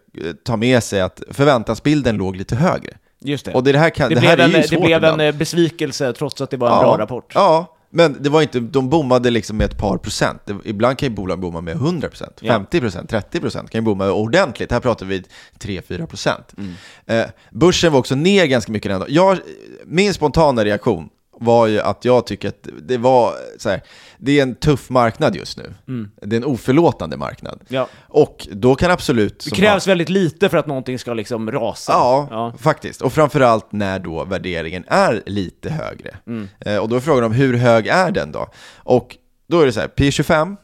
ta 0.43 0.57
med 0.57 0.83
sig, 0.83 1.01
att 1.01 1.23
förväntansbilden 1.31 2.17
låg 2.17 2.35
lite 2.35 2.55
högre. 2.55 2.97
Just 3.21 3.45
det. 3.45 3.53
Och 3.53 3.63
det, 3.63 3.77
här, 3.77 3.89
kan, 3.89 4.09
det, 4.09 4.15
det 4.15 4.21
här 4.21 4.35
blev, 4.35 4.55
en, 4.55 4.61
det 4.69 4.77
blev 4.81 5.03
en 5.03 5.19
eh, 5.19 5.35
besvikelse 5.35 6.13
trots 6.13 6.41
att 6.41 6.49
det 6.49 6.57
var 6.57 6.67
en 6.67 6.83
bra 6.83 6.97
rapport. 6.97 7.31
Ja, 7.35 7.75
men 7.89 8.23
det 8.23 8.29
var 8.29 8.41
inte, 8.41 8.59
de 8.59 8.89
bommade 8.89 9.29
liksom 9.29 9.57
med 9.57 9.65
ett 9.65 9.77
par 9.77 9.97
procent. 9.97 10.41
Ibland 10.63 10.97
kan 10.97 11.09
ju 11.09 11.15
bolag 11.15 11.39
bomma 11.39 11.61
med 11.61 11.75
100 11.75 12.09
procent, 12.09 12.37
Ja. 12.41 12.53
50 12.53 12.79
procent, 12.79 13.09
30 13.09 13.39
procent 13.39 13.69
kan 13.69 13.81
ju 13.81 13.85
bomma 13.85 14.11
ordentligt. 14.11 14.71
Här 14.71 14.79
pratar 14.79 15.05
vi 15.05 15.23
3-4 15.59 16.05
procent. 16.05 16.53
Mm. 16.57 16.73
Eh, 17.05 17.25
börsen 17.51 17.91
var 17.91 17.99
också 17.99 18.15
ner 18.15 18.45
ganska 18.45 18.71
mycket 18.71 18.91
den 18.91 18.99
dagen. 18.99 19.13
Jag, 19.13 19.37
Min 19.85 20.13
spontana 20.13 20.65
reaktion 20.65 21.09
var 21.39 21.67
ju 21.67 21.79
att 21.79 22.05
jag 22.05 22.25
tycker 22.25 22.47
att 22.49 22.67
det 22.81 22.97
var 22.97 23.33
så 23.57 23.69
här, 23.69 23.81
det 24.17 24.39
är 24.39 24.43
en 24.43 24.55
tuff 24.55 24.89
marknad 24.89 25.35
just 25.35 25.57
nu. 25.57 25.73
Det 26.21 26.35
är 26.35 26.37
en 26.37 26.45
oförlåtande 26.45 27.17
marknad. 27.17 27.53
Mm. 27.53 27.65
Ja. 27.67 27.87
Och 28.07 28.47
då 28.51 28.75
kan 28.75 28.91
absolut... 28.91 29.45
Det 29.49 29.55
krävs 29.55 29.87
väldigt 29.87 30.09
lite 30.09 30.49
för 30.49 30.57
att 30.57 30.67
någonting 30.67 30.99
ska 30.99 31.13
liksom 31.13 31.51
rasa. 31.51 31.91
Ja, 31.91 32.27
Ja. 32.31 32.53
faktiskt. 32.59 33.01
Och 33.01 33.13
framförallt 33.13 33.71
när 33.71 33.99
då 33.99 34.23
värderingen 34.25 34.83
är 34.87 35.23
lite 35.25 35.69
högre. 35.69 36.15
Mm. 36.27 36.47
Eh, 36.59 36.77
och 36.77 36.89
då 36.89 36.95
är 36.95 36.99
frågan 36.99 37.23
om 37.23 37.31
hur 37.31 37.53
hög 37.57 37.87
är 37.87 38.11
den 38.11 38.31
då? 38.31 38.47
Och 38.77 39.17
då 39.47 39.61
är 39.61 39.65
det 39.65 39.71
så 39.71 39.79
här, 39.79 39.87
P25, 39.87 40.55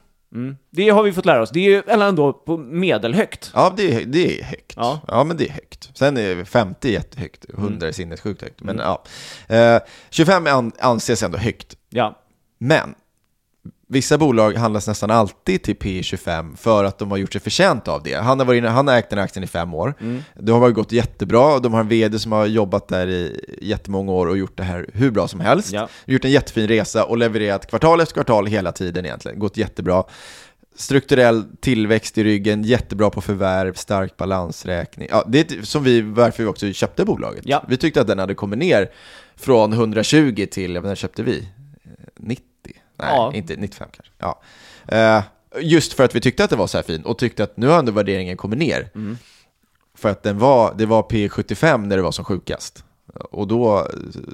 Det 0.70 0.90
har 0.90 1.04
vi 1.04 1.14
fått 1.14 1.26
lära 1.26 1.42
oss. 1.42 1.50
Det 1.50 1.60
är 1.60 1.70
ju 1.70 1.84
ändå 1.88 2.34
på 2.34 2.58
medelhögt. 2.58 3.52
ja 3.54 3.74
det 3.78 3.94
är, 3.96 4.06
det 4.06 4.40
är 4.40 4.44
högt. 4.44 4.74
Ja. 4.76 5.02
Ja. 5.08 5.24
men 5.24 5.38
det 5.38 5.48
är 5.48 5.52
högt. 5.54 5.90
Sen 5.94 6.18
är 6.18 6.44
50 6.44 6.92
jättehögt, 6.92 7.46
100 7.54 7.68
Mm. 7.76 7.88
är 7.88 7.92
sinnessjukt 7.92 8.42
högt. 8.42 8.62
Men 8.62 8.78
ja, 8.78 9.04
eh, 9.56 9.80
25 10.10 10.48
an, 10.48 10.72
anses 10.80 11.24
ändå 11.24 11.38
högt. 11.38 11.78
Ja. 11.90 12.20
Men 12.58 12.96
Vissa 13.88 14.18
bolag 14.18 14.54
handlas 14.54 14.88
nästan 14.88 15.12
alltid 15.12 15.64
till 15.64 15.76
P25 15.76 16.56
för 16.56 16.84
att 16.84 16.98
de 16.98 17.12
har 17.12 17.18
gjort 17.18 17.34
sig 17.34 17.42
förtjänt 17.42 17.88
av 17.88 18.04
det. 18.04 18.14
Han 18.14 18.40
har, 18.40 18.46
varit 18.46 18.58
inne, 18.58 18.70
han 18.70 18.88
har 18.88 18.98
ägt 18.98 19.10
den 19.10 19.20
här 19.20 19.26
aktien 19.26 19.44
i 19.44 19.48
fem 19.48 19.74
år. 19.74 19.94
Mm. 20.00 20.24
Det 20.40 20.52
har 20.52 20.72
gått 20.72 20.92
jättebra. 20.92 21.60
De 21.60 21.74
har 21.74 21.80
en 21.80 21.88
VD 21.88 22.20
som 22.20 22.32
har 22.32 22.46
jobbat 22.46 22.88
där 22.88 23.08
i 23.08 23.40
jättemånga 23.62 24.12
år 24.12 24.28
och 24.28 24.38
gjort 24.38 24.58
det 24.58 24.64
här 24.64 24.90
hur 24.94 25.12
bra 25.12 25.28
som 25.28 25.40
helst. 25.40 25.72
Ja. 25.72 25.88
Gjort 26.06 26.26
en 26.26 26.32
jättefin 26.32 26.68
resa 26.68 27.06
och 27.06 27.18
levererat 27.18 27.70
kvartal 27.70 28.02
efter 28.02 28.14
kvartal 28.14 28.48
hela 28.48 28.72
tiden 28.72 29.06
egentligen. 29.06 29.40
Gått 29.40 29.58
jättebra. 29.58 30.04
Strukturell 30.78 31.44
tillväxt 31.60 32.18
i 32.18 32.24
ryggen, 32.24 32.64
jättebra 32.64 33.10
på 33.10 33.22
förvärv, 33.22 33.74
stark 33.74 34.18
balansräkning. 34.18 35.08
Ja, 35.12 35.24
det 35.28 35.52
är 35.52 35.62
som 35.62 35.84
vi, 35.84 36.02
varför 36.02 36.44
vi 36.44 36.50
också 36.50 36.72
köpte 36.72 37.06
bolaget. 37.06 37.44
Ja. 37.46 37.64
Vi 37.68 37.78
tyckte 37.78 38.02
att 38.02 38.08
den 38.08 38.20
hade 38.20 38.36
kommit 38.36 38.60
ner 38.60 38.92
från 39.36 39.74
120 39.74 40.48
till, 40.52 40.74
när 40.74 40.96
köpte 40.96 41.24
vi? 41.24 41.38
Eh, 41.40 41.92
90? 42.20 42.55
Nej, 42.98 43.10
Ja. 43.12 43.32
inte 43.34 43.56
95 43.56 43.88
kanske. 43.92 44.14
Ja. 44.18 44.42
Eh, 44.88 45.24
just 45.62 45.94
för 45.94 46.04
att 46.04 46.16
vi 46.16 46.22
tyckte 46.22 46.44
att 46.44 46.50
det 46.50 46.56
var 46.56 46.68
så 46.68 46.78
här 46.78 46.84
fin 46.84 47.02
och 47.02 47.18
tyckte 47.18 47.44
att 47.44 47.58
nu 47.58 47.68
har 47.68 47.80
ändå 47.80 47.92
värderingen 47.92 48.38
kommit 48.38 48.60
ner. 48.60 48.90
För 49.98 50.10
att 50.10 50.24
den 50.24 50.38
var, 50.40 50.74
det 50.78 50.86
var 50.86 51.04
P75 51.04 51.86
när 51.86 51.96
det 51.98 52.02
var 52.04 52.12
som 52.12 52.26
sjukast. 52.26 52.84
Och 53.32 53.48
då, 53.48 53.88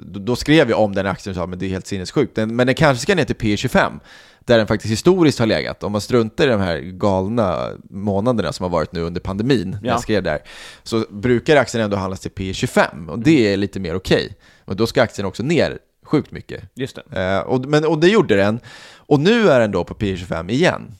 då, 0.04 0.36
skrev 0.36 0.70
jag 0.70 0.80
om 0.80 0.94
den 0.94 1.06
aktien 1.06 1.30
och 1.30 1.36
sa 1.36 1.44
att 1.44 1.60
det 1.60 1.66
är 1.66 1.70
helt 1.70 1.86
sinnessjukt. 1.86 2.34
Den, 2.34 2.56
men 2.56 2.66
den 2.66 2.74
kanske 2.76 3.02
ska 3.02 3.14
ner 3.14 3.24
till 3.24 3.36
P25, 3.36 4.00
där 4.40 4.58
den 4.58 4.66
faktiskt 4.66 4.92
historiskt 4.92 5.38
har 5.38 5.46
legat. 5.46 5.82
Om 5.82 5.92
man 5.92 6.00
struntar 6.00 6.44
i 6.46 6.50
de 6.50 6.60
här 6.60 6.78
galna 6.78 7.68
månaderna 7.90 8.52
som 8.52 8.64
har 8.64 8.70
varit 8.70 8.92
nu 8.92 9.00
under 9.02 9.20
pandemin, 9.20 9.70
när 9.70 9.88
Ja. 9.88 9.94
jag 9.94 10.00
skrev 10.00 10.22
där, 10.22 10.42
så 10.82 11.04
brukar 11.10 11.56
aktien 11.56 11.84
ändå 11.84 11.96
handlas 11.96 12.20
till 12.20 12.30
P25, 12.30 13.08
och 13.08 13.18
det 13.18 13.52
är 13.52 13.56
lite 13.56 13.80
mer 13.80 13.94
okej. 13.94 14.36
Och 14.64 14.76
då 14.76 14.86
ska 14.86 15.02
aktien 15.02 15.26
också 15.26 15.42
ner 15.42 15.78
sjukt 16.02 16.30
mycket. 16.30 16.64
Just 16.74 16.98
det. 17.10 17.22
Eh, 17.22 17.40
och, 17.40 17.66
men, 17.66 17.84
och 17.84 17.98
det 17.98 18.08
gjorde 18.08 18.36
den. 18.36 18.60
Och 18.96 19.20
nu 19.20 19.48
är 19.48 19.60
den 19.60 19.70
då 19.70 19.84
på 19.84 19.94
P25 19.94 20.50
igen. 20.50 20.94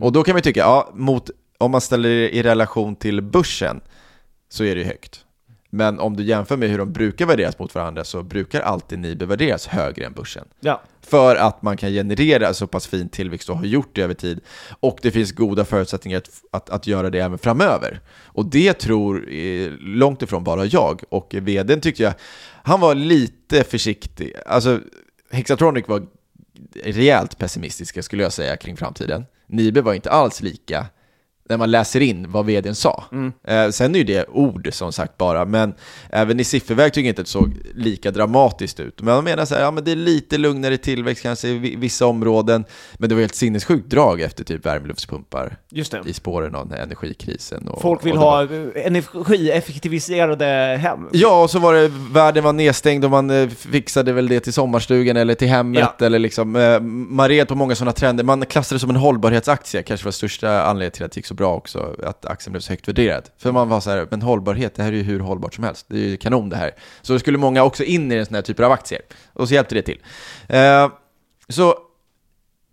Och 0.00 0.12
då 0.12 0.22
kan 0.22 0.36
vi 0.36 0.42
tycka, 0.42 0.60
ja, 0.60 0.90
mot, 0.94 1.30
om 1.58 1.70
man 1.70 1.80
ställer 1.80 2.08
det 2.08 2.36
i 2.36 2.42
relation 2.42 2.96
till 2.96 3.22
börsen 3.22 3.80
så 4.48 4.64
är 4.64 4.74
det 4.74 4.80
ju 4.80 4.86
högt. 4.86 5.24
Men 5.70 5.98
om 5.98 6.16
du 6.16 6.22
jämför 6.22 6.56
med 6.56 6.70
hur 6.70 6.78
de 6.78 6.92
brukar 6.92 7.26
värderas 7.26 7.58
mot 7.58 7.74
varandra 7.74 8.04
så 8.04 8.22
brukar 8.22 8.60
alltid 8.60 8.98
Nibe 8.98 9.26
värderas 9.26 9.66
högre 9.66 10.06
än 10.06 10.12
börsen. 10.12 10.44
Ja. 10.60 10.82
För 11.00 11.36
att 11.36 11.62
man 11.62 11.76
kan 11.76 11.90
generera 11.90 12.54
så 12.54 12.66
pass 12.66 12.86
fin 12.86 13.08
tillväxt 13.08 13.50
och 13.50 13.56
har 13.56 13.64
gjort 13.64 13.90
det 13.92 14.02
över 14.02 14.14
tid. 14.14 14.40
Och 14.80 14.98
det 15.02 15.10
finns 15.10 15.32
goda 15.32 15.64
förutsättningar 15.64 16.18
att, 16.18 16.30
att, 16.50 16.70
att 16.70 16.86
göra 16.86 17.10
det 17.10 17.18
även 17.18 17.38
framöver. 17.38 18.00
Och 18.24 18.46
det 18.46 18.72
tror 18.72 19.32
eh, 19.32 19.70
långt 19.80 20.22
ifrån 20.22 20.44
bara 20.44 20.64
jag. 20.64 21.02
Och 21.08 21.34
vdn 21.34 21.80
tyckte 21.80 22.02
jag, 22.02 22.12
han 22.62 22.80
var 22.80 22.94
lite 22.94 23.64
försiktig. 23.64 24.32
Alltså, 24.46 24.80
Hexatronic 25.30 25.88
var 25.88 26.06
rejält 26.84 27.38
pessimistiska 27.38 28.02
skulle 28.02 28.22
jag 28.22 28.32
säga 28.32 28.56
kring 28.56 28.76
framtiden. 28.76 29.24
Nibe 29.46 29.82
var 29.82 29.94
inte 29.94 30.10
alls 30.10 30.42
lika 30.42 30.86
när 31.48 31.56
man 31.56 31.70
läser 31.70 32.00
in 32.00 32.26
vad 32.30 32.46
vdn 32.46 32.74
sa. 32.74 33.04
Eh, 33.46 33.68
sen 33.70 33.94
är 33.94 33.98
ju 33.98 34.04
det 34.04 34.26
ord 34.28 34.68
som 34.72 34.92
sagt 34.92 35.18
bara, 35.18 35.44
men 35.44 35.74
även 36.10 36.40
i 36.40 36.44
sifferväg 36.44 36.92
tycker 36.92 37.06
jag 37.06 37.10
inte 37.10 37.20
att 37.20 37.26
det 37.26 37.30
såg 37.30 37.54
lika 37.74 38.10
dramatiskt 38.10 38.80
ut. 38.80 39.02
Men 39.02 39.14
man 39.14 39.24
menar 39.24 39.44
så 39.44 39.54
här, 39.54 39.62
ja 39.62 39.70
men 39.70 39.84
det 39.84 39.92
är 39.92 39.96
lite 39.96 40.38
lugnare 40.38 40.76
tillväxt 40.76 41.22
kanske 41.22 41.48
i 41.48 41.58
vi- 41.58 41.76
vissa 41.76 42.06
områden, 42.06 42.64
men 42.98 43.08
det 43.08 43.14
var 43.14 43.20
helt 43.22 43.34
sinnessjukt 43.34 43.90
drag 43.90 44.20
efter 44.20 44.44
typ 44.44 44.62
det. 44.62 46.10
i 46.10 46.12
spåren 46.12 46.54
av 46.54 46.68
den 46.68 46.76
här 46.78 46.84
energikrisen. 46.84 47.68
Och, 47.68 47.82
Folk 47.82 48.06
vill 48.06 48.12
och 48.12 48.18
var- 48.18 48.46
ha 48.46 48.80
energieffektiviserade 48.80 50.44
hem. 50.80 51.08
Ja, 51.12 51.42
och 51.42 51.50
så 51.50 51.58
var 51.58 51.74
det, 51.74 51.88
världen 52.12 52.44
var 52.44 52.52
nedstängd 52.52 53.04
och 53.04 53.10
man 53.10 53.30
eh, 53.30 53.48
fixade 53.48 54.12
väl 54.12 54.28
det 54.28 54.40
till 54.40 54.52
sommarstugan 54.52 55.16
eller 55.16 55.34
till 55.34 55.48
hemmet 55.48 55.88
Ja. 55.98 56.06
eller 56.06 56.18
liksom, 56.18 56.56
eh, 56.56 56.80
man 56.80 57.28
red 57.28 57.48
på 57.48 57.54
många 57.54 57.74
sådana 57.74 57.92
trender. 57.92 58.24
Man 58.24 58.46
klassade 58.46 58.76
det 58.76 58.80
som 58.80 58.90
en 58.90 58.96
hållbarhetsaktie, 58.96 59.82
kanske 59.82 60.04
var 60.04 60.12
största 60.12 60.62
anledningen 60.62 60.92
till 60.92 61.04
att 61.04 61.12
det 61.12 61.18
gick 61.18 61.26
så 61.26 61.34
bra 61.38 61.54
också 61.54 61.96
att 62.04 62.26
aktien 62.26 62.52
blev 62.52 62.60
så 62.60 62.72
högt 62.72 62.88
värderad. 62.88 63.30
För 63.38 63.52
man 63.52 63.68
var 63.68 63.80
så 63.80 63.90
här, 63.90 64.06
men 64.10 64.22
hållbarhet, 64.22 64.74
det 64.74 64.82
här 64.82 64.92
är 64.92 64.96
ju 64.96 65.02
hur 65.02 65.20
hållbart 65.20 65.54
som 65.54 65.64
helst. 65.64 65.86
Det 65.88 65.96
är 65.96 66.08
ju 66.08 66.16
kanon 66.16 66.48
det 66.48 66.56
här. 66.56 66.74
Så 67.02 67.12
det 67.12 67.18
skulle 67.18 67.38
många 67.38 67.62
också 67.62 67.84
in 67.84 68.12
i 68.12 68.16
den 68.16 68.34
här 68.34 68.42
typen 68.42 68.64
av 68.64 68.72
aktier. 68.72 69.00
Och 69.32 69.48
så 69.48 69.54
hjälpte 69.54 69.74
det 69.74 69.82
till. 69.82 70.02
Eh, 70.48 70.90
så 71.48 71.74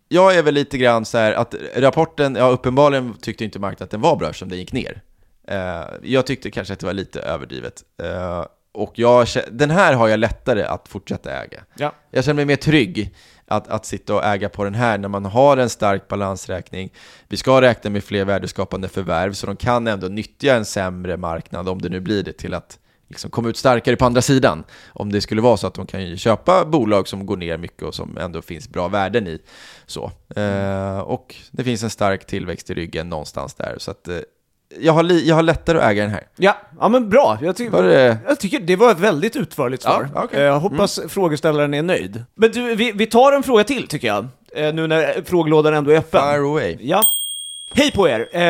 jag 0.09 0.35
är 0.35 0.43
väl 0.43 0.53
lite 0.53 0.77
grann 0.77 1.05
så 1.05 1.17
här 1.17 1.33
att 1.33 1.55
rapporten, 1.75 2.35
ja 2.35 2.49
uppenbarligen 2.49 3.13
tyckte 3.21 3.43
inte 3.43 3.59
marknaden 3.59 3.85
att 3.85 3.91
den 3.91 4.01
var 4.01 4.15
bra 4.15 4.27
eftersom 4.27 4.49
den 4.49 4.59
gick 4.59 4.73
ner. 4.73 5.01
Eh, 5.47 5.83
jag 6.03 6.25
tyckte 6.25 6.51
kanske 6.51 6.73
att 6.73 6.79
det 6.79 6.85
var 6.85 6.93
lite 6.93 7.19
överdrivet. 7.19 7.83
Eh, 8.03 8.45
och 8.71 8.99
jag, 8.99 9.27
den 9.51 9.71
här 9.71 9.93
har 9.93 10.07
jag 10.07 10.19
lättare 10.19 10.63
att 10.63 10.87
fortsätta 10.87 11.31
äga. 11.31 11.63
Ja. 11.77 11.93
Jag 12.11 12.23
känner 12.23 12.35
mig 12.35 12.45
mer 12.45 12.55
trygg 12.55 13.15
att, 13.47 13.67
att 13.67 13.85
sitta 13.85 14.15
och 14.15 14.23
äga 14.23 14.49
på 14.49 14.63
den 14.63 14.75
här 14.75 14.97
när 14.97 15.07
man 15.07 15.25
har 15.25 15.57
en 15.57 15.69
stark 15.69 16.07
balansräkning. 16.07 16.93
Vi 17.27 17.37
ska 17.37 17.61
räkna 17.61 17.89
med 17.89 18.03
fler 18.03 18.25
värdeskapande 18.25 18.89
förvärv, 18.89 19.33
så 19.33 19.47
de 19.47 19.55
kan 19.55 19.87
ändå 19.87 20.07
nyttja 20.07 20.55
en 20.55 20.65
sämre 20.65 21.17
marknad, 21.17 21.69
om 21.69 21.81
det 21.81 21.89
nu 21.89 21.99
blir 21.99 22.23
det, 22.23 22.33
till 22.33 22.53
att 22.53 22.79
liksom 23.07 23.31
komma 23.31 23.49
ut 23.49 23.57
starkare 23.57 23.95
på 23.95 24.05
andra 24.05 24.21
sidan. 24.21 24.63
Om 24.87 25.11
det 25.11 25.21
skulle 25.21 25.41
vara 25.41 25.57
så 25.57 25.67
att 25.67 25.73
de 25.73 25.85
kan 25.85 26.17
köpa 26.17 26.65
bolag 26.65 27.07
som 27.07 27.25
går 27.25 27.37
ner 27.37 27.57
mycket 27.57 27.83
och 27.83 27.95
som 27.95 28.17
ändå 28.17 28.41
finns 28.41 28.69
bra 28.69 28.87
värden 28.87 29.27
i. 29.27 29.39
Så. 29.85 30.11
Eh, 30.35 30.99
och 30.99 31.35
det 31.51 31.63
finns 31.63 31.83
en 31.83 31.89
stark 31.89 32.27
tillväxt 32.27 32.69
i 32.69 32.73
ryggen 32.73 33.09
någonstans 33.09 33.53
där. 33.53 33.75
Så 33.77 33.91
att, 33.91 34.07
eh, 34.07 34.19
jag, 34.79 34.93
har 34.93 35.03
li- 35.03 35.27
jag 35.27 35.35
har 35.35 35.43
lättare 35.43 35.77
att 35.77 35.83
äga 35.83 36.01
den 36.01 36.11
här. 36.11 36.23
Ja, 36.35 36.55
ja 36.79 36.87
men 36.89 37.09
bra. 37.09 37.37
Jag, 37.41 37.55
ty- 37.57 37.69
det- 37.69 38.17
jag 38.27 38.39
tycker 38.39 38.59
det 38.59 38.75
var 38.75 38.91
ett 38.91 38.99
väldigt 38.99 39.35
utförligt 39.35 39.83
svar. 39.83 40.09
Ja, 40.15 40.23
okej. 40.23 40.39
Eh, 40.39 40.45
Jag 40.45 40.59
hoppas 40.59 40.99
frågeställaren 41.09 41.73
är 41.73 41.81
nöjd. 41.83 42.23
Men 42.35 42.51
du, 42.51 42.75
vi, 42.75 42.91
vi 42.91 43.05
tar 43.05 43.31
en 43.31 43.43
fråga 43.43 43.63
till 43.63 43.87
tycker 43.87 44.07
jag. 44.07 44.27
Eh, 44.55 44.73
Nu 44.73 44.87
när 44.87 45.21
frågelådan 45.25 45.73
ändå 45.73 45.91
är 45.91 45.97
öppen. 45.97 46.21
Fire 46.21 46.41
away. 46.49 46.77
Ja. 46.79 47.03
Hej 47.77 47.91
på 47.91 48.07
er! 48.09 48.27
Eh, 48.31 48.41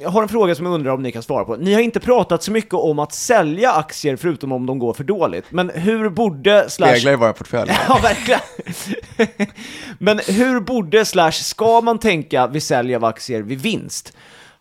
jag 0.00 0.08
har 0.10 0.22
en 0.22 0.28
fråga 0.28 0.54
som 0.54 0.66
jag 0.66 0.74
undrar 0.74 0.92
om 0.92 1.02
ni 1.02 1.12
kan 1.12 1.22
svara 1.22 1.44
på. 1.44 1.56
Ni 1.56 1.74
har 1.74 1.80
inte 1.80 2.00
pratat 2.00 2.42
så 2.42 2.52
mycket 2.52 2.74
om 2.74 2.98
att 2.98 3.12
sälja 3.12 3.72
aktier 3.72 4.16
förutom 4.16 4.52
om 4.52 4.66
de 4.66 4.78
går 4.78 4.94
för 4.94 5.04
dåligt. 5.04 5.44
Men 5.50 5.70
hur 5.70 6.08
borde... 6.08 6.70
Slash... 6.70 6.88
Speglar 6.88 7.12
i 7.12 7.16
våra 7.16 7.32
portföljer. 7.32 7.76
Ja, 7.88 8.00
verkligen. 8.02 8.40
Men 9.98 10.18
hur 10.26 10.60
borde 10.60 11.04
slash 11.04 11.30
ska 11.32 11.80
man 11.80 11.98
tänka 11.98 12.46
vid 12.46 12.62
sälj 12.62 12.94
av 12.94 13.04
aktier 13.04 13.42
vid 13.42 13.60
vinst? 13.60 14.12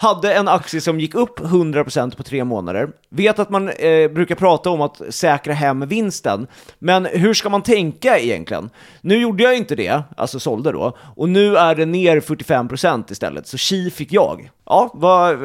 Hade 0.02 0.34
en 0.34 0.48
aktie 0.48 0.82
som 0.82 1.00
gick 1.00 1.16
upp 1.16 1.40
100% 1.40 2.16
på 2.16 2.24
tre 2.24 2.44
månader. 2.44 2.90
Vet 3.10 3.40
att 3.40 3.50
man 3.50 3.70
eh, 3.70 4.12
brukar 4.12 4.36
prata 4.36 4.70
om 4.70 4.82
att 4.82 5.02
säkra 5.10 5.54
hem 5.54 5.88
vinsten. 5.88 6.48
Men 6.80 7.06
hur 7.06 7.34
ska 7.34 7.50
man 7.50 7.62
tänka 7.62 8.20
egentligen? 8.20 8.70
Nu 9.02 9.18
gjorde 9.22 9.44
jag 9.44 9.58
inte 9.58 9.76
det, 9.76 10.04
alltså 10.18 10.40
sålde 10.40 10.72
då. 10.72 10.98
Och 11.16 11.30
nu 11.30 11.58
är 11.58 11.76
det 11.76 11.86
ner 11.86 12.20
45% 12.20 13.12
istället, 13.12 13.48
så 13.48 13.58
chi 13.58 13.92
fick 13.92 14.14
jag. 14.14 14.50
Ja, 14.66 14.92
vad... 14.94 15.40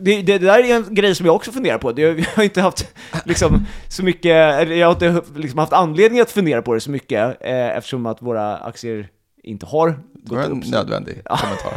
Det, 0.00 0.22
det 0.22 0.38
där 0.38 0.58
är 0.70 0.74
en 0.76 0.94
grej 0.94 1.14
som 1.14 1.26
jag 1.26 1.34
också 1.34 1.52
funderar 1.52 1.78
på. 1.78 1.92
Det- 1.92 2.02
Jag 2.02 2.24
har 2.36 2.42
inte 2.42 2.60
haft 2.60 2.86
liksom, 3.24 3.66
så 3.88 4.04
mycket, 4.04 4.68
jag 4.78 4.86
har 4.86 4.92
inte 4.92 5.22
liksom, 5.36 5.58
haft 5.58 5.72
anledning 5.72 6.20
att 6.20 6.30
fundera 6.30 6.62
på 6.62 6.74
det 6.74 6.80
så 6.80 6.90
mycket 6.90 7.36
eh, 7.40 7.76
eftersom 7.76 8.06
att 8.06 8.22
våra 8.22 8.56
aktier 8.56 9.08
inte 9.42 9.66
har 9.66 9.88
Det 10.12 10.34
var 10.34 10.42
gått 10.42 10.50
en 10.52 10.58
upp. 10.62 10.68
nödvändig 10.70 11.22
kommentar. 11.24 11.72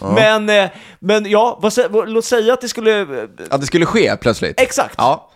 Men, 0.14 0.48
eh, 0.64 0.70
men 0.98 1.30
ja, 1.30 1.58
vad, 1.62 1.72
vad, 1.90 2.08
låt 2.08 2.24
säga 2.24 2.52
att 2.52 2.60
det 2.60 2.68
skulle... 2.68 3.00
eh, 3.00 3.28
Att 3.50 3.60
det 3.60 3.66
skulle 3.66 3.86
ske 3.86 4.16
plötsligt. 4.16 4.60
Exakt! 4.60 4.94
Ja. 4.98 5.30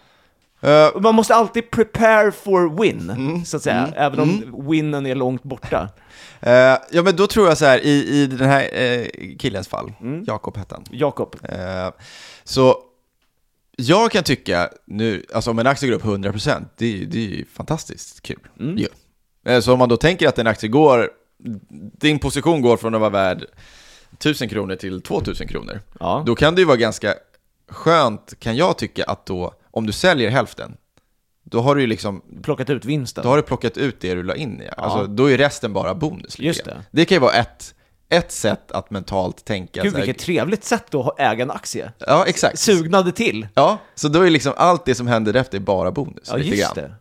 Eh, 0.61 1.01
Man 1.01 1.14
måste 1.14 1.35
alltid 1.35 1.70
prepare 1.70 2.33
for 2.33 2.83
win, 2.83 3.11
Mm. 3.11 3.44
så 3.44 3.57
att 3.57 3.62
säga, 3.62 3.88
även 3.97 4.20
om 4.20 4.64
winnen 4.70 5.07
är 5.07 5.14
långt 5.14 5.42
borta. 5.42 5.88
eh, 6.40 6.53
ja, 6.90 7.03
men 7.05 7.16
då 7.16 7.27
tror 7.27 7.49
jag 7.49 7.59
så 7.59 7.64
här, 7.64 7.79
i, 7.79 7.90
i 8.23 8.27
den 8.27 8.49
här 8.49 8.68
eh, 8.73 9.07
killens 9.38 9.68
fall, 9.68 9.92
Jakob 10.27 10.57
hette 10.57 10.75
han. 10.75 10.85
Jakob. 10.90 11.37
Så 12.44 12.77
jag 13.77 14.11
kan 14.11 14.25
tycka 14.25 14.68
nu, 14.87 15.25
alltså 15.35 15.51
om 15.51 15.59
en 15.59 15.66
aktie 15.66 15.88
går 15.88 15.97
upp 15.97 16.05
100%, 16.05 16.64
det, 16.77 17.05
det 17.05 17.18
är 17.18 17.29
ju 17.29 17.44
fantastiskt 17.44 18.23
kul. 18.23 18.38
ju. 18.59 18.87
Eh, 19.53 19.61
Så 19.61 19.73
om 19.73 19.79
man 19.79 19.88
då 19.88 19.97
tänker 19.97 20.29
att 20.29 20.38
en 20.38 20.47
aktie 20.47 20.68
går, 20.68 21.11
din 21.99 22.18
position 22.18 22.62
går 22.62 22.77
från 22.77 22.94
att 22.94 23.01
vara 23.01 23.11
värd 23.11 23.44
1000 24.12 24.49
kronor 24.49 24.77
till 24.77 25.03
2000 25.03 25.49
kronor, 25.49 25.81
Ja. 26.01 26.23
då 26.27 26.35
kan 26.35 26.55
det 26.55 26.61
ju 26.61 26.64
vara 26.66 26.77
ganska 26.77 27.14
skönt, 27.68 28.35
kan 28.38 28.57
jag 28.57 28.79
tycka, 28.79 29.05
att 29.05 29.27
då, 29.27 29.55
om 29.70 29.87
du 29.87 29.92
säljer 29.92 30.31
hälften, 30.31 30.77
då 31.44 31.61
har 31.61 31.75
du 31.75 31.81
ju 31.81 31.87
liksom 31.87 32.23
Plockat 32.42 32.70
ut 32.70 32.85
vinsten. 32.85 33.23
då 33.25 33.29
har 33.31 33.37
du 33.37 33.42
plockat 33.42 33.77
ut 33.77 34.01
det 34.01 34.14
du 34.14 34.23
la 34.23 34.35
in 34.35 34.62
i. 34.62 34.68
Alltså, 34.77 35.07
då 35.07 35.31
är 35.31 35.38
resten 35.38 35.73
bara 35.73 35.94
bonus. 35.94 36.38
Just 36.38 36.64
det. 36.64 36.83
det 36.90 37.05
kan 37.05 37.16
ju 37.16 37.20
vara 37.20 37.33
ett, 37.33 37.75
ett 38.09 38.33
sätt 38.33 38.73
att 38.73 38.90
mentalt 38.90 39.44
tänka. 39.44 39.83
Gud 39.83 39.92
här- 39.92 40.01
vilket 40.01 40.23
trevligt 40.25 40.64
sätt 40.64 40.94
att 40.94 41.20
äga 41.20 41.42
en 41.42 41.51
aktie. 41.51 41.92
Ja, 41.99 42.25
exakt. 42.27 42.59
Sugnade 42.59 43.12
till. 43.12 43.47
Ja, 43.55 43.79
så 43.94 44.09
då 44.09 44.20
är 44.23 44.31
liksom 44.31 44.53
allt 44.57 44.85
det 44.85 44.94
som 44.94 45.07
händer 45.07 45.35
efter 45.37 45.59
bara 45.59 45.90
bonus. 45.92 46.29
Ja, 46.31 46.38
just 46.38 46.61
grann. 46.62 46.73
det. 46.75 46.94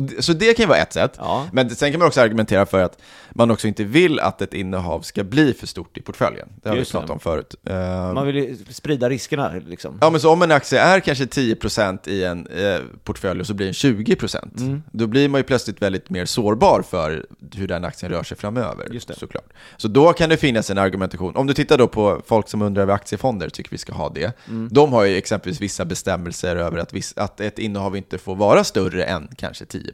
Det, 0.00 0.22
så 0.22 0.32
det 0.32 0.54
kan 0.56 0.62
ju 0.62 0.68
vara 0.68 0.78
ett 0.78 0.92
sätt. 0.92 1.12
Ja. 1.18 1.46
Men 1.52 1.70
sen 1.70 1.90
kan 1.90 1.98
man 1.98 2.08
också 2.08 2.20
argumentera 2.20 2.66
för 2.66 2.82
att 2.82 2.98
man 3.30 3.50
också 3.50 3.68
inte 3.68 3.84
vill 3.84 4.20
att 4.20 4.42
ett 4.42 4.54
innehav 4.54 5.00
ska 5.00 5.24
bli 5.24 5.54
för 5.54 5.66
stort 5.66 5.96
i 5.98 6.00
portföljen. 6.00 6.48
Det 6.62 6.68
har 6.68 6.76
Just 6.76 6.90
vi 6.90 6.92
pratat 6.92 7.06
det. 7.06 7.12
om 7.12 7.20
förut. 7.20 7.54
Eh, 7.64 8.12
Man 8.12 8.26
vill 8.26 8.36
ju 8.36 8.56
sprida 8.70 9.08
riskerna 9.10 9.52
liksom. 9.66 9.98
Ja, 10.00 10.10
men 10.10 10.20
så 10.20 10.32
om 10.32 10.42
en 10.42 10.50
aktie 10.52 10.80
är 10.80 11.00
kanske 11.00 11.24
10% 11.24 12.08
i 12.08 12.24
en 12.24 12.46
eh, 12.46 12.78
portfölj 13.04 13.40
och 13.40 13.46
så 13.46 13.54
blir 13.54 13.66
den 13.66 13.74
20%, 13.74 14.60
Mm. 14.60 14.82
då 14.92 15.06
blir 15.06 15.28
man 15.28 15.38
ju 15.38 15.42
plötsligt 15.44 15.82
väldigt 15.82 16.10
mer 16.10 16.24
sårbar 16.24 16.82
för 16.82 17.26
hur 17.54 17.68
den 17.68 17.84
aktien 17.84 18.12
rör 18.12 18.22
sig 18.22 18.36
framöver. 18.36 18.88
Just 18.92 19.08
det. 19.08 19.14
Såklart. 19.14 19.52
Så 19.76 19.88
då 19.88 20.12
kan 20.12 20.28
det 20.28 20.36
finnas 20.36 20.70
en 20.70 20.78
argumentation. 20.78 21.36
Om 21.36 21.46
du 21.46 21.54
tittar 21.54 21.78
då 21.78 21.88
på 21.88 22.22
folk 22.26 22.48
som 22.48 22.62
undrar 22.62 22.82
över 22.82 22.94
aktiefonder, 22.94 23.48
tycker 23.48 23.70
vi 23.70 23.78
ska 23.78 23.92
ha 23.92 24.08
det. 24.08 24.32
Mm. 24.48 24.68
De 24.72 24.92
har 24.92 25.04
ju 25.04 25.16
exempelvis 25.16 25.60
vissa 25.60 25.84
bestämmelser 25.84 26.56
över 26.56 26.78
att, 26.78 26.94
att 27.16 27.40
ett 27.40 27.58
innehav 27.58 27.96
inte 27.96 28.18
får 28.18 28.34
vara 28.36 28.64
större 28.64 29.04
än 29.04 29.28
kanske 29.36 29.64
10%. 29.64 29.87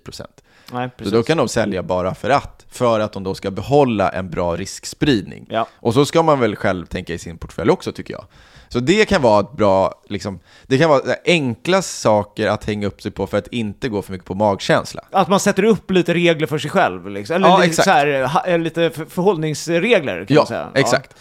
Nej, 0.72 0.90
Så 1.02 1.10
då 1.10 1.22
kan 1.22 1.36
de 1.36 1.48
sälja 1.48 1.82
bara 1.82 2.14
för 2.14 2.30
att, 2.30 2.66
för 2.70 3.00
att 3.00 3.12
de 3.12 3.22
då 3.24 3.34
ska 3.34 3.50
behålla 3.50 4.08
en 4.08 4.30
bra 4.30 4.56
riskspridning. 4.56 5.46
Ja. 5.50 5.66
Och 5.76 5.94
så 5.94 6.04
ska 6.06 6.22
man 6.22 6.40
väl 6.40 6.56
själv 6.56 6.86
tänka 6.86 7.14
i 7.14 7.18
sin 7.18 7.38
portfölj 7.38 7.70
också 7.70 7.92
tycker 7.92 8.14
jag. 8.14 8.24
Så 8.68 8.80
det 8.80 9.04
kan 9.08 9.22
vara 9.22 9.40
ett 9.40 9.52
bra, 9.52 10.02
liksom, 10.08 10.38
det 10.66 10.78
kan 10.78 10.90
vara 10.90 11.02
enkla 11.24 11.82
saker 11.82 12.46
att 12.48 12.64
hänga 12.64 12.86
upp 12.86 13.02
sig 13.02 13.10
på 13.10 13.26
för 13.26 13.38
att 13.38 13.46
inte 13.48 13.88
gå 13.88 14.02
för 14.02 14.12
mycket 14.12 14.26
på 14.26 14.34
magkänsla. 14.34 15.02
Att 15.10 15.28
man 15.28 15.40
sätter 15.40 15.64
upp 15.64 15.90
lite 15.90 16.14
regler 16.14 16.46
för 16.46 16.58
sig 16.58 16.70
själv, 16.70 17.10
liksom. 17.10 17.36
eller 17.36 17.48
Ja, 17.48 17.56
lite, 17.56 17.68
exakt. 17.68 17.84
så 17.84 17.90
här, 17.90 18.30
eh, 18.48 18.58
lite 18.58 18.90
för- 18.90 19.04
förhållningsregler 19.04 20.24
kan 20.24 20.34
man 20.34 20.42
Ja, 20.42 20.46
säga. 20.46 20.70
exakt. 20.74 21.16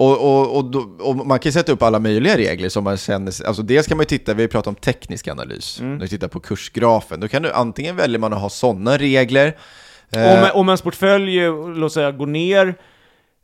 Och, 0.00 0.18
och, 0.20 0.56
och, 0.56 0.64
då, 0.64 0.90
och 1.00 1.16
man 1.26 1.38
kan 1.38 1.52
sätta 1.52 1.72
upp 1.72 1.82
alla 1.82 1.98
möjliga 1.98 2.36
regler 2.36 2.68
som 2.68 2.84
man 2.84 2.96
känner 2.96 3.46
alltså 3.46 3.62
dels 3.62 3.86
kan 3.86 3.96
man 3.96 4.02
ju 4.02 4.06
titta, 4.18 4.34
vi 4.34 4.42
har 4.42 4.48
pratat 4.48 4.66
om 4.66 4.74
teknisk 4.74 5.28
analys, 5.28 5.80
Mm. 5.80 5.92
när 5.94 6.00
du 6.00 6.08
tittar 6.08 6.28
på 6.28 6.40
kursgrafen, 6.40 7.20
då 7.20 7.28
kan 7.28 7.42
du 7.42 7.52
antingen 7.52 7.96
välja 7.96 8.18
man 8.18 8.32
att 8.32 8.40
ha 8.40 8.48
sådana 8.48 8.96
regler, 8.98 9.56
Om, 10.14 10.20
eh, 10.20 10.56
om 10.56 10.68
ens 10.68 10.82
portfölj, 10.82 11.38
eh, 11.44 11.68
låt 11.68 11.92
säga, 11.92 12.10
går 12.12 12.26
ner 12.26 12.74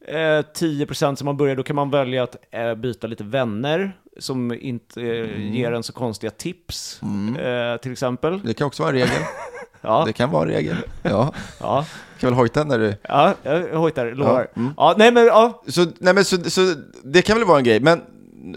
eh, 0.09 0.43
10% 0.55 1.17
som 1.19 1.25
man 1.25 1.37
börjar, 1.37 1.57
då 1.57 1.63
kan 1.63 1.77
man 1.77 1.91
välja 1.91 2.23
att 2.23 2.37
eh, 2.51 2.75
byta 2.75 3.07
lite 3.07 3.25
vänner 3.25 3.97
som 4.19 4.53
inte 4.53 5.01
eh, 5.03 5.07
Mm. 5.37 5.55
ger 5.55 5.73
en 5.73 5.83
så 5.83 5.93
konstiga 5.93 6.31
tips, 6.31 7.01
eh, 7.41 7.77
till 7.81 7.93
exempel. 7.93 8.41
det 8.45 8.55
kan 8.55 8.67
också 8.67 8.83
vara 8.83 8.93
en 8.93 8.99
regel. 8.99 9.23
Ja, 9.87 10.05
Det 10.07 10.13
kan 10.13 10.31
vara 10.31 10.43
en 10.43 10.49
regel. 10.49 10.77
Ja, 11.03 11.33
ja, 11.61 11.85
kan 12.21 12.31
väl 12.31 12.35
hojta 12.39 12.65
när 12.65 12.79
du... 12.79 12.97
ja, 13.09 13.35
jag 13.43 13.79
hojtar, 13.79 14.11
lovar. 14.15 14.49
Ja, 14.55 14.61
mm. 14.61 14.75
Ja, 14.77 14.95
nej 14.99 15.13
men 15.13 15.27
ja, 15.27 15.63
Så, 15.69 15.87
nej 15.99 16.15
men 16.15 16.25
så, 16.25 16.51
så 16.51 16.75
det 17.05 17.23
kan 17.23 17.37
väl 17.39 17.47
vara 17.47 17.59
en 17.59 17.65
grej, 17.65 17.81
men 17.81 18.03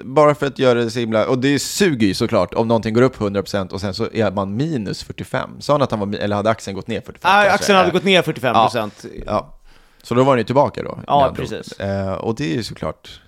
bara 0.04 0.36
för 0.36 0.46
att 0.46 0.60
göra 0.60 0.80
det 0.80 0.92
så 0.92 1.00
himla... 1.00 1.28
Och 1.28 1.40
det 1.40 1.60
suger 1.60 2.08
ju 2.08 2.14
såklart 2.14 2.54
om 2.54 2.68
någonting 2.68 2.94
går 2.94 3.02
upp 3.02 3.18
100% 3.18 3.70
och 3.74 3.82
sen 3.82 3.94
så 3.94 4.08
är 4.14 4.32
man 4.32 4.58
minus 4.58 5.04
45. 5.04 5.50
Sa 5.62 5.74
han 5.74 5.82
att 5.82 5.92
han 5.92 6.00
var... 6.00 6.18
Eller 6.18 6.36
hade 6.36 6.50
aktien 6.50 6.76
gått 6.76 6.88
ner 6.88 7.02
45? 7.02 7.32
ah, 7.32 7.34
kanske? 7.42 7.54
aktien 7.54 7.78
hade 7.78 7.90
Eh, 7.90 7.94
gått 7.94 8.04
ner 8.04 8.22
45%. 8.22 8.92
Ja. 9.26 9.60
Så 10.04 10.16
då 10.16 10.24
var 10.24 10.36
den 10.36 10.40
ju 10.40 10.46
tillbaka 10.46 10.84
då? 10.84 11.00
Ja, 11.08 11.34
precis. 11.36 11.80
Eh, 11.80 12.14
och 12.14 12.36
det 12.36 12.52
är 12.52 12.56
ju 12.56 12.64
såklart 12.64 13.22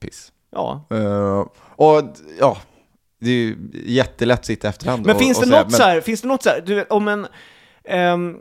piss. 0.00 0.32
Ja. 0.52 0.84
Eh, 0.90 1.46
och 1.76 2.02
ja, 2.40 2.56
det 3.20 3.30
är 3.30 3.34
ju 3.34 3.56
jättelätt 3.86 4.38
att 4.38 4.46
sitta 4.46 4.68
i 4.68 4.70
efterhand 4.70 5.06
Men 5.06 5.16
och, 5.16 5.22
finns 5.22 5.38
och 5.38 5.44
det 5.44 5.48
säga, 5.50 5.62
något 5.62 5.70
men- 5.70 5.76
så 5.78 5.82
här, 5.82 6.00
finns 6.00 6.20
det 6.20 6.28
något 6.28 6.42
så 6.42 6.48
här, 6.50 6.60
du 6.66 6.74
vet, 6.74 6.90
om 6.90 7.08
en, 7.08 7.26
ehm, 7.84 8.36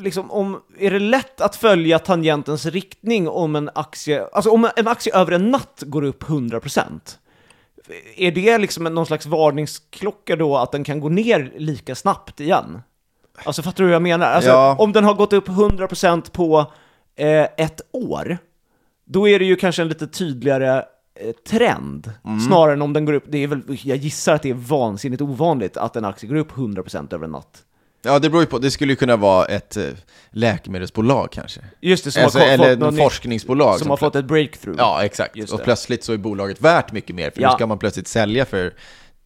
liksom 0.00 0.30
om, 0.30 0.60
är 0.78 0.90
det 0.90 0.98
lätt 0.98 1.40
att 1.40 1.56
följa 1.56 1.98
tangentens 1.98 2.66
riktning 2.66 3.28
om 3.28 3.56
en 3.56 3.70
aktie, 3.74 4.26
alltså 4.32 4.50
om 4.50 4.68
en 4.76 4.88
aktie 4.88 5.14
över 5.14 5.32
en 5.32 5.50
natt 5.50 5.82
går 5.86 6.04
upp 6.04 6.22
100%? 6.22 7.18
Är 8.16 8.30
det 8.32 8.58
liksom 8.58 8.84
någon 8.84 9.06
slags 9.06 9.26
varningsklocka 9.26 10.36
då 10.36 10.56
att 10.56 10.72
den 10.72 10.84
kan 10.84 11.00
gå 11.00 11.08
ner 11.08 11.52
lika 11.56 11.94
snabbt 11.94 12.40
igen? 12.40 12.82
Alltså 13.44 13.62
fattar 13.62 13.78
du 13.78 13.84
hur 13.84 13.92
jag 13.92 14.02
menar? 14.02 14.26
Alltså 14.26 14.50
Ja. 14.50 14.76
om 14.78 14.92
den 14.92 15.04
har 15.04 15.14
gått 15.14 15.32
upp 15.32 15.48
100% 15.48 16.30
på 16.32 16.72
eh, 17.16 17.42
ett 17.56 17.80
år, 17.92 18.38
då 19.04 19.28
är 19.28 19.38
det 19.38 19.44
ju 19.44 19.56
kanske 19.56 19.82
en 19.82 19.88
lite 19.88 20.06
tydligare 20.06 20.84
trend, 21.48 22.12
Mm. 22.24 22.40
snarare 22.40 22.72
än 22.72 22.82
om 22.82 22.92
den 22.92 23.04
går 23.04 23.12
upp, 23.12 23.24
det 23.28 23.38
är 23.38 23.46
väl, 23.46 23.60
jag 23.84 23.96
gissar 23.96 24.34
att 24.34 24.42
det 24.42 24.50
är 24.50 24.54
vansinnigt 24.54 25.22
ovanligt 25.22 25.76
att 25.76 25.96
en 25.96 26.04
aktie 26.04 26.28
går 26.28 26.36
upp 26.36 26.52
100% 26.52 27.12
över 27.12 27.24
en 27.24 27.30
natt. 27.32 27.64
Ja, 28.02 28.18
det 28.18 28.30
beror 28.30 28.42
ju 28.42 28.46
på. 28.46 28.58
Det 28.58 28.70
skulle 28.70 28.92
ju 28.92 28.96
kunna 28.96 29.16
vara 29.16 29.44
ett 29.44 29.76
eh, 29.76 29.84
läkemedelsbolag 30.30 31.28
kanske. 31.32 31.60
Just 31.80 32.04
det, 32.04 32.10
som 32.10 32.22
Alltså, 32.24 32.38
har 32.38 32.56
fått, 32.56 32.66
eller 32.66 32.76
någon 32.76 32.96
forskningsbolag. 32.96 33.78
som 33.78 33.90
har 33.90 33.96
fått 33.96 34.16
ett 34.16 34.24
breakthrough. 34.24 34.78
Ja, 34.78 35.04
exakt. 35.04 35.52
Och 35.52 35.62
plötsligt 35.64 36.04
så 36.04 36.12
är 36.12 36.16
bolaget 36.16 36.60
värt 36.60 36.92
mycket 36.92 37.16
mer, 37.16 37.30
för 37.30 37.42
Ja. 37.42 37.48
nu 37.50 37.54
ska 37.54 37.66
man 37.66 37.78
plötsligt 37.78 38.08
sälja 38.08 38.44
för 38.44 38.74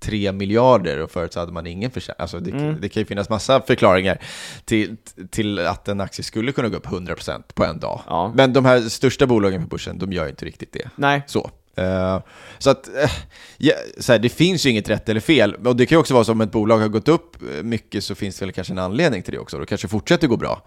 3 0.01 0.33
miljarder 0.33 0.99
och 1.03 1.11
förut 1.11 1.33
så 1.33 1.41
hade 1.41 1.53
man 1.53 1.67
ingen 1.67 1.91
försäljning. 1.91 2.23
Alltså 2.23 2.41
det, 2.41 2.51
Mm. 2.51 2.77
det 2.81 2.89
kan 2.89 3.01
ju 3.01 3.07
finnas 3.07 3.29
massa 3.29 3.61
förklaringar 3.61 4.19
till, 4.65 4.97
till 5.31 5.59
att 5.59 5.89
en 5.89 6.01
aktie 6.01 6.25
skulle 6.25 6.53
kunna 6.53 6.69
gå 6.69 6.77
upp 6.77 6.87
100% 6.87 7.43
på 7.55 7.65
en 7.65 7.79
dag. 7.81 8.01
Ja. 8.07 8.33
Men 8.35 8.53
de 8.53 8.65
här 8.65 8.81
största 8.81 9.27
bolagen 9.27 9.63
på 9.63 9.69
börsen, 9.69 9.99
de 9.99 10.13
gör 10.13 10.25
ju 10.25 10.31
inte 10.31 10.45
riktigt 10.45 10.73
det. 10.73 10.89
Nej. 10.97 11.23
Så. 11.27 11.51
Eh, 11.77 12.19
så 12.59 12.71
att, 12.71 12.89
eh, 12.89 13.11
ja, 13.59 13.73
så 13.99 14.13
här, 14.13 14.19
det 14.19 14.29
finns 14.29 14.67
ju 14.67 14.71
inget 14.71 14.89
rätt 14.89 15.09
eller 15.09 15.21
fel. 15.21 15.55
Och 15.55 15.77
det 15.77 15.87
kan 15.87 15.97
ju 15.97 16.01
också 16.01 16.15
vara 16.15 16.25
så 16.25 16.33
om 16.33 16.41
ett 16.41 16.53
bolag 16.53 16.79
har 16.79 16.89
gått 16.89 17.09
upp 17.09 17.37
eh, 17.43 17.63
mycket 17.63 18.05
så 18.05 18.15
finns 18.15 18.39
det 18.39 18.45
väl 18.45 18.53
kanske 18.53 18.73
en 18.73 18.79
anledning 18.79 19.23
till 19.23 19.33
det 19.33 19.39
också. 19.39 19.59
Då 19.59 19.67
kanske 19.67 19.89
fortsätter 19.89 20.27
gå 20.29 20.37
bra. 20.37 20.63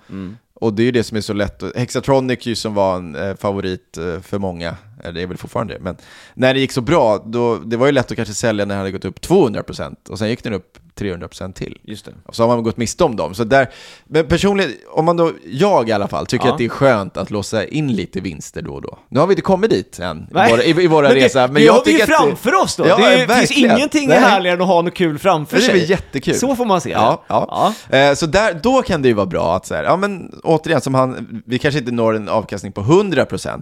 Och 0.54 0.74
det 0.74 0.84
är 0.84 0.86
ju 0.86 0.92
det 0.92 1.04
som 1.04 1.18
är 1.18 1.22
så 1.22 1.34
lätt. 1.34 1.64
att- 1.64 1.76
Hexatronic 1.76 2.46
ju 2.46 2.56
som 2.56 2.74
var 2.74 2.96
en 2.98 3.16
eh, 3.16 3.36
favorit 3.36 3.98
eh, 3.98 4.22
för 4.22 4.38
många, 4.38 4.78
eller 5.04 5.12
det 5.14 5.22
är 5.22 5.28
väl 5.28 5.38
fortfarande 5.38 5.74
det, 5.74 5.80
men 5.80 5.96
när 6.34 6.54
det 6.54 6.60
gick 6.60 6.72
så 6.72 6.82
bra, 6.82 7.18
då, 7.26 7.56
det 7.58 7.78
var 7.78 7.86
ju 7.86 7.92
lätt 7.92 8.12
att 8.12 8.16
kanske 8.16 8.34
sälja 8.34 8.66
när 8.66 8.76
det 8.76 8.80
hade 8.80 8.92
gått 8.92 9.06
upp 9.06 9.20
200% 9.20 9.96
och 10.10 10.20
sen 10.20 10.30
gick 10.30 10.44
den 10.44 10.54
upp 10.54 10.78
300% 11.00 11.54
till. 11.54 11.78
Just 11.84 12.06
det. 12.06 12.12
Och 12.26 12.36
så 12.36 12.44
har 12.44 12.48
man 12.48 12.64
gått 12.64 12.78
miste 12.78 13.04
om 13.04 13.16
dem. 13.16 13.34
Så 13.36 13.44
där, 13.44 13.70
men 14.06 14.28
personligen, 14.28 14.72
om 14.92 15.06
man 15.06 15.18
då, 15.18 15.32
jag 15.46 15.90
i 15.90 15.92
alla 15.92 16.08
fall, 16.08 16.26
tycker 16.26 16.46
Ja. 16.46 16.52
att 16.52 16.58
det 16.58 16.66
är 16.66 16.70
skönt 16.70 17.18
att 17.18 17.32
låsa 17.32 17.66
in 17.66 17.94
lite 17.96 18.20
vinster 18.20 18.62
då 18.62 18.74
och 18.74 18.82
då. 18.82 18.98
Nu 19.10 19.20
har 19.20 19.28
vi 19.28 19.32
inte 19.32 19.42
kommit 19.42 19.70
dit 19.70 20.00
än 20.00 20.18
i 20.32 20.34
våra, 20.34 20.64
i, 20.64 20.84
i 20.84 20.88
våra 20.88 21.08
Men 21.08 21.18
det, 21.18 21.26
resa. 21.26 21.48
Men 21.48 21.54
det 21.54 21.62
jag 21.62 21.74
har 21.74 21.84
vi 21.86 21.92
ju 21.92 22.02
att 22.02 22.08
det- 22.08 22.14
framför 22.16 22.54
oss 22.64 22.76
då. 22.76 22.88
Ja, 22.88 22.98
det 22.98 23.04
är, 23.24 23.28
finns 23.28 23.52
ingenting 23.52 24.08
Nej. 24.10 24.20
härligare 24.20 24.56
än 24.56 24.62
att 24.62 24.68
ha 24.68 24.82
något 24.82 24.94
kul 24.94 25.20
framför 25.20 25.58
Det 25.58 25.64
är 25.64 25.70
sig. 25.70 25.90
jättekul. 25.90 26.36
Så 26.36 26.56
får 26.56 26.66
man 26.66 26.82
se 26.82 26.90
det. 26.90 26.96
Ja, 26.96 27.24
ja. 27.28 27.74
Eh, 27.98 28.14
så 28.14 28.26
där, 28.26 28.60
då 28.64 28.82
kan 28.82 29.02
det 29.02 29.08
ju 29.08 29.14
vara 29.14 29.26
bra 29.26 29.56
att 29.56 29.66
så 29.66 29.76
här, 29.76 29.84
ja 29.84 29.96
men 29.98 30.32
återigen, 30.44 30.82
som 30.82 30.94
han, 30.94 31.42
vi 31.46 31.60
kanske 31.60 31.80
inte 31.80 31.92
når 31.92 32.16
en 32.16 32.30
avkastning 32.30 32.72
på 32.72 32.82
100%, 32.82 33.62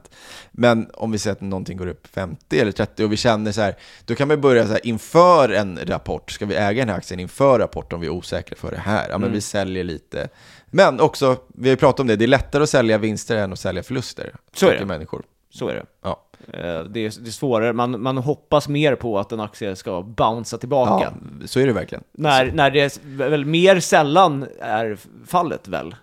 men 0.51 0.87
om 0.93 1.11
vi 1.11 1.19
säger 1.23 1.35
att 1.35 1.41
någonting 1.41 1.77
går 1.77 1.87
upp 1.87 2.07
50 2.07 2.59
eller 2.59 2.71
30 2.71 3.03
och 3.03 3.11
vi 3.11 3.17
känner 3.17 3.51
så 3.51 3.61
här, 3.61 3.75
då 4.05 4.15
kan 4.15 4.27
man 4.27 4.41
börja 4.41 4.65
så 4.65 4.71
här, 4.71 4.87
inför 4.87 5.49
en 5.49 5.79
rapport, 5.85 6.31
ska 6.31 6.45
vi 6.45 6.55
äga 6.55 6.81
den 6.81 6.89
här 6.89 6.97
aktien 6.97 7.19
inför 7.19 7.59
rapport 7.59 7.93
om 7.93 7.99
vi 8.01 8.07
är 8.07 8.11
osäkra 8.11 8.55
för 8.55 8.71
det 8.71 8.77
här? 8.77 9.03
Ja 9.09 9.11
men 9.17 9.23
Mm. 9.23 9.31
vi 9.33 9.41
säljer 9.41 9.83
lite. 9.83 10.27
Men 10.65 10.99
också, 10.99 11.37
vi 11.47 11.69
har 11.69 11.73
ju 11.73 11.77
pratat 11.77 11.99
om 11.99 12.07
det, 12.07 12.15
det 12.15 12.25
är 12.25 12.27
lättare 12.27 12.63
att 12.63 12.69
sälja 12.69 12.97
vinster 12.97 13.37
än 13.37 13.53
att 13.53 13.59
sälja 13.59 13.83
förluster. 13.83 14.35
Så 14.55 14.67
är 14.67 14.79
det. 14.79 14.85
människor. 14.85 15.23
Så 15.49 15.67
är 15.67 15.73
det. 15.75 15.85
Ja. 16.03 16.23
Eh, 16.53 16.59
Det 16.83 16.99
är, 16.99 17.21
det 17.21 17.29
är 17.29 17.31
svårare, 17.31 17.73
man, 17.73 18.01
man 18.01 18.17
hoppas 18.17 18.67
mer 18.67 18.95
på 18.95 19.19
att 19.19 19.31
en 19.31 19.39
aktie 19.39 19.75
ska 19.75 20.01
bouncea 20.01 20.59
tillbaka. 20.59 21.13
ja, 21.39 21.47
så 21.47 21.59
är 21.59 21.67
det 21.67 21.73
verkligen. 21.73 22.03
När, 22.11 22.51
när 22.51 22.71
det 22.71 22.99
väl 23.03 23.45
mer 23.45 23.79
sällan 23.79 24.45
är 24.61 24.97
fallet 25.27 25.67
väl? 25.67 25.95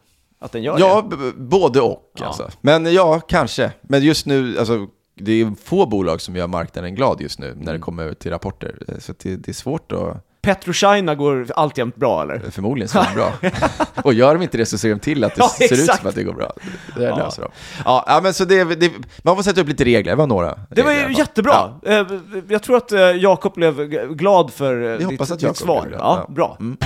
Att 0.43 0.53
den 0.53 0.63
gör 0.63 0.77
Ja, 0.79 1.07
det? 1.11 1.17
b- 1.17 1.33
både 1.37 1.81
och 1.81 2.13
Ja. 2.19 2.27
alltså. 2.27 2.51
Men 2.61 2.93
ja, 2.95 3.21
kanske. 3.21 3.73
Men 3.83 4.03
just 4.03 4.27
nu, 4.27 4.59
alltså, 4.59 4.87
det 5.21 5.33
är 5.33 5.53
få 5.65 5.87
bolag 5.87 6.21
som 6.21 6.37
gör 6.37 6.47
marknaden 6.47 6.95
glad 6.95 7.21
just 7.21 7.39
nu 7.39 7.47
när 7.47 7.53
Mm. 7.63 7.75
det 7.75 7.79
kommer 7.79 8.15
till 8.15 8.31
rapporter. 8.31 8.75
Så 8.99 9.13
att 9.13 9.19
det, 9.19 9.37
det 9.37 9.49
är 9.51 9.53
svårt 9.55 9.93
att, 9.93 10.27
Petrochina 10.43 11.15
går 11.15 11.47
alltjämt 11.57 11.97
bra 11.97 12.23
eller? 12.23 12.39
förmodligen 12.51 12.89
så 12.89 13.05
bra. 13.15 13.33
och 14.05 14.15
gör 14.15 14.35
de 14.35 14.43
inte 14.43 14.59
det 14.59 14.67
så 14.67 14.79
ser 14.79 14.91
de 14.91 14.99
till 14.99 15.25
att 15.25 15.35
det 15.35 15.41
Ja, 15.43 15.49
ser 15.49 15.65
ut 15.65 15.73
exakt. 15.73 15.99
som 16.01 16.09
att 16.09 16.15
det 16.15 16.23
går 16.23 16.33
bra. 16.35 16.53
Det 16.97 17.03
Ja. 17.05 17.17
löser 17.17 17.43
de. 17.43 17.51
Ja, 17.85 18.05
ja, 18.07 18.21
men 18.23 18.35
så 18.35 18.45
det, 18.45 18.65
det, 18.65 18.93
man 19.23 19.37
får 19.37 19.43
sätta 19.43 19.61
upp 19.61 19.69
lite 19.69 19.85
regler, 19.85 20.13
det 20.13 20.17
var 20.17 20.27
några. 20.27 20.59
Det 20.71 20.83
var 20.83 20.93
ju 20.93 21.13
jättebra. 21.13 21.75
Eh, 21.87 22.07
Jag 22.49 22.63
tror 22.63 22.77
att 22.77 22.93
eh, 22.93 23.01
Jakob 23.01 23.55
blev 23.55 23.87
glad 24.15 24.53
för 24.53 25.01
eh, 25.03 25.09
ditt, 25.09 25.39
ditt 25.41 25.57
svar. 25.57 25.89
Ja, 25.93 26.25
Ja. 26.29 26.35
bra. 26.35 26.57
Mm. 26.61 26.77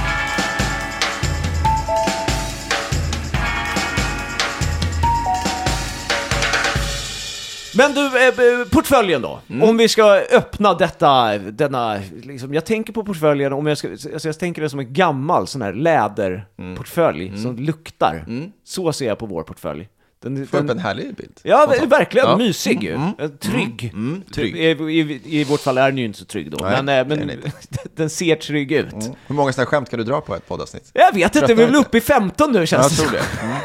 Men 7.76 7.94
du, 7.94 8.06
eh, 8.06 8.68
portföljen 8.70 9.22
då? 9.22 9.40
Mm. 9.50 9.68
Om 9.68 9.76
vi 9.76 9.88
ska 9.88 10.04
öppna 10.32 10.74
detta, 10.74 11.38
denna, 11.38 12.00
liksom, 12.22 12.54
jag 12.54 12.64
tänker 12.64 12.92
på 12.92 13.04
portföljen, 13.04 13.52
om 13.52 13.66
jag, 13.66 13.78
ska, 13.78 13.88
alltså 13.90 14.28
jag 14.28 14.38
tänker 14.38 14.62
det 14.62 14.70
som 14.70 14.78
en 14.80 14.92
gammal 14.92 15.46
sån 15.46 15.62
här 15.62 15.72
läderportfölj 15.72 17.28
Mm. 17.28 17.42
som 17.42 17.56
luktar. 17.56 18.24
Så 18.64 18.92
ser 18.92 19.06
jag 19.06 19.18
på 19.18 19.26
vår 19.26 19.42
portfölj. 19.42 19.88
Den, 20.22 20.46
Får 20.46 20.58
upp 20.58 20.66
den, 20.66 20.76
en 20.78 20.84
härlig 20.84 21.14
bild. 21.14 21.40
ja, 21.42 21.62
Spontant. 21.66 21.92
verkligen. 21.92 22.26
Ja. 22.28 22.36
Mysig 22.36 22.82
ju. 22.84 22.92
Eh, 23.18 23.28
Trygg. 23.40 23.90
Mm, 23.94 24.22
trygg. 24.34 24.56
I, 24.56 24.62
i, 24.70 25.20
I 25.40 25.44
vårt 25.44 25.60
fall 25.60 25.78
är 25.78 25.86
den 25.86 25.98
ju 25.98 26.04
inte 26.04 26.18
så 26.18 26.24
trygg 26.24 26.50
då, 26.50 26.58
Nej, 26.62 26.82
men, 26.82 26.88
eh, 26.88 27.06
men 27.18 27.26
det 27.26 27.34
den 27.68 27.78
den 27.94 28.10
ser 28.10 28.36
trygg 28.36 28.72
ut. 28.72 28.92
Mm. 28.92 29.12
Hur 29.26 29.34
många 29.34 29.52
sådana 29.52 29.64
här 29.64 29.70
skämt 29.70 29.90
kan 29.90 29.98
du 29.98 30.04
dra 30.04 30.20
på 30.20 30.34
ett 30.36 30.48
poddavsnitt? 30.48 30.90
Jag 30.92 31.14
vet 31.14 31.36
inte, 31.36 31.54
vi 31.54 31.62
är 31.62 31.66
väl 31.66 31.76
uppe 31.76 31.98
i 31.98 32.00
15 32.00 32.52
nu 32.52 32.58
Ja, 32.58 32.66
känns 32.66 32.98
jag 32.98 33.06
det 33.06 33.10
tror 33.10 33.20
det. 33.40 33.42
Mm. 33.46 33.56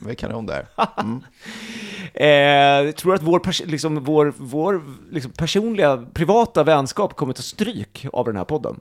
Det 0.00 0.10
är 0.10 0.14
kanon 0.14 0.46
där. 0.46 0.66
Eh, 2.20 2.90
tror 2.92 3.14
att 3.14 3.22
vår, 3.22 3.38
pers- 3.38 3.66
liksom, 3.66 4.04
vår, 4.04 4.34
vår 4.36 4.82
liksom, 5.10 5.32
personliga, 5.32 6.04
privata 6.14 6.64
vänskap 6.64 7.16
kommer 7.16 7.32
ta 7.32 7.42
stryk 7.42 8.06
av 8.12 8.24
den 8.24 8.36
här 8.36 8.44
podden. 8.44 8.80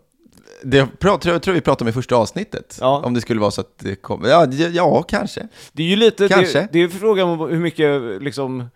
Det 0.63 0.99
tror 0.99 1.19
jag 1.23 1.41
tror 1.41 1.53
vi 1.53 1.61
pratade 1.61 1.83
om 1.83 1.89
i 1.89 1.93
första 1.93 2.15
avsnittet. 2.15 2.77
Ja. 2.81 3.01
Om 3.05 3.13
det 3.13 3.21
skulle 3.21 3.39
vara 3.39 3.51
så 3.51 3.61
att 3.61 3.77
det 3.79 3.95
kommer. 3.95 4.29
Ja, 4.29 4.45
ja, 4.51 5.03
kanske. 5.03 5.47
Det 5.73 5.83
är 5.83 5.87
ju 5.87 5.95
lite, 5.95 6.27
Kanske. 6.27 6.59
det, 6.59 6.67
det 6.71 6.79
är 6.79 6.87
frågan 6.87 7.29
om 7.29 7.39
hur 7.49 7.59
mycket, 7.59 8.21
liksom, 8.21 8.69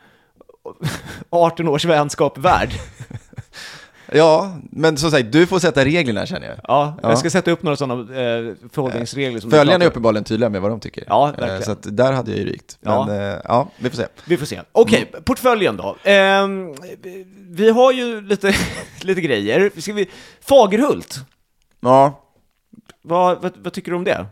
18 1.30 1.68
års 1.68 1.86
vänskap 1.86 2.38
är 2.38 2.42
värd. 2.42 2.70
Ja, 4.14 4.58
men 4.72 4.98
som 4.98 5.12
sagt, 5.12 5.32
du 5.32 5.48
får 5.48 5.60
sätta 5.60 5.86
reglerna 5.86 6.26
känner 6.26 6.48
jag. 6.48 6.58
Ja, 6.64 6.98
Ja. 7.04 7.10
jag 7.10 7.20
ska 7.20 7.30
sätta 7.30 7.52
upp 7.52 7.64
några 7.64 7.76
sådana 7.78 8.02
eh, 8.02 8.54
förhållningsregler 8.72 9.40
som 9.40 9.52
Följarna 9.52 9.84
är 9.86 9.90
uppenbarligen 9.90 10.24
tydliga 10.24 10.50
med 10.50 10.62
vad 10.62 10.72
de 10.72 10.80
tycker. 10.80 11.04
Ja, 11.08 11.30
Eh, 11.30 11.40
verkligen. 11.40 11.64
Så 11.64 11.72
att 11.72 11.98
där 11.98 12.12
hade 12.12 12.32
jag 12.32 12.40
ju 12.40 12.46
rykt. 12.46 12.78
Men 12.82 12.94
ja, 12.94 13.42
ja 13.44 13.70
vi 13.78 13.90
får 13.90 13.98
se. 13.98 14.08
Vi 14.26 14.38
får 14.38 14.46
se. 14.46 14.62
Okej, 14.72 15.08
Mm. 15.12 15.24
portföljen 15.24 15.78
då. 15.78 15.96
Ehm, 16.04 16.74
vi 17.50 17.70
har 17.70 17.92
ju 17.92 18.22
lite, 18.22 18.56
lite 19.02 19.22
grejer. 19.22 19.72
Ska 19.82 19.94
vi, 19.94 20.10
Fagerhult, 20.42 21.16
Ja, 21.82 22.24
vad, 23.02 23.42
vad, 23.42 23.52
vad 23.58 23.74
tycker 23.74 23.92
du 23.92 23.98
om 23.98 24.04
det? 24.04 24.26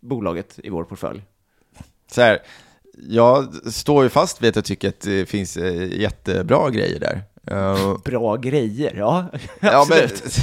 Bolaget 0.00 0.58
i 0.62 0.70
vår 0.70 0.84
portfölj. 0.84 1.22
så 2.12 2.20
här. 2.22 2.38
Jag 3.08 3.54
står 3.72 4.02
ju 4.04 4.08
fast 4.08 4.42
vid 4.42 4.48
att 4.48 4.56
jag 4.56 4.64
tycker 4.64 4.88
att 4.88 5.00
det 5.00 5.26
finns 5.26 5.56
eh, 5.56 6.00
jättebra 6.00 6.70
grejer 6.70 7.00
där. 7.00 7.22
Eh, 7.50 7.96
Bra 8.04 8.36
grejer, 8.36 8.94
ja. 8.96 9.26
Ja, 9.60 9.80
Absolut. 9.80 10.24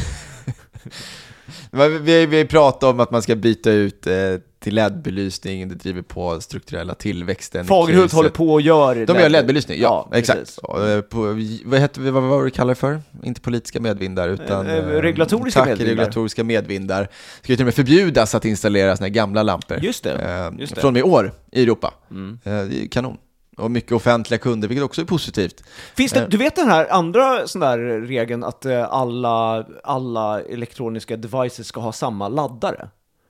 Men 1.71 2.03
vi, 2.03 2.25
vi 2.25 2.45
pratar 2.45 2.89
om 2.89 2.99
att 2.99 3.11
man 3.11 3.21
ska 3.21 3.35
byta 3.35 3.71
ut 3.71 4.07
eh, 4.07 4.13
till 4.59 4.75
LED-belysning, 4.75 5.69
det 5.69 5.75
driver 5.75 6.01
på 6.01 6.41
strukturella 6.41 6.93
tillväxten. 6.95 7.65
Fagerhult 7.65 8.13
håller 8.13 8.29
på 8.29 8.53
och 8.53 8.61
gör 8.61 9.05
De 9.05 9.19
gör 9.19 9.29
LED-belysning, 9.29 9.81
ja, 9.81 10.09
exakt. 10.13 10.59
Ja, 10.63 10.89
eh, 10.89 11.01
På, 11.01 11.21
vad, 11.65 11.79
heter, 11.79 12.11
vad 12.11 12.23
var 12.23 12.43
det 12.45 12.63
det 12.65 12.75
för? 12.75 13.01
Inte 13.23 13.41
politiska 13.41 13.79
medvindar, 13.79 14.29
utan... 14.29 14.67
Eh, 14.67 14.73
eh, 14.73 14.79
eh, 14.79 14.87
regulatoriska 14.87 15.59
tack, 15.59 15.69
medvindar. 15.69 15.89
regulatoriska 15.91 16.43
medvindar. 16.43 17.09
Ska 17.41 17.53
ju 17.53 17.55
till 17.55 17.63
och 17.63 17.65
med 17.65 17.75
förbjudas 17.75 18.35
att 18.35 18.45
installera 18.45 18.97
såna 18.97 19.05
här 19.07 19.13
gamla 19.13 19.43
lampor. 19.43 19.79
Just 19.81 20.03
det, 20.03 20.11
Eh, 20.11 20.59
just 20.59 20.75
det. 20.75 20.81
Mm. 20.81 20.81
Från 20.81 20.87
och 20.87 20.93
med 20.93 20.99
i 20.99 21.03
år 21.03 21.31
i 21.51 21.63
Europa. 21.63 21.93
Eh, 22.11 22.25
det 22.43 22.49
är 22.51 22.81
ju 22.81 22.87
kanon. 22.87 23.17
Och 23.57 23.71
mycket 23.71 23.91
offentliga 23.91 24.37
kunder, 24.37 24.67
vilket 24.67 24.83
också 24.85 25.01
är 25.01 25.05
positivt. 25.05 25.63
Finns 25.95 26.11
det, 26.11 26.19
Eh. 26.21 26.29
du 26.29 26.37
vet 26.37 26.55
den 26.55 26.69
här 26.69 26.87
andra 26.91 27.47
sån 27.47 27.61
där 27.61 27.77
regeln 28.01 28.43
att 28.43 28.65
eh, 28.65 28.93
alla, 28.93 29.65
alla 29.83 30.41
elektroniska 30.41 31.17
devices 31.17 31.67
ska 31.67 31.79
ha 31.79 31.91
samma 31.91 32.27
laddare? 32.27 32.89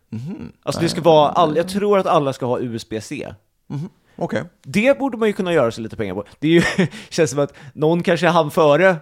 Mhm. 0.10 0.52
Alltså 0.64 0.82
det 0.82 0.90
ska 0.90 1.02
vara, 1.02 1.30
all, 1.30 1.58
jag 1.58 1.70
tror 1.70 2.00
att 2.00 2.06
alla 2.06 2.34
ska 2.34 2.46
ha 2.46 2.60
USB-C. 2.60 3.34
Okej. 4.16 4.44
Det 4.64 5.00
borde 5.00 5.18
man 5.18 5.28
ju 5.28 5.34
kunna 5.34 5.54
göra 5.54 5.72
sig 5.72 5.84
lite 5.84 5.96
pengar 5.96 6.14
på. 6.14 6.24
Det 6.40 6.48
är 6.48 6.52
ju, 6.52 6.88
känns 7.10 7.30
som 7.32 7.40
att 7.40 7.54
någon 7.74 8.04
kanske 8.04 8.28
hann 8.28 8.52
före 8.52 8.90
eh, 8.90 8.96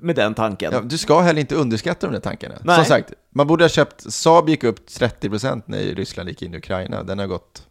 med 0.00 0.16
den 0.16 0.34
tanken. 0.34 0.72
Ja, 0.72 0.80
du 0.80 0.98
ska 0.98 1.20
heller 1.20 1.40
inte 1.40 1.54
underskatta 1.54 2.06
de 2.06 2.12
där 2.12 2.20
tankarna. 2.20 2.54
Nej. 2.64 2.76
Som 2.76 2.84
sagt, 2.84 3.12
man 3.30 3.46
borde 3.46 3.64
ha 3.64 3.68
köpt, 3.68 4.12
Saab 4.12 4.48
gick 4.48 4.64
upp 4.64 4.86
30% 4.88 5.62
när 5.66 5.78
Ryssland 5.78 6.28
gick 6.28 6.42
in 6.42 6.54
i 6.54 6.56
Ukraina. 6.56 7.02
Den 7.02 7.18
har 7.18 7.26
gått 7.26 7.65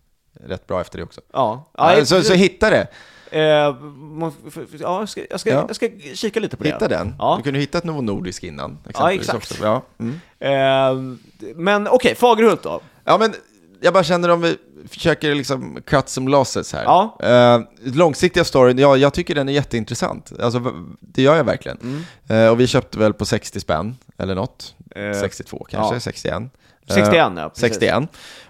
rätt 0.48 0.68
bra 0.68 0.82
efter 0.82 0.98
det 0.98 1.04
också. 1.04 1.22
Ja, 1.34 1.72
Ja, 1.78 2.06
så, 2.06 2.22
så 2.24 2.34
hitta 2.34 2.70
det, 2.70 2.88
eh, 3.32 3.42
ja 3.42 5.00
jag, 5.00 5.10
ska, 5.10 5.22
jag, 5.30 5.40
ska, 5.40 5.50
Ja. 5.50 5.66
jag 5.68 5.76
ska 5.76 5.90
kika 6.14 6.40
lite 6.40 6.58
på 6.58 6.64
det. 6.64 6.70
hitta 6.70 6.88
den. 6.88 7.16
Ja. 7.20 7.36
Du 7.38 7.44
kunde 7.44 7.60
hittat 7.60 7.84
Novo 7.84 8.02
Nordisk 8.02 8.44
innan. 8.44 8.78
Ja, 8.94 9.12
exakt. 9.14 9.60
Ja. 9.62 9.82
Mm. 10.00 10.20
Eh, 10.40 11.18
men 11.56 11.88
okej, 11.88 12.16
Fagerhult 12.16 12.64
då? 12.64 12.82
ja, 13.04 13.18
men 13.18 13.34
jag 13.82 13.94
bara 13.94 14.04
känner 14.04 14.30
om 14.30 14.42
vi 14.42 14.58
försöker 14.90 15.36
liksom 15.36 15.82
cut 15.86 16.10
some 16.10 16.32
losses 16.32 16.74
här. 16.74 16.84
Ja. 16.84 17.18
Eh, 17.24 17.60
långsiktiga 17.94 18.44
storyn, 18.44 18.78
ja, 18.78 18.98
jag 18.98 19.14
tycker 19.14 19.36
den 19.36 19.50
är 19.50 19.54
jätteintressant. 19.54 20.32
Alltså, 20.40 20.62
det 21.00 21.22
gör 21.22 21.36
jag 21.36 21.44
verkligen. 21.44 21.78
Mm. 21.82 22.04
Eh, 22.46 22.52
och 22.52 22.60
vi 22.60 22.68
köpte 22.68 23.00
väl 23.00 23.14
på 23.14 23.26
60 23.26 23.60
spänn, 23.60 23.98
eller 24.18 24.36
något. 24.36 24.76
Eh, 24.96 25.20
62 25.20 25.66
kanske, 25.70 25.96
ja. 25.96 26.00
61. 26.00 26.44
61 26.88 27.14
Eh, 27.14 27.34
ja, 27.42 27.50
precis. 27.50 27.62
61. 27.62 28.04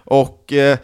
Och 0.04 0.52
eh, 0.52 0.78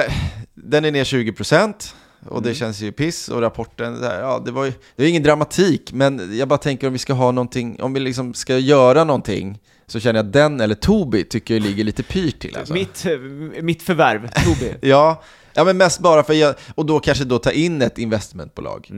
här, 0.00 0.12
den 0.54 0.84
är 0.84 0.90
ner 0.92 1.04
20%. 1.04 1.94
och 2.28 2.42
det 2.42 2.54
känns 2.54 2.80
ju 2.80 2.92
piss 2.92 3.28
och 3.28 3.40
rapporten, 3.40 4.02
här, 4.02 4.20
ja, 4.20 4.42
det 4.44 4.50
var 4.52 4.64
ju 4.64 4.70
det 4.96 5.02
var 5.02 5.08
ingen 5.08 5.22
dramatik, 5.22 5.92
men 5.92 6.38
jag 6.38 6.48
bara 6.48 6.58
tänker 6.58 6.86
om 6.86 6.92
vi 6.92 6.98
ska 6.98 7.12
ha 7.12 7.30
någonting, 7.30 7.82
om 7.82 7.92
vi 7.94 8.00
liksom 8.00 8.34
ska 8.34 8.58
göra 8.58 9.04
någonting, 9.04 9.58
så 9.86 10.00
känner 10.00 10.18
jag 10.18 10.26
att 10.26 10.32
den 10.32 10.60
eller 10.60 10.74
Tobi 10.74 11.24
tycker 11.24 11.54
jag 11.54 11.62
ligger 11.62 11.84
lite 11.84 12.02
pyrt 12.02 12.38
till. 12.38 12.56
Alltså. 12.56 12.74
Mitt, 12.74 13.06
eh, 13.06 13.18
mitt 13.62 13.82
förvärv, 13.82 14.28
Tobi. 14.28 14.74
Ja, 14.88 15.22
ja, 15.54 15.64
men 15.64 15.76
mest 15.76 16.00
bara 16.00 16.22
för 16.22 16.34
jag, 16.34 16.54
och 16.74 16.86
då 16.86 17.00
kanske 17.00 17.24
då 17.24 17.38
ta 17.38 17.50
in 17.50 17.82
ett 17.82 17.98
investmentbolag. 17.98 18.88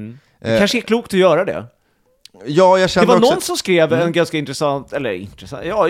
Det 0.40 0.58
kanske 0.58 0.78
är 0.78 0.82
klokt 0.82 1.14
att 1.14 1.20
göra 1.20 1.44
det. 1.44 1.64
Ja, 2.46 2.78
jag 2.78 2.80
Det 2.80 2.88
känner 2.88 3.06
var 3.06 3.16
också... 3.16 3.30
någon 3.32 3.40
som 3.40 3.56
skrev 3.56 3.92
en 3.92 4.12
ganska 4.12 4.38
intressant, 4.38 4.92
eller 4.92 5.12
intressant, 5.12 5.64
ja, 5.66 5.88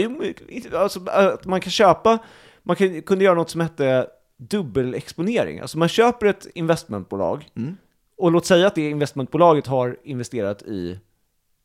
alltså, 0.75 1.01
att 1.07 1.45
man 1.45 1.61
kan 1.61 1.71
köpa, 1.71 2.19
man 2.63 2.77
kan, 2.77 3.03
kunde 3.03 3.25
göra 3.25 3.35
något 3.35 3.51
som 3.51 3.61
hette 3.61 4.07
dubbelexponering. 4.37 5.61
Alltså 5.61 5.79
man 5.79 5.89
köper 5.89 6.27
ett 6.27 6.47
investmentbolag, 6.55 7.51
Mm. 7.57 7.77
och 8.17 8.33
låt 8.33 8.47
säga 8.47 8.67
att 8.67 8.75
det 8.75 8.91
investmentbolaget 8.91 9.67
har 9.67 9.97
investerat 10.05 10.63
i 10.63 10.99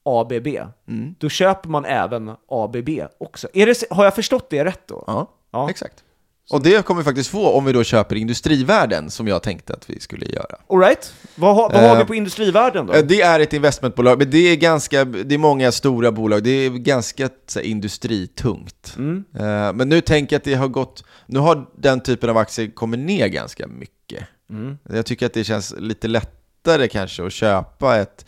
ABB. 0.03 0.47
Mm. 0.87 1.15
Då 1.19 1.29
köper 1.29 1.69
man 1.69 1.85
även 1.85 2.31
ABB 2.47 2.89
också. 3.17 3.47
Det, 3.53 3.83
har 3.89 4.03
jag 4.03 4.15
förstått 4.15 4.49
det 4.49 4.65
rätt 4.65 4.87
då? 4.87 5.03
Ja, 5.07 5.27
Ja. 5.51 5.69
exakt. 5.69 6.03
Och 6.49 6.63
det 6.63 6.85
kommer 6.85 7.01
vi 7.01 7.05
faktiskt 7.05 7.29
få 7.29 7.49
om 7.51 7.65
vi 7.65 7.73
då 7.73 7.83
köper 7.83 8.15
industrivärden, 8.15 9.09
som 9.09 9.27
jag 9.27 9.43
tänkte 9.43 9.73
att 9.73 9.89
vi 9.89 9.99
skulle 9.99 10.25
göra. 10.25 10.55
All 10.69 10.79
right. 10.79 11.13
Vad, 11.35 11.55
har- 11.55 11.69
vad 11.69 11.81
har 11.81 11.89
Eh, 11.95 11.97
vi 11.99 12.05
på 12.05 12.15
industrivärden 12.15 12.85
då? 12.85 12.93
Eh, 12.93 13.03
Det 13.05 13.21
är 13.21 13.39
ett 13.39 13.53
investmentbolag, 13.53 14.17
men 14.17 14.29
det 14.29 14.37
är 14.37 14.55
ganska, 14.55 15.05
det 15.05 15.35
är 15.35 15.37
många 15.39 15.71
stora 15.71 16.11
bolag, 16.11 16.43
det 16.43 16.49
är 16.49 16.69
ganska 16.69 17.29
så 17.47 17.59
här, 17.59 17.65
industritungt. 17.65 18.93
Mm. 18.97 19.23
Eh, 19.35 19.73
Men 19.73 19.89
nu 19.89 20.01
tänker 20.01 20.33
jag 20.35 20.39
att 20.39 20.43
det 20.43 20.53
har 20.53 20.67
gått, 20.67 21.03
nu 21.25 21.39
har 21.39 21.65
den 21.77 21.99
typen 22.01 22.29
av 22.29 22.37
aktier 22.37 22.71
kommit 22.71 22.99
ner 22.99 23.27
ganska 23.27 23.67
mycket. 23.67 24.23
Mm. 24.49 24.77
Jag 24.89 25.05
tycker 25.05 25.25
att 25.25 25.33
det 25.33 25.43
känns 25.43 25.75
lite 25.77 26.07
lättare 26.07 26.87
kanske 26.87 27.25
att 27.25 27.33
köpa 27.33 27.97
ett, 27.97 28.25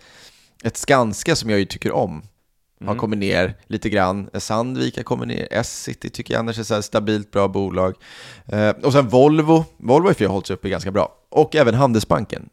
ett 0.64 0.78
Skanska 0.78 1.36
som 1.36 1.50
jag 1.50 1.60
ju 1.60 1.66
tycker 1.66 1.92
om. 1.92 2.22
Mm. 2.84 2.96
Har 2.96 3.00
kommit 3.00 3.20
ner 3.20 3.56
lite 3.68 3.90
grann. 3.90 4.30
Sandvik 4.34 4.98
har 4.98 5.04
kommit 5.04 5.28
ner. 5.28 5.48
S-City 5.52 6.10
tycker 6.10 6.34
jag 6.34 6.40
annars 6.40 6.60
är 6.60 6.64
så 6.64 6.82
stabilt 6.82 7.32
bra 7.32 7.48
bolag. 7.48 7.96
Eh, 8.46 8.70
och 8.70 8.94
sen 8.94 9.08
Volvo. 9.08 9.66
Volvo 9.78 10.08
har 10.08 10.16
ju 10.20 10.28
hållit 10.28 10.48
sig 10.48 10.54
uppe 10.54 10.70
ganska 10.70 10.92
bra. 10.92 11.16
Och 11.30 11.56
även 11.56 11.74
Handelsbanken. 11.74 12.50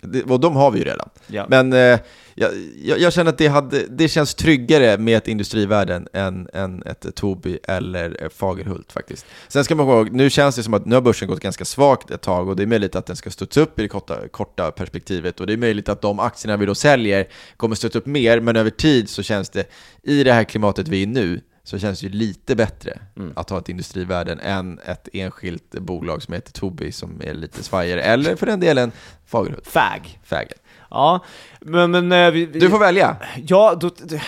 Det, 0.00 0.22
och 0.22 0.40
de 0.40 0.56
har 0.56 0.70
vi 0.70 0.78
ju 0.78 0.84
redan. 0.84 1.08
Ja. 1.26 1.46
Men 1.48 1.72
eh, 1.72 1.98
jag, 2.34 2.50
jag, 2.98 3.12
känner 3.12 3.30
att 3.30 3.38
det, 3.38 3.46
hade, 3.46 3.86
det 3.86 4.08
känns 4.08 4.34
tryggare 4.34 4.98
med 4.98 5.16
ett 5.16 5.28
industrivärden 5.28 6.08
än, 6.12 6.48
än 6.52 6.82
ett 6.82 7.14
Tobii 7.14 7.58
eller 7.62 8.28
Fagerhult 8.34 8.92
faktiskt. 8.92 9.26
Sen 9.48 9.64
ska 9.64 9.74
man 9.74 9.86
komma 9.86 9.98
ihåg, 9.98 10.12
nu 10.12 10.30
känns 10.30 10.56
det 10.56 10.62
som 10.62 10.74
att 10.74 10.86
nu 10.86 10.94
har 10.94 11.02
börsen 11.02 11.28
gått 11.28 11.40
ganska 11.40 11.64
svagt 11.64 12.10
ett 12.10 12.22
tag 12.22 12.48
och 12.48 12.56
det 12.56 12.62
är 12.62 12.66
möjligt 12.66 12.96
att 12.96 13.06
den 13.06 13.16
ska 13.16 13.30
studsa 13.30 13.60
upp 13.60 13.78
i 13.78 13.82
det 13.82 13.88
korta, 13.88 14.28
korta 14.30 14.70
perspektivet 14.70 15.40
och 15.40 15.46
det 15.46 15.52
är 15.52 15.56
möjligt 15.56 15.88
att 15.88 16.00
de 16.00 16.20
aktierna 16.20 16.56
vi 16.56 16.66
då 16.66 16.74
säljer 16.74 17.26
kommer 17.56 17.76
studsa 17.76 17.98
upp 17.98 18.06
mer, 18.06 18.40
men 18.40 18.56
över 18.56 18.70
tid 18.70 19.08
så 19.08 19.22
känns 19.22 19.50
det, 19.50 19.64
i 20.02 20.24
det 20.24 20.32
här 20.32 20.44
klimatet 20.44 20.88
vi 20.88 20.98
är 20.98 21.02
i 21.02 21.06
nu, 21.06 21.40
så 21.64 21.78
känns 21.78 22.00
det 22.00 22.06
ju 22.06 22.12
lite 22.12 22.56
bättre 22.56 22.98
att 23.34 23.50
ha 23.50 23.58
ett 23.58 23.68
industrivärden 23.68 24.40
än 24.40 24.78
ett 24.86 25.08
enskilt 25.12 25.70
bolag 25.70 26.22
som 26.22 26.34
heter 26.34 26.52
Tobii 26.52 26.92
som 26.92 27.20
är 27.24 27.34
lite 27.34 27.62
svajigare, 27.62 28.02
eller 28.02 28.36
för 28.36 28.46
den 28.46 28.60
delen 28.60 28.92
Fagerhult. 29.26 29.66
Fag. 29.66 30.18
Fägen. 30.24 30.58
Ja, 30.90 31.24
men... 31.60 31.90
men 31.90 32.12
eh, 32.12 32.30
vi, 32.30 32.46
vi, 32.46 32.58
Du 32.58 32.70
får 32.70 32.78
välja. 32.78 33.16
Ja, 33.46 33.74
då, 33.80 33.88
d- 33.88 34.20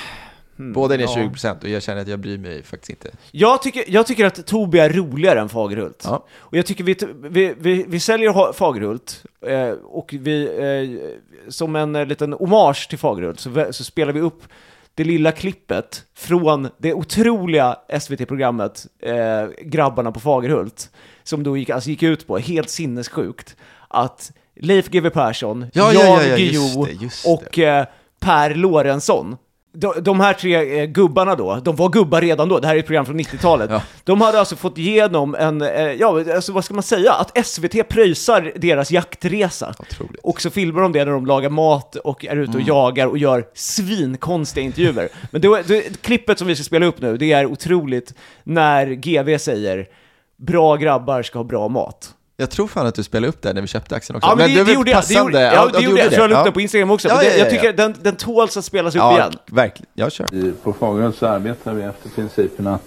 Båda 0.58 0.94
är 0.94 0.98
ja. 0.98 1.06
20% 1.06 1.62
och 1.62 1.68
jag 1.68 1.82
känner 1.82 2.02
att 2.02 2.08
jag 2.08 2.18
bryr 2.18 2.38
mig 2.38 2.62
faktiskt 2.62 2.90
inte. 2.90 3.10
jag, 3.30 3.62
tycker, 3.62 3.84
jag 3.86 4.06
tycker 4.06 4.24
att 4.24 4.46
Tobii 4.46 4.80
är 4.80 4.90
roligare 4.90 5.40
än 5.40 5.48
Fagerhult. 5.48 6.02
Ja. 6.04 6.26
Och 6.36 6.56
jag 6.56 6.66
tycker 6.66 6.84
vi, 6.84 6.96
vi, 7.22 7.54
vi, 7.58 7.84
vi 7.88 8.00
säljer 8.00 8.52
Fagerhult, 8.52 9.24
eh, 9.46 9.68
och 9.70 10.14
vi, 10.20 10.44
eh, 11.44 11.50
som 11.50 11.76
en 11.76 11.96
eh, 11.96 12.06
liten 12.06 12.32
hommage 12.32 12.88
till 12.88 12.98
Fagerhult, 12.98 13.40
så, 13.40 13.66
så 13.70 13.84
spelar 13.84 14.12
vi 14.12 14.20
upp 14.20 14.42
det 14.96 15.04
lilla 15.04 15.32
klippet 15.32 16.04
från 16.14 16.68
det 16.78 16.94
otroliga 16.94 17.76
SVT-programmet 18.00 18.86
eh, 19.02 19.48
Grabbarna 19.62 20.12
på 20.12 20.20
Fagerhult, 20.20 20.90
som 21.22 21.42
då 21.42 21.56
gick, 21.56 21.70
alltså 21.70 21.90
gick 21.90 22.02
ut 22.02 22.26
på, 22.26 22.38
helt 22.38 22.70
sinnessjukt, 22.70 23.56
att 23.88 24.32
Leif 24.60 24.88
GW 24.88 25.10
Persson, 25.10 25.66
Ja, 25.72 25.92
Jan 25.92 26.06
ja, 26.06 26.22
ja, 26.22 26.36
Guillou 26.36 26.86
och 27.26 27.58
eh, 27.58 27.86
Per 28.20 28.54
Lorentzon, 28.54 29.36
de, 29.78 29.94
de 30.02 30.20
här 30.20 30.32
tre 30.32 30.80
eh, 30.80 30.86
gubbarna 30.86 31.34
då, 31.34 31.60
de 31.64 31.76
var 31.76 31.88
gubbar 31.88 32.20
redan 32.20 32.48
då, 32.48 32.58
det 32.58 32.66
här 32.66 32.74
är 32.74 32.78
ett 32.78 32.86
program 32.86 33.06
från 33.06 33.20
90-talet. 33.20 33.70
Ja. 33.70 33.82
De 34.04 34.20
hade 34.20 34.38
alltså 34.38 34.56
fått 34.56 34.78
igenom 34.78 35.34
en, 35.34 35.62
eh, 35.62 35.92
ja 35.92 36.24
alltså 36.34 36.52
vad 36.52 36.64
ska 36.64 36.74
man 36.74 36.82
säga, 36.82 37.12
att 37.12 37.46
SVT 37.46 37.88
pröjsar 37.88 38.52
deras 38.56 38.90
jaktresa. 38.90 39.74
Otroligt. 39.78 40.20
Och 40.22 40.40
så 40.40 40.50
filmar 40.50 40.82
de 40.82 40.92
det 40.92 41.04
när 41.04 41.12
de 41.12 41.26
lagar 41.26 41.50
mat 41.50 41.96
och 41.96 42.24
är 42.24 42.36
ute 42.36 42.50
och 42.50 42.54
Mm. 42.54 42.66
jagar 42.66 43.06
och 43.06 43.18
gör 43.18 43.44
svinkonstiga 43.54 44.64
intervjuer. 44.64 45.08
Men 45.30 45.40
det, 45.40 45.62
det, 45.66 46.02
klippet 46.02 46.38
som 46.38 46.48
vi 46.48 46.54
ska 46.54 46.64
spela 46.64 46.86
upp 46.86 47.00
nu, 47.00 47.16
det 47.16 47.32
är 47.32 47.46
otroligt 47.46 48.14
när 48.44 48.86
GV 48.86 49.38
säger 49.38 49.86
Bra 50.38 50.76
grabbar 50.76 51.22
ska 51.22 51.38
ha 51.38 51.44
bra 51.44 51.68
mat. 51.68 52.14
Jag 52.38 52.50
tror 52.50 52.68
fan 52.68 52.86
att 52.86 52.94
du 52.94 53.02
spelade 53.02 53.28
upp 53.28 53.42
det 53.42 53.52
när 53.52 53.60
vi 53.60 53.66
köpte 53.66 53.96
aktien 53.96 54.16
också. 54.16 54.28
Ja, 54.28 54.34
men, 54.36 54.46
det, 54.48 54.52
är 54.54 54.56
det 54.56 54.64
väl 54.64 54.74
gjorde 54.74 54.90
jag. 54.90 55.02
Det 55.08 55.14
gjorde, 55.14 55.40
ja, 55.42 55.52
Ja, 55.54 55.66
det 55.72 55.78
du 55.78 55.84
gjorde 55.84 56.02
jag. 56.02 56.12
Så 56.12 56.20
jag 56.20 56.30
la 56.30 56.34
upp 56.36 56.38
Ja. 56.38 56.44
den 56.44 56.52
på 56.52 56.60
Instagram 56.60 56.90
också. 56.90 57.08
Ja, 57.08 57.14
Men 57.14 57.24
det, 57.24 57.30
ja, 57.30 57.36
ja, 57.36 57.44
jag 57.44 57.50
tycker 57.50 57.72
den, 57.72 57.94
den 58.02 58.16
tåls 58.16 58.56
att 58.56 58.64
spelas 58.64 58.94
upp 58.94 58.98
Ja, 58.98 59.12
igen. 59.18 59.32
verkligen. 59.46 59.86
Jag 59.94 60.12
kör. 60.12 60.52
På 60.62 60.72
Fagerhult 60.72 61.16
så 61.16 61.26
arbetar 61.26 61.72
vi 61.74 61.82
efter 61.82 62.08
principen 62.08 62.66
att, 62.66 62.82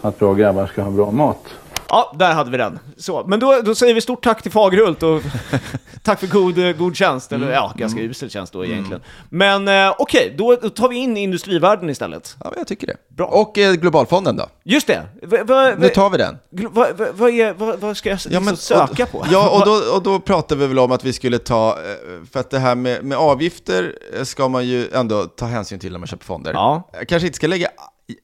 att 0.00 0.18
bra 0.18 0.34
grabbar 0.34 0.66
ska 0.66 0.82
ha 0.82 0.90
bra 0.90 1.10
mat. 1.10 1.44
Ja, 1.90 2.12
där 2.18 2.32
hade 2.32 2.50
vi 2.50 2.56
den. 2.56 2.78
Så, 2.96 3.24
men 3.26 3.40
då, 3.40 3.60
då 3.64 3.74
säger 3.74 3.94
vi 3.94 4.00
stort 4.00 4.24
tack 4.24 4.42
till 4.42 4.52
Fagerhult 4.52 5.02
och 5.02 5.22
tack 6.02 6.20
för 6.20 6.26
god, 6.26 6.58
eh, 6.58 6.72
god 6.72 6.96
tjänst, 6.96 7.32
eller 7.32 7.52
ja, 7.52 7.72
ganska 7.76 8.00
usel 8.00 8.30
tjänst 8.30 8.52
då 8.52 8.64
egentligen. 8.64 9.02
Men 9.28 9.68
eh, 9.68 9.94
okej, 9.98 10.34
då, 10.38 10.56
då 10.62 10.70
tar 10.70 10.88
vi 10.88 10.96
in 10.96 11.16
industrivärlden 11.16 11.90
istället. 11.90 12.36
Ja, 12.44 12.50
men 12.50 12.58
jag 12.58 12.66
tycker 12.66 12.86
det. 12.86 12.96
Bra. 13.08 13.26
Och 13.26 13.58
eh, 13.58 13.72
Globalfonden 13.74 14.36
då? 14.36 14.46
Just 14.64 14.86
det! 14.86 15.02
Va, 15.22 15.38
va, 15.44 15.72
Nu 15.78 15.88
tar 15.88 16.10
vi 16.10 16.18
den. 16.18 16.38
gl- 16.52 16.68
vad 16.72 16.96
va, 16.98 17.06
vad 17.12 17.30
är, 17.30 17.52
vad, 17.52 17.80
vad 17.80 17.96
ska 17.96 18.08
jag 18.08 18.18
liksom 18.28 18.56
söka 18.56 19.04
och, 19.04 19.10
på? 19.10 19.26
Ja, 19.30 19.50
och 19.58 19.66
då, 19.66 19.94
och 19.96 20.02
då 20.02 20.20
pratar 20.20 20.56
vi 20.56 20.66
väl 20.66 20.78
om 20.78 20.92
att 20.92 21.04
vi 21.04 21.12
skulle 21.12 21.38
ta, 21.38 21.68
eh, 21.70 22.24
för 22.32 22.40
att 22.40 22.50
det 22.50 22.58
här 22.58 22.74
med, 22.74 23.04
med 23.04 23.18
avgifter 23.18 23.94
eh, 24.16 24.24
ska 24.24 24.48
man 24.48 24.66
ju 24.66 24.88
ändå 24.92 25.24
ta 25.24 25.46
hänsyn 25.46 25.78
till 25.78 25.92
när 25.92 25.98
man 25.98 26.06
köper 26.08 26.24
fonder. 26.24 26.52
Ja. 26.52 26.90
Jag 26.92 27.08
kanske 27.08 27.26
inte 27.26 27.36
ska 27.36 27.46
lägga 27.46 27.68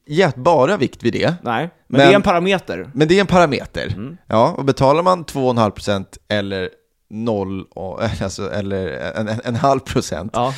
gett 0.06 0.36
bara 0.36 0.76
vikt 0.76 1.02
vid 1.02 1.12
det, 1.12 1.34
Nej, 1.42 1.62
men, 1.62 1.70
Men- 1.86 2.00
det 2.00 2.12
är 2.12 2.16
en 2.16 2.22
parameter. 2.22 2.90
men 2.94 3.08
det 3.08 3.16
är 3.16 3.20
en 3.20 3.26
parameter. 3.26 3.86
Mm. 3.86 4.16
Ja, 4.26 4.54
och 4.58 4.64
betalar 4.64 5.02
man 5.02 5.24
2,5% 5.24 6.06
eller 6.28 6.70
0, 7.10 7.64
och- 7.70 8.02
alltså, 8.22 8.50
eller 8.52 8.86
en, 9.16 9.28
en, 9.28 9.40
en 9.44 9.56
halv 9.56 9.80
procent, 9.80 10.30
Ja. 10.34 10.54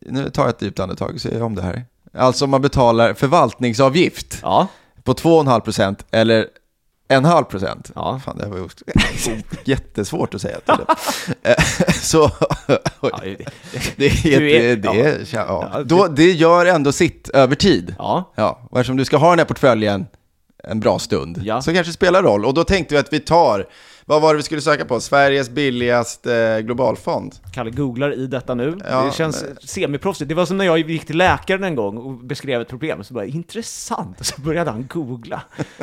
nu 0.00 0.30
tar 0.30 0.42
jag 0.42 0.50
ett 0.50 0.62
djupt 0.62 0.80
andetag 0.80 1.14
och 1.14 1.20
ser 1.20 1.42
om 1.42 1.54
det 1.54 1.62
här. 1.62 1.84
Alltså 2.14 2.44
om 2.44 2.50
man 2.50 2.62
betalar 2.62 3.14
förvaltningsavgift 3.14 4.38
Ja. 4.42 4.68
på 5.02 5.12
2,5% 5.14 5.96
eller 6.10 6.46
en 7.08 7.24
halv 7.24 7.44
procent. 7.44 7.90
Ja. 7.94 8.20
Fan, 8.24 8.38
det 8.38 8.46
var 8.46 8.56
ju 8.56 8.68
jättesvårt 9.64 10.34
att 10.34 10.40
säga 10.42 10.58
till. 10.60 10.74
Eh, 11.42 11.54
Så, 12.02 12.28
det- 12.66 13.38
det, 13.96 14.06
är, 14.34 14.76
det, 14.76 15.32
ja. 15.32 15.82
Då, 15.84 16.06
det 16.06 16.32
gör 16.32 16.66
ändå 16.66 16.92
sitt 16.92 17.28
över 17.28 17.54
tid. 17.56 17.94
Ja. 17.98 18.32
Ja, 18.34 18.60
och 18.70 18.80
eftersom 18.80 18.96
du 18.96 19.04
ska 19.04 19.16
ha 19.16 19.30
den 19.30 19.38
här 19.38 19.46
portföljen 19.46 20.06
en 20.64 20.80
bra 20.80 20.98
stund, 20.98 21.40
Ja. 21.44 21.62
så 21.62 21.72
kanske 21.72 21.88
det 21.90 21.94
spelar 21.94 22.22
roll. 22.22 22.44
Och 22.44 22.54
då 22.54 22.64
tänkte 22.64 22.94
vi 22.94 22.98
att 23.00 23.12
vi 23.12 23.20
tar, 23.20 23.66
vad 24.08 24.22
var 24.22 24.34
det 24.34 24.36
vi 24.36 24.42
skulle 24.42 24.60
söka 24.60 24.84
på? 24.84 25.00
Sveriges 25.00 25.50
billigaste 25.50 26.62
globalfond. 26.62 27.34
Kalle 27.52 27.70
googlar 27.70 28.12
i 28.14 28.26
detta 28.26 28.54
nu. 28.54 28.78
Ja, 28.90 29.04
det 29.04 29.12
känns 29.12 29.44
semiproffsigt. 29.70 30.28
Det 30.28 30.34
var 30.34 30.46
som 30.46 30.56
när 30.58 30.64
jag 30.64 30.78
gick 30.90 31.06
till 31.06 31.16
läkaren 31.16 31.64
en 31.64 31.74
gång 31.74 31.96
och 31.98 32.12
beskrev 32.12 32.60
ett 32.60 32.68
problem, 32.68 33.04
så 33.04 33.14
bara 33.14 33.24
intressant, 33.24 34.20
och 34.20 34.26
så 34.26 34.40
började 34.40 34.70
han 34.70 34.86
googla. 34.86 35.42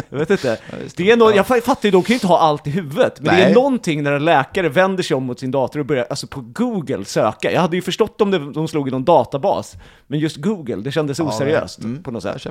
Jag 0.09 0.17
vet 0.19 0.29
inte. 0.29 0.57
det 0.97 1.11
är 1.11 1.15
no- 1.17 1.35
jag 1.35 1.45
fa- 1.45 1.61
fattar 1.61 1.87
ju, 1.87 1.91
de 1.91 2.01
kan 2.03 2.07
ju 2.07 2.13
inte 2.13 2.27
ha 2.27 2.39
allt 2.39 2.67
i 2.67 2.69
huvudet, 2.69 3.19
men 3.21 3.35
det 3.35 3.41
är 3.41 3.45
Nej. 3.45 3.53
någonting 3.53 4.03
när 4.03 4.11
en 4.11 4.25
läkare 4.25 4.69
vänder 4.69 5.03
sig 5.03 5.15
om 5.17 5.23
mot 5.23 5.39
sin 5.39 5.51
dator 5.51 5.79
och 5.79 5.85
börjar, 5.85 6.07
alltså 6.09 6.27
på 6.27 6.41
Google 6.41 7.05
söka. 7.05 7.51
Jag 7.51 7.61
hade 7.61 7.75
ju 7.75 7.81
förstått 7.81 8.21
om 8.21 8.31
det, 8.31 8.51
de 8.51 8.67
slog 8.67 8.87
i 8.87 8.91
någon 8.91 9.03
databas, 9.03 9.73
men 10.07 10.19
just 10.19 10.37
Google, 10.37 10.75
det 10.75 10.91
kändes 10.91 11.19
oseriöst 11.19 11.79
Mm, 11.83 12.03
på 12.03 12.11
något 12.11 12.23
sätt. 12.23 12.47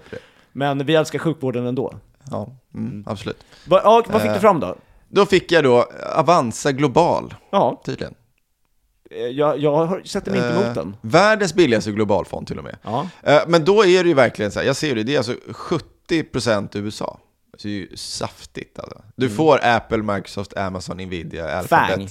Men 0.53 0.87
vi 0.87 0.95
älskar 0.95 1.19
sjukvården 1.19 1.67
ändå. 1.67 1.95
Ja, 2.31 2.49
mm, 2.75 3.05
absolut. 3.07 3.45
Va, 3.69 3.81
ja, 3.85 4.03
vad 4.09 4.21
fick 4.23 4.29
Eh. 4.29 4.35
du 4.35 4.41
fram 4.41 4.61
då? 4.61 4.77
Då 5.15 5.27
fick 5.27 5.53
jag 5.53 5.65
då 5.65 5.89
Avanza 6.15 6.73
Global, 6.73 7.35
Ja, 7.51 7.83
tydligen. 7.85 8.15
eh, 9.11 9.17
jag, 9.27 9.59
jag 9.59 9.87
har- 9.87 10.03
sätter 10.05 10.31
mig 10.31 10.41
inte 10.41 10.53
Eh, 10.55 10.61
emot 10.63 10.75
den. 10.75 10.97
Världens 11.01 11.55
billigaste 11.55 11.91
globalfond 11.93 12.47
till 12.47 12.59
och 12.59 12.65
med. 12.65 12.77
Ja. 12.83 13.09
Eh, 13.23 13.41
Men 13.47 13.65
då 13.65 13.85
är 13.85 14.03
det 14.03 14.09
ju 14.09 14.15
verkligen 14.15 14.53
så 14.53 14.59
här, 14.61 14.67
jag 14.67 14.77
ser 14.77 14.95
det, 14.95 15.03
det 15.03 15.15
är 15.15 15.19
alltså 15.19 15.35
70% 16.09 16.77
USA. 16.77 17.19
Det 17.63 17.69
är 17.69 17.73
ju 17.73 17.97
saftigt 17.97 18.79
alltså. 18.79 19.03
Du 19.17 19.31
får 19.31 19.59
Apple, 19.63 19.99
Microsoft, 20.03 20.57
Amazon, 20.57 20.97
Nvidia, 20.97 21.59
Alphabet. 21.59 21.97
Fang. 21.97 22.09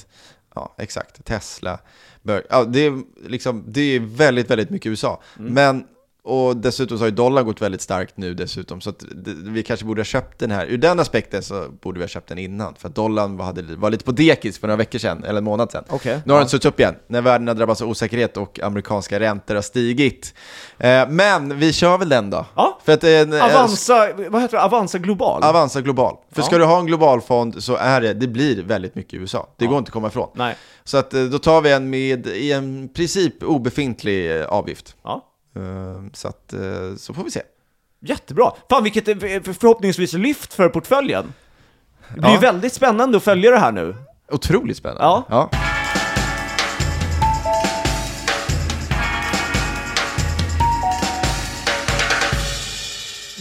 Ja, 0.55 0.75
exakt. 0.77 1.25
Tesla. 1.25 1.79
Bör- 2.21 2.45
Ja, 2.49 2.63
det, 2.63 2.79
är 2.85 3.01
liksom, 3.29 3.63
det 3.67 3.81
är 3.81 3.99
väldigt, 3.99 4.49
väldigt 4.49 4.69
mycket 4.69 4.89
USA. 4.89 5.21
Men 5.37 5.87
Och 6.23 6.57
dessutom 6.57 6.97
så 6.97 7.01
har 7.03 7.07
ju 7.09 7.15
dollarn 7.15 7.45
gått 7.45 7.61
väldigt 7.61 7.81
starkt 7.81 8.17
nu 8.17 8.33
dessutom, 8.33 8.81
så 8.81 8.89
att 8.89 9.03
vi 9.45 9.63
kanske 9.63 9.85
borde 9.85 9.99
ha 9.99 10.05
köpt 10.05 10.39
den 10.39 10.51
här. 10.51 10.65
Ur 10.65 10.77
den 10.77 10.99
aspekten 10.99 11.43
så 11.43 11.65
borde 11.81 11.99
vi 11.99 12.03
ha 12.03 12.07
köpt 12.07 12.29
den 12.29 12.37
innan, 12.37 12.75
för 12.75 12.87
att 12.89 12.95
dollarn 12.95 13.37
var, 13.37 13.45
hade, 13.45 13.75
var 13.75 13.89
lite 13.89 14.03
på 14.05 14.11
dekis 14.11 14.59
för 14.59 14.67
några 14.67 14.77
veckor 14.77 14.99
sedan, 14.99 15.23
eller 15.23 15.37
en 15.37 15.43
månad 15.43 15.71
sedan. 15.71 15.83
Okej. 15.89 16.21
Nu 16.25 16.33
har 16.33 16.39
den 16.39 16.49
suttit 16.49 16.65
upp 16.65 16.79
igen, 16.79 16.95
när 17.07 17.21
världen 17.21 17.47
har 17.47 17.55
drabbats 17.55 17.81
av 17.81 17.89
osäkerhet 17.89 18.37
och 18.37 18.59
amerikanska 18.59 19.19
räntor 19.19 19.55
har 19.55 19.61
stigit. 19.61 20.33
Eh, 20.77 21.09
men 21.09 21.59
vi 21.59 21.73
kör 21.73 21.97
väl 21.97 22.09
den 22.09 22.29
då? 22.29 22.45
Ja. 22.55 22.79
För 22.85 22.93
att, 22.93 23.03
eh, 23.03 23.45
Avanza, 23.45 24.07
vad 24.29 24.41
heter 24.41 24.57
det? 24.57 24.63
Avanza 24.63 24.97
Global? 24.97 25.43
Avanza 25.43 25.81
Global. 25.81 26.15
För 26.31 26.41
Ja. 26.41 26.45
ska 26.45 26.57
du 26.57 26.65
ha 26.65 26.79
en 26.79 26.85
global 26.85 27.21
fond 27.21 27.63
så 27.63 27.75
är 27.75 28.01
det, 28.01 28.13
det 28.13 28.27
blir 28.27 28.63
väldigt 28.63 28.95
mycket 28.95 29.13
i 29.13 29.17
USA. 29.17 29.47
Det 29.57 29.65
går 29.65 29.77
inte 29.77 29.89
att 29.89 29.93
komma 29.93 30.07
ifrån. 30.07 30.29
Nej. 30.35 30.55
Så 30.83 30.97
att 30.97 31.13
eh, 31.13 31.23
då 31.23 31.39
tar 31.39 31.61
vi 31.61 31.71
en 31.71 31.89
med 31.89 32.27
i 32.27 32.51
en 32.51 32.89
princip 32.95 33.43
obefintlig 33.43 34.39
eh, 34.39 34.45
avgift. 34.45 34.95
Ja. 35.03 35.27
Eh, 35.55 36.03
Så 36.13 36.27
att, 36.27 36.53
eh, 36.53 36.95
så 36.97 37.13
får 37.13 37.23
vi 37.23 37.31
se. 37.31 37.41
Jättebra. 38.01 38.51
Fan 38.69 38.83
vilket 38.83 39.07
eh, 39.07 39.15
förhoppningsvis 39.53 40.13
lyft 40.13 40.53
för 40.53 40.69
portföljen. 40.69 41.33
Det 42.15 42.21
blir 42.21 42.31
Ja. 42.33 42.39
väldigt 42.39 42.73
spännande 42.73 43.17
att 43.17 43.23
följa 43.23 43.51
det 43.51 43.57
här 43.59 43.71
nu. 43.71 43.95
Otroligt 44.31 44.77
spännande. 44.77 45.03
Ja. 45.03 45.25
ja. 45.29 45.49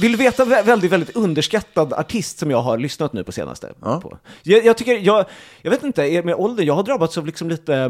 Vill 0.00 0.16
veta 0.16 0.44
vä- 0.44 0.62
väldigt, 0.64 0.92
väldigt 0.92 1.16
underskattad 1.16 1.92
artist 1.92 2.38
som 2.38 2.50
jag 2.50 2.62
har 2.62 2.78
lyssnat 2.78 3.12
nu 3.12 3.24
på 3.24 3.32
senaste? 3.32 3.72
Ja. 3.82 4.00
På? 4.00 4.18
Jag, 4.42 4.64
jag 4.64 4.76
tycker, 4.76 4.98
jag, 4.98 5.24
jag 5.62 5.70
vet 5.70 5.82
inte, 5.82 6.22
med 6.22 6.34
ålder, 6.34 6.64
jag 6.64 6.74
har 6.74 6.82
drabbats 6.82 7.18
av 7.18 7.26
liksom 7.26 7.48
lite 7.48 7.88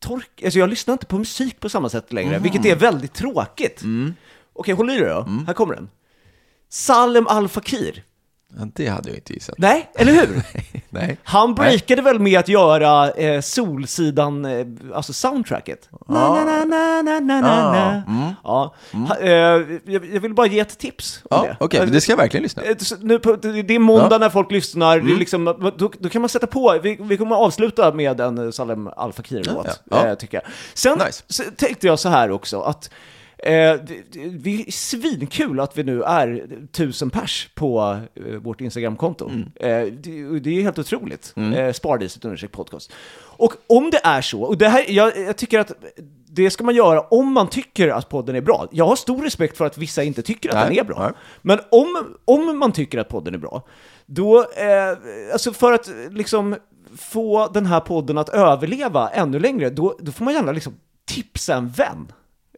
musiktork. 0.00 0.42
Alltså 0.44 0.58
jag 0.58 0.70
lyssnar 0.70 0.92
inte 0.92 1.06
på 1.06 1.18
musik 1.18 1.60
på 1.60 1.68
samma 1.68 1.88
sätt 1.88 2.12
längre, 2.12 2.38
vilket 2.38 2.64
är 2.64 2.76
väldigt 2.76 3.12
tråkigt. 3.14 3.82
Okej, 4.52 4.74
håll 4.74 4.90
i 4.90 4.98
dig 4.98 5.08
då. 5.08 5.28
Här 5.46 5.54
kommer 5.54 5.74
den. 5.74 5.90
Salem 6.68 7.26
Al 7.26 7.48
Fakir. 7.48 8.04
Ja, 8.58 8.66
det 8.74 8.86
hade 8.88 9.08
jag 9.08 9.18
inte 9.18 9.32
gissat. 9.32 9.54
Nej, 9.58 9.90
eller 9.94 10.12
hur? 10.12 10.42
Nej. 10.92 11.18
Han 11.24 11.54
breakade 11.54 12.02
väl 12.02 12.18
med 12.20 12.38
att 12.40 12.48
göra 12.48 13.10
eh, 13.10 13.40
Solsidan, 13.40 14.44
eh, 14.44 14.66
alltså 14.94 15.12
soundtracket. 15.12 15.88
Na, 16.08 16.44
na, 16.44 16.64
na, 16.64 17.02
na, 17.02 17.20
na, 17.20 17.40
na, 17.40 17.72
na. 17.72 18.02
Ja. 18.44 18.74
Ha, 18.92 19.16
eh, 19.20 19.30
jag, 19.30 20.04
jag 20.12 20.20
vill 20.20 20.34
bara 20.34 20.46
ge 20.46 20.60
ett 20.60 20.78
tips 20.78 21.20
om 21.22 21.28
Ja, 21.30 21.42
det. 21.42 21.56
okej, 21.60 21.86
det 21.86 22.00
ska 22.00 22.12
jag 22.12 22.16
verkligen 22.16 22.42
lyssna. 22.42 22.62
Eh, 22.62 22.76
så 22.76 22.96
Nu 23.00 23.18
på, 23.18 23.36
det 23.36 23.74
är 23.74 23.78
måndag 23.78 24.18
när 24.18 24.28
folk 24.30 24.50
lyssnar, 24.50 25.00
det 25.00 25.12
är 25.12 25.16
liksom, 25.16 25.44
då, 25.76 25.90
då 25.98 26.08
kan 26.08 26.22
man 26.22 26.28
sätta 26.28 26.46
på, 26.46 26.78
vi, 26.82 26.98
vi 27.00 27.16
kommer 27.16 27.36
avsluta 27.36 27.92
med 27.92 28.20
en 28.20 28.52
Salem 28.52 28.88
Al 28.96 29.12
Fakir-låt, 29.12 29.66
Ja, 29.66 29.72
ja. 29.90 30.06
eh, 30.06 30.14
tycker 30.14 30.36
jag. 30.44 30.52
Sen 30.74 30.98
Nice. 31.06 31.44
tänkte 31.56 31.86
jag 31.86 31.98
så 31.98 32.08
här 32.08 32.30
också, 32.30 32.60
att 32.60 32.90
eh, 33.42 33.74
det, 34.30 34.66
är 34.66 34.70
svinkul 34.70 35.60
att 35.60 35.78
vi 35.78 35.82
nu 35.82 36.02
är 36.02 36.46
tusen 36.72 37.10
pers 37.10 37.48
på 37.54 37.98
eh, 38.14 38.34
vårt 38.34 38.60
Instagramkonto. 38.60 39.28
Mm. 39.28 39.42
Eh, 39.54 39.92
det, 39.92 40.40
det 40.40 40.58
är 40.58 40.62
helt 40.62 40.78
otroligt. 40.78 41.34
Eh, 41.56 41.72
Spardiset 41.72 42.24
understreck 42.24 42.52
podcast. 42.52 42.92
Och 43.20 43.52
om 43.66 43.90
det 43.90 44.00
är 44.04 44.20
så, 44.20 44.42
och 44.42 44.58
det 44.58 44.68
här, 44.68 44.84
jag, 44.88 45.18
jag 45.18 45.36
tycker 45.36 45.58
att 45.58 45.72
det 46.32 46.50
ska 46.50 46.64
man 46.64 46.74
göra 46.74 47.00
om 47.00 47.32
man 47.32 47.48
tycker 47.48 47.88
att 47.88 48.08
podden 48.08 48.36
är 48.36 48.40
bra. 48.40 48.68
Jag 48.70 48.86
har 48.86 48.96
stor 48.96 49.22
respekt 49.22 49.56
för 49.56 49.66
att 49.66 49.78
vissa 49.78 50.02
inte 50.02 50.22
tycker 50.22 50.48
att 50.48 50.54
Nej, 50.54 50.64
den 50.64 50.78
är 50.78 50.84
bra. 50.84 51.02
nej. 51.02 51.12
Men 51.42 51.58
om, 51.70 52.14
om 52.24 52.58
man 52.58 52.72
tycker 52.72 52.98
att 52.98 53.08
podden 53.08 53.34
är 53.34 53.38
bra, 53.38 53.62
då, 54.06 54.38
eh, 54.38 55.32
alltså 55.32 55.52
för 55.52 55.72
att 55.72 55.90
liksom 56.10 56.56
få 56.98 57.48
den 57.48 57.66
här 57.66 57.80
podden 57.80 58.18
att 58.18 58.28
överleva 58.28 59.08
ännu 59.08 59.38
längre, 59.38 59.70
då, 59.70 59.98
då 60.00 60.12
får 60.12 60.24
man 60.24 60.34
gärna 60.34 60.52
liksom 60.52 60.74
tipsa 61.04 61.54
en 61.54 61.68
vän 61.68 62.12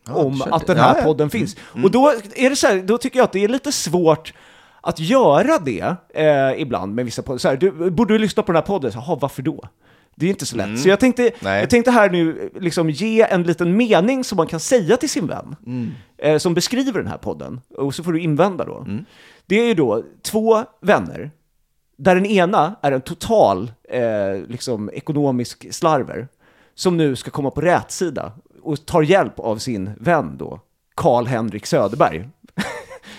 om 0.08 0.38
kör 0.38 0.54
att 0.56 0.66
den 0.66 0.76
här 0.76 0.94
Ja, 0.94 0.98
ja. 0.98 1.04
podden 1.04 1.30
finns. 1.30 1.56
Och 1.84 1.90
då 1.90 2.08
är 2.34 2.50
det 2.50 2.56
så 2.56 2.66
här, 2.66 2.82
då 2.82 2.98
tycker 2.98 3.18
jag 3.18 3.24
att 3.24 3.32
det 3.32 3.44
är 3.44 3.48
lite 3.48 3.72
svårt 3.72 4.34
att 4.80 4.98
göra 5.00 5.58
det 5.58 5.96
eh, 6.14 6.60
ibland 6.62 6.94
med 6.94 7.04
vissa 7.04 7.22
poddar. 7.22 7.38
Så 7.38 7.48
här, 7.48 7.56
du, 7.56 7.90
borde 7.90 8.14
du 8.14 8.18
lyssna 8.18 8.42
på 8.42 8.52
den 8.52 8.56
här 8.56 8.66
podden? 8.66 8.90
Jaha, 8.94 9.18
varför 9.20 9.42
då? 9.42 9.64
Det 10.14 10.26
är 10.26 10.30
inte 10.30 10.46
så 10.46 10.56
lätt. 10.56 10.80
Så 10.80 10.88
jag 10.88 11.00
tänkte, 11.00 11.30
Nej. 11.40 11.60
jag 11.60 11.70
tänkte 11.70 11.90
här 11.90 12.10
nu 12.10 12.50
liksom 12.60 12.90
ge 12.90 13.22
en 13.22 13.42
liten 13.42 13.76
mening 13.76 14.24
som 14.24 14.36
man 14.36 14.46
kan 14.46 14.60
säga 14.60 14.96
till 14.96 15.10
sin 15.10 15.26
vän, 15.26 15.56
eh, 16.18 16.38
som 16.38 16.54
beskriver 16.54 17.00
den 17.02 17.06
här 17.10 17.18
podden. 17.18 17.60
Och 17.76 17.94
så 17.94 18.04
får 18.04 18.12
du 18.12 18.20
invända 18.20 18.64
då. 18.64 18.86
Det 19.46 19.60
är 19.60 19.66
ju 19.66 19.74
då 19.74 20.02
två 20.22 20.64
vänner, 20.80 21.30
där 21.98 22.14
den 22.14 22.26
ena 22.26 22.74
är 22.82 22.92
en 22.92 23.00
total 23.00 23.72
eh, 23.88 24.02
liksom, 24.48 24.90
ekonomisk 24.92 25.74
slarver, 25.74 26.28
som 26.74 26.96
nu 26.96 27.16
ska 27.16 27.30
komma 27.30 27.50
på 27.50 27.60
rätsida 27.60 28.32
och 28.62 28.86
tar 28.86 29.02
hjälp 29.02 29.38
av 29.38 29.58
sin 29.58 29.90
vän 30.00 30.36
då, 30.38 30.60
Karl-Henrik 30.94 31.66
Söderberg. 31.66 32.28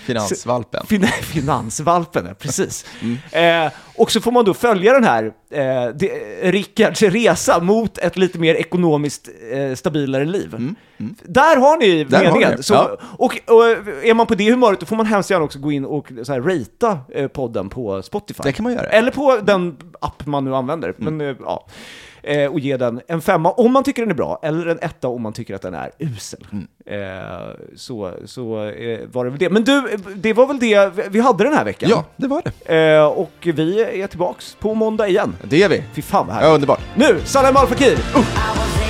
Finansvalpen. 0.05 0.85
Fin 0.87 1.07
finansvalpen, 1.07 2.35
precis. 2.39 2.85
Eh, 3.31 3.71
och 3.95 4.11
så 4.11 4.21
får 4.21 4.31
man 4.31 4.45
då 4.45 4.53
följa 4.53 4.93
den 4.93 5.03
här 5.03 5.23
eh, 5.51 5.87
det, 5.95 6.09
Rickards 6.51 7.01
resa 7.01 7.59
mot 7.59 7.97
ett 7.97 8.17
lite 8.17 8.39
mer 8.39 8.55
ekonomiskt 8.55 9.29
eh, 9.51 9.75
stabilare 9.75 10.25
liv. 10.25 10.75
Där 11.23 11.57
har 11.57 11.77
ni 11.77 12.03
Där 12.03 12.17
har 12.17 12.25
meningen. 12.25 12.57
ni, 12.57 12.63
Så, 12.63 12.73
ja. 12.73 12.97
och, 13.01 13.39
och 13.47 13.63
är 14.03 14.13
man 14.13 14.27
på 14.27 14.35
det 14.35 14.51
humöret 14.51 14.79
då 14.79 14.85
får 14.85 14.95
man 14.95 15.05
hemskt 15.05 15.29
gärna 15.29 15.45
också 15.45 15.59
gå 15.59 15.71
in 15.71 15.85
och 15.85 16.11
så 16.23 16.33
här, 16.33 16.41
ratea 16.41 16.99
eh, 17.13 17.27
podden 17.27 17.69
på 17.69 18.01
Spotify. 18.01 18.41
Det 18.43 18.53
kan 18.53 18.63
man 18.63 18.73
göra. 18.73 18.85
Eller 18.85 19.11
på 19.11 19.37
den 19.43 19.77
app 20.01 20.25
man 20.25 20.45
nu 20.45 20.55
använder. 20.55 20.93
Men, 20.97 21.21
eh, 21.21 21.35
ja. 21.39 21.67
Eh, 22.23 22.51
och 22.51 22.59
ge 22.59 22.77
den 22.77 23.01
en 23.07 23.21
femma 23.21 23.51
om 23.51 23.71
man 23.73 23.83
tycker 23.83 24.01
den 24.01 24.11
är 24.11 24.15
bra, 24.15 24.39
eller 24.43 24.65
en 24.67 24.79
etta 24.81 25.07
om 25.07 25.21
man 25.21 25.33
tycker 25.33 25.55
att 25.55 25.61
den 25.61 25.73
är 25.73 25.91
usel. 25.99 26.45
Eh, 26.85 26.97
så 27.75 28.11
så 28.25 28.67
eh, 28.67 28.99
var 29.11 29.25
det 29.25 29.29
väl 29.31 29.39
det. 29.39 29.49
Men 29.49 29.63
du, 29.63 29.97
det 30.15 30.33
var 30.33 30.47
väl 30.47 30.59
det 30.59 30.91
vi 31.09 31.19
hade 31.19 31.43
den 31.43 31.53
här 31.53 31.65
veckan? 31.65 31.89
Ja, 31.89 32.05
det 32.15 32.27
var 32.27 32.41
det. 32.65 32.75
Eh, 32.95 33.05
och 33.05 33.31
vi 33.41 33.81
är 34.01 34.07
tillbaks 34.07 34.55
på 34.59 34.73
måndag 34.73 35.07
igen. 35.07 35.35
Det 35.43 35.63
är 35.63 35.69
vi. 35.69 35.83
Fy 35.93 36.01
fan 36.01 36.27
vad 36.27 36.35
Ja, 36.35 36.39
härligt. 36.39 36.55
underbart. 36.55 36.79
Nu, 36.95 37.19
Salem 37.25 37.57
Al 37.57 37.67
Fakir! 37.67 37.93
Uh! 37.93 38.82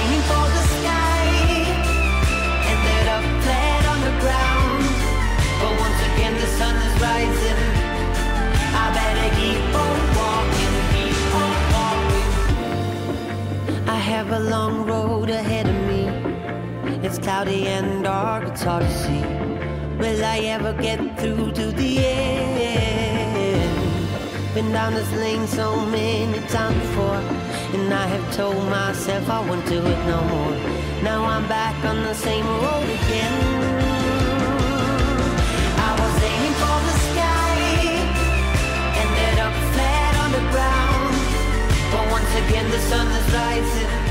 Have 14.24 14.41
a 14.41 14.49
long 14.49 14.86
road 14.86 15.30
ahead 15.30 15.67
of 15.67 15.76
me. 15.89 16.07
It's 17.05 17.19
cloudy 17.19 17.67
and 17.67 18.03
dark, 18.05 18.47
it's 18.47 18.63
hard 18.63 18.84
to 18.84 18.91
see. 19.03 19.21
Will 19.99 20.24
I 20.24 20.38
ever 20.55 20.71
get 20.74 20.99
through 21.19 21.51
to 21.51 21.71
the 21.71 22.05
end? 22.05 23.74
Been 24.53 24.71
down 24.71 24.93
this 24.93 25.11
lane 25.13 25.45
so 25.47 25.86
many 25.88 26.39
times 26.47 26.80
before, 26.80 27.21
and 27.76 27.93
I 27.93 28.07
have 28.07 28.36
told 28.36 28.63
myself 28.69 29.30
I 29.30 29.39
won't 29.47 29.65
do 29.67 29.80
it 29.86 30.05
no 30.13 30.21
more. 30.34 30.55
Now 31.03 31.26
I'm 31.26 31.45
back 31.49 31.76
on 31.84 32.03
the 32.03 32.13
same 32.13 32.47
road 32.47 32.89
again. 32.99 33.36
I 35.88 35.91
was 36.01 36.13
aiming 36.32 36.55
for 36.63 36.78
the 36.89 36.95
sky, 37.09 37.55
ended 39.03 39.38
up 39.45 39.55
flat 39.74 40.13
on 40.24 40.30
the 40.38 40.43
ground. 40.53 41.13
But 41.91 42.03
once 42.15 42.34
again 42.43 42.67
the 42.71 42.80
sun 42.89 43.07
is 43.19 43.28
rising. 43.34 44.03